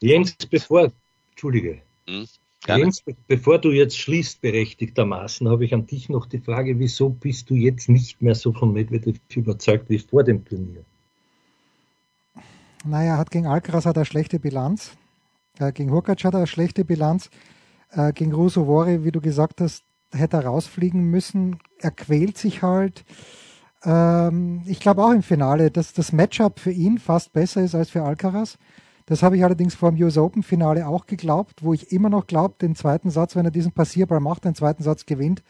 Jens, 0.00 0.34
bevor, 0.50 0.92
Entschuldige. 1.30 1.82
Hm? 2.06 2.26
Jens, 2.66 3.02
bevor 3.26 3.58
du 3.58 3.72
jetzt 3.72 3.98
schließt, 3.98 4.40
berechtigtermaßen, 4.40 5.48
habe 5.48 5.64
ich 5.64 5.74
an 5.74 5.86
dich 5.86 6.08
noch 6.08 6.26
die 6.26 6.38
Frage, 6.38 6.78
wieso 6.78 7.10
bist 7.10 7.50
du 7.50 7.54
jetzt 7.54 7.88
nicht 7.90 8.22
mehr 8.22 8.34
so 8.34 8.52
von 8.52 8.72
Medvedev 8.72 9.18
überzeugt 9.34 9.90
wie 9.90 9.98
vor 9.98 10.24
dem 10.24 10.44
Turnier? 10.44 10.84
Naja, 12.84 13.18
hat 13.18 13.30
gegen 13.30 13.46
Alcaraz 13.46 13.84
hat 13.86 13.96
er 13.96 14.04
schlechte 14.04 14.38
Bilanz. 14.38 14.96
Äh, 15.58 15.72
gegen 15.72 15.90
Hurkacz 15.90 16.24
hat 16.24 16.34
er 16.34 16.38
eine 16.38 16.46
schlechte 16.46 16.84
Bilanz. 16.84 17.30
Äh, 17.94 18.12
gegen 18.12 18.32
Vori, 18.32 19.04
wie 19.04 19.12
du 19.12 19.20
gesagt 19.20 19.60
hast, 19.60 19.84
hätte 20.12 20.38
er 20.38 20.46
rausfliegen 20.46 21.04
müssen. 21.04 21.58
Er 21.78 21.90
quält 21.90 22.38
sich 22.38 22.62
halt. 22.62 23.04
Ähm, 23.84 24.62
ich 24.66 24.80
glaube 24.80 25.04
auch 25.04 25.12
im 25.12 25.22
Finale, 25.22 25.70
dass 25.70 25.92
das 25.92 26.12
Matchup 26.12 26.58
für 26.58 26.72
ihn 26.72 26.98
fast 26.98 27.32
besser 27.32 27.62
ist 27.62 27.74
als 27.74 27.90
für 27.90 28.02
Alcaraz. 28.02 28.58
Das 29.06 29.22
habe 29.22 29.36
ich 29.36 29.44
allerdings 29.44 29.74
vor 29.74 29.92
dem 29.92 30.02
US 30.02 30.16
Open 30.16 30.42
Finale 30.42 30.86
auch 30.86 31.06
geglaubt, 31.06 31.62
wo 31.62 31.74
ich 31.74 31.92
immer 31.92 32.08
noch 32.08 32.26
glaube, 32.26 32.54
den 32.60 32.74
zweiten 32.74 33.10
Satz, 33.10 33.36
wenn 33.36 33.44
er 33.44 33.50
diesen 33.50 33.72
Passierball 33.72 34.20
macht, 34.20 34.44
den 34.44 34.54
zweiten 34.54 34.82
Satz 34.82 35.04
gewinnt, 35.04 35.42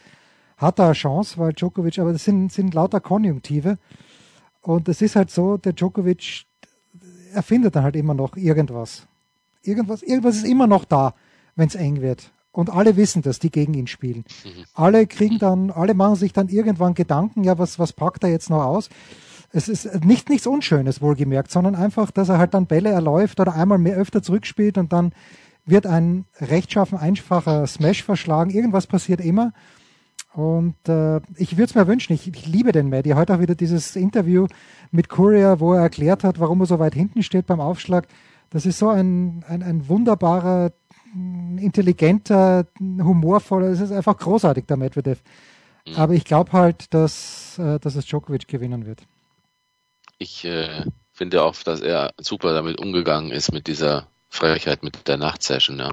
hat 0.57 0.81
er 0.81 0.87
eine 0.87 0.95
Chance, 0.95 1.39
weil 1.39 1.53
Djokovic, 1.53 1.99
aber 1.99 2.13
das 2.13 2.25
sind, 2.25 2.53
sind 2.53 2.75
lauter 2.75 3.01
Konjunktive. 3.01 3.79
Und 4.61 4.89
es 4.89 5.03
ist 5.03 5.15
halt 5.15 5.31
so, 5.31 5.57
der 5.57 5.73
Djokovic 5.73 6.47
erfindet 7.33 7.77
dann 7.77 7.85
halt 7.85 7.97
immer 7.97 8.15
noch 8.15 8.37
irgendwas. 8.37 9.07
Irgendwas, 9.63 10.03
irgendwas 10.03 10.37
ist 10.37 10.47
immer 10.47 10.67
noch 10.67 10.85
da, 10.85 11.15
wenn 11.55 11.69
es 11.69 11.75
eng 11.75 12.01
wird. 12.01 12.33
Und 12.55 12.71
alle 12.71 12.97
wissen 12.97 13.21
das, 13.21 13.41
die 13.41 13.51
gegen 13.51 13.75
ihn 13.75 13.89
spielen. 13.89 14.25
Mhm. 14.45 14.65
Alle 14.75 15.09
kriegen 15.09 15.41
dann, 15.41 15.73
alle 15.73 15.93
machen 15.93 16.15
sich 16.15 16.33
dann 16.33 16.49
irgendwann 16.49 16.95
Gedanken, 16.95 17.43
ja, 17.43 17.59
was, 17.59 17.81
was 17.81 17.93
packt 17.93 18.23
er 18.23 18.31
jetzt 18.31 18.49
noch 18.49 18.65
aus? 18.65 18.91
Es 19.51 19.69
ist 19.69 20.05
nicht 20.05 20.31
nichts 20.31 20.47
Unschönes, 20.47 21.03
wohlgemerkt, 21.03 21.51
sondern 21.51 21.75
einfach, 21.75 22.13
dass 22.13 22.29
er 22.29 22.39
halt 22.39 22.55
dann 22.55 22.67
Bälle 22.67 22.91
erläuft 22.91 23.41
oder 23.41 23.55
einmal 23.55 23.79
mehr 23.79 23.97
öfter 23.97 24.23
zurückspielt 24.23 24.79
und 24.79 24.93
dann 24.93 25.13
wird 25.67 25.85
ein 25.85 26.27
rechtschaffen, 26.41 26.97
einfacher 26.97 27.67
Smash 27.67 28.05
verschlagen. 28.05 28.51
Irgendwas 28.51 28.87
passiert 28.87 29.21
immer. 29.21 29.53
Und 30.33 30.77
äh, 30.89 31.21
ich 31.37 31.57
würde 31.57 31.65
es 31.65 31.75
mir 31.75 31.89
wünschen, 31.89 32.13
ich, 32.13 32.29
ich 32.29 32.47
liebe 32.47 32.71
den 32.71 32.89
Maddie. 32.89 33.15
Heute 33.15 33.35
auch 33.35 33.41
wieder 33.41 33.57
dieses 33.57 33.97
Interview 33.97 34.47
mit 34.93 35.09
Courier, 35.09 35.59
wo 35.59 35.73
er 35.75 35.83
erklärt 35.83 36.23
hat, 36.23 36.39
warum 36.39 36.61
er 36.61 36.67
so 36.67 36.79
weit 36.79 36.95
hinten 36.95 37.25
steht 37.25 37.47
beim 37.47 37.61
Aufschlag. 37.61 38.07
Das 38.51 38.65
ist 38.65 38.79
so 38.79 38.91
ein, 38.91 39.45
ein, 39.49 39.65
ein 39.65 39.89
wunderbarer, 39.89 40.71
intelligenter, 41.15 42.67
humorvoller, 42.81 43.69
es 43.69 43.81
ist 43.81 43.93
einfach 43.93 44.17
großartig, 44.17 44.67
der 44.67 44.77
Medvedev. 44.77 45.23
Mhm. 45.87 45.97
Aber 45.97 46.15
ich 46.15 46.25
glaube 46.25 46.53
halt, 46.53 46.93
dass, 46.93 47.59
äh, 47.59 47.79
dass 47.79 47.95
es 47.95 48.07
Djokovic 48.07 48.49
gewinnen 48.49 48.87
wird. 48.87 49.03
Ich 50.19 50.45
äh, 50.45 50.85
finde 51.13 51.43
auch, 51.43 51.55
dass 51.63 51.81
er 51.81 52.13
super 52.19 52.55
damit 52.55 52.79
umgegangen 52.79 53.31
ist 53.31 53.53
mit 53.53 53.67
dieser 53.67 54.07
Frechheit, 54.29 54.83
mit 54.83 55.07
der 55.07 55.17
Nachtsession, 55.17 55.79
ja. 55.79 55.93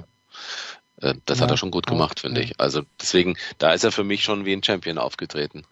Äh, 1.00 1.14
das 1.26 1.38
ja, 1.38 1.44
hat 1.44 1.50
er 1.50 1.56
schon 1.56 1.70
gut 1.70 1.86
gemacht, 1.86 2.20
finde 2.20 2.40
ja. 2.40 2.46
ich. 2.46 2.60
Also 2.60 2.82
deswegen, 3.00 3.36
da 3.58 3.72
ist 3.72 3.84
er 3.84 3.92
für 3.92 4.04
mich 4.04 4.24
schon 4.24 4.44
wie 4.44 4.52
ein 4.52 4.62
Champion 4.62 4.98
aufgetreten. 4.98 5.64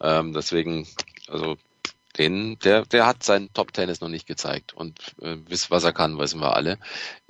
Ähm, 0.00 0.32
deswegen, 0.32 0.86
also 1.28 1.56
den, 2.20 2.58
der, 2.58 2.84
der 2.84 3.06
hat 3.06 3.22
seinen 3.22 3.50
Top-Tennis 3.54 4.02
noch 4.02 4.10
nicht 4.10 4.26
gezeigt. 4.26 4.74
Und 4.74 5.14
äh, 5.22 5.36
was 5.70 5.84
er 5.84 5.92
kann, 5.94 6.18
wissen 6.18 6.40
wir 6.40 6.54
alle. 6.54 6.78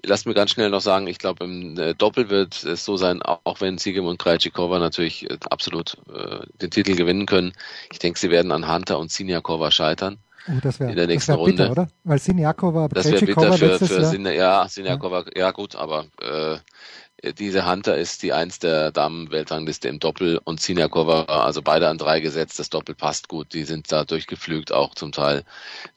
Lass 0.03 0.25
mir 0.25 0.35
ganz 0.35 0.51
schnell 0.51 0.71
noch 0.71 0.81
sagen, 0.81 1.07
ich 1.07 1.19
glaube, 1.19 1.45
im 1.45 1.79
äh, 1.79 1.95
Doppel 1.95 2.29
wird 2.29 2.65
es 2.65 2.85
so 2.85 2.97
sein, 2.97 3.23
auch 3.23 3.61
wenn 3.61 3.79
Siegem 3.79 4.07
und 4.07 4.19
Krajcikova 4.19 4.81
natürlich 4.81 5.31
äh, 5.31 5.39
absolut 5.49 5.97
äh, 6.13 6.45
den 6.61 6.71
Titel 6.71 6.97
gewinnen 6.97 7.27
können. 7.27 7.53
Ich 7.93 8.01
denke, 8.01 8.19
sie 8.19 8.31
werden 8.31 8.51
an 8.51 8.73
Hunter 8.73 8.99
und 8.99 9.13
Siniakova 9.13 9.71
scheitern. 9.71 10.19
Oh, 10.49 10.59
das 10.61 10.81
wäre 10.81 10.91
in 10.91 10.97
der 10.97 11.07
nächsten 11.07 11.37
wär 11.37 11.45
bitter, 11.45 11.67
Runde. 11.69 11.83
oder? 11.83 11.91
Weil 12.03 12.19
Siniakova, 12.19 12.89
das 12.89 13.13
wäre 13.13 13.25
bitter 13.25 13.53
für, 13.53 13.79
für 13.79 14.05
Sin 14.07 14.27
ja, 14.27 14.67
Siniakova, 14.67 15.27
ja. 15.37 15.43
ja 15.43 15.51
gut, 15.53 15.77
aber 15.77 16.07
äh, 16.21 16.57
diese 17.39 17.71
Hunter 17.71 17.97
ist 17.97 18.23
die 18.23 18.33
eins 18.33 18.59
der 18.59 18.93
Damen-Weltrangliste 18.93 19.89
im 19.89 19.99
Doppel 19.99 20.41
und 20.45 20.61
Siniakova, 20.61 21.25
also 21.25 21.63
beide 21.63 21.89
an 21.89 21.99
drei 21.99 22.21
gesetzt. 22.21 22.59
Das 22.59 22.71
Doppel 22.71 22.95
passt 22.95 23.29
gut. 23.29 23.53
Die 23.53 23.65
sind 23.65 23.91
da 23.93 24.05
durchgeflügt 24.05 24.73
auch 24.73 24.95
zum 24.95 25.13
Teil. 25.13 25.45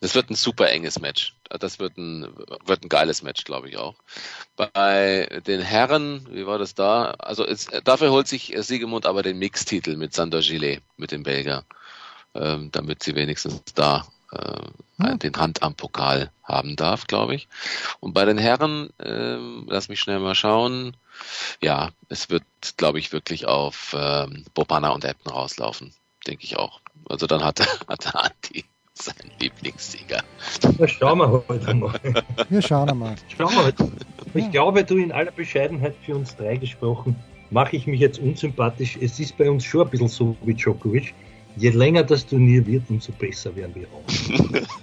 Das 0.01 0.15
wird 0.15 0.29
ein 0.29 0.35
super 0.35 0.69
enges 0.69 0.99
Match. 0.99 1.35
Das 1.49 1.79
wird 1.79 1.97
ein, 1.97 2.27
wird 2.65 2.83
ein 2.83 2.89
geiles 2.89 3.23
Match, 3.23 3.43
glaube 3.43 3.69
ich 3.69 3.77
auch. 3.77 3.95
Bei 4.55 5.27
den 5.47 5.61
Herren, 5.61 6.27
wie 6.31 6.45
war 6.45 6.57
das 6.57 6.75
da? 6.75 7.11
Also 7.19 7.45
es, 7.45 7.67
dafür 7.83 8.11
holt 8.11 8.27
sich 8.27 8.53
Siegemund 8.57 9.05
aber 9.05 9.23
den 9.23 9.37
Mixtitel 9.37 9.95
mit 9.95 10.13
Sander 10.13 10.41
Gillet, 10.41 10.81
mit 10.97 11.11
dem 11.11 11.23
Belgier, 11.23 11.63
ähm, 12.33 12.69
damit 12.71 13.03
sie 13.03 13.15
wenigstens 13.15 13.61
da 13.75 14.05
äh, 14.33 15.03
hm. 15.03 15.19
den 15.19 15.35
Hand 15.35 15.63
am 15.63 15.75
Pokal 15.75 16.31
haben 16.43 16.75
darf, 16.75 17.07
glaube 17.07 17.35
ich. 17.35 17.47
Und 17.99 18.13
bei 18.13 18.25
den 18.25 18.37
Herren, 18.37 18.89
äh, 18.99 19.37
lass 19.67 19.89
mich 19.89 19.99
schnell 19.99 20.19
mal 20.19 20.35
schauen. 20.35 20.95
Ja, 21.61 21.89
es 22.09 22.29
wird, 22.29 22.43
glaube 22.77 22.99
ich, 22.99 23.13
wirklich 23.13 23.47
auf 23.47 23.95
ähm, 23.97 24.45
Bobana 24.53 24.89
und 24.89 25.05
Ebden 25.05 25.31
rauslaufen, 25.31 25.93
denke 26.27 26.43
ich 26.43 26.57
auch. 26.57 26.81
Also 27.09 27.27
dann 27.27 27.43
hat, 27.43 27.59
hat 27.87 28.15
Andi 28.15 28.65
seinen 28.93 29.31
Lieblingssieger. 29.39 30.23
Da 30.77 30.87
schauen 30.87 31.19
wir 31.19 31.43
heute 31.47 31.73
mal. 31.73 31.99
Wir 32.49 32.61
schauen 32.61 32.97
mal. 32.97 33.15
Schauen 33.35 33.51
wir 33.55 33.65
heute. 33.65 33.91
Ich 34.35 34.51
glaube, 34.51 34.83
du 34.83 34.97
in 34.97 35.11
aller 35.11 35.31
Bescheidenheit 35.31 35.95
für 36.05 36.15
uns 36.15 36.35
drei 36.35 36.57
gesprochen, 36.57 37.15
mache 37.49 37.75
ich 37.75 37.87
mich 37.87 37.99
jetzt 37.99 38.19
unsympathisch. 38.19 38.97
Es 38.99 39.19
ist 39.19 39.37
bei 39.37 39.49
uns 39.49 39.63
schon 39.63 39.81
ein 39.81 39.89
bisschen 39.89 40.07
so 40.07 40.35
wie 40.43 40.53
Djokovic 40.53 41.13
je 41.55 41.69
länger 41.69 42.03
das 42.03 42.25
Turnier 42.25 42.65
wird, 42.65 42.83
umso 42.89 43.11
besser 43.13 43.55
werden 43.55 43.75
wir 43.75 43.87
auch. 43.87 44.03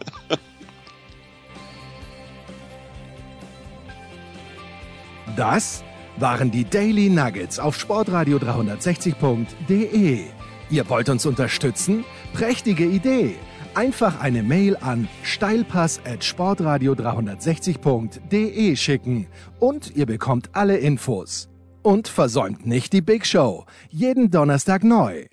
Das 5.37 5.85
waren 6.19 6.51
die 6.51 6.65
Daily 6.65 7.09
Nuggets 7.09 7.59
auf 7.59 7.79
Sportradio 7.79 8.37
360.de. 8.39 10.25
Ihr 10.71 10.89
wollt 10.89 11.09
uns 11.09 11.25
unterstützen? 11.25 12.05
Prächtige 12.33 12.85
Idee! 12.85 13.37
Einfach 13.75 14.21
eine 14.21 14.43
Mail 14.43 14.77
an 14.81 15.09
steilpass 15.23 16.01
at 16.05 16.25
sportradio 16.25 16.95
360.de 16.95 18.77
schicken 18.77 19.29
und 19.61 19.97
ihr 19.97 20.07
bekommt 20.07 20.51
alle 20.53 20.77
Infos. 20.77 21.49
Und 21.83 22.09
versäumt 22.09 22.67
nicht 22.67 22.93
die 22.93 23.01
Big 23.01 23.25
Show. 23.25 23.65
Jeden 23.89 24.31
Donnerstag 24.31 24.85
neu. 24.85 25.25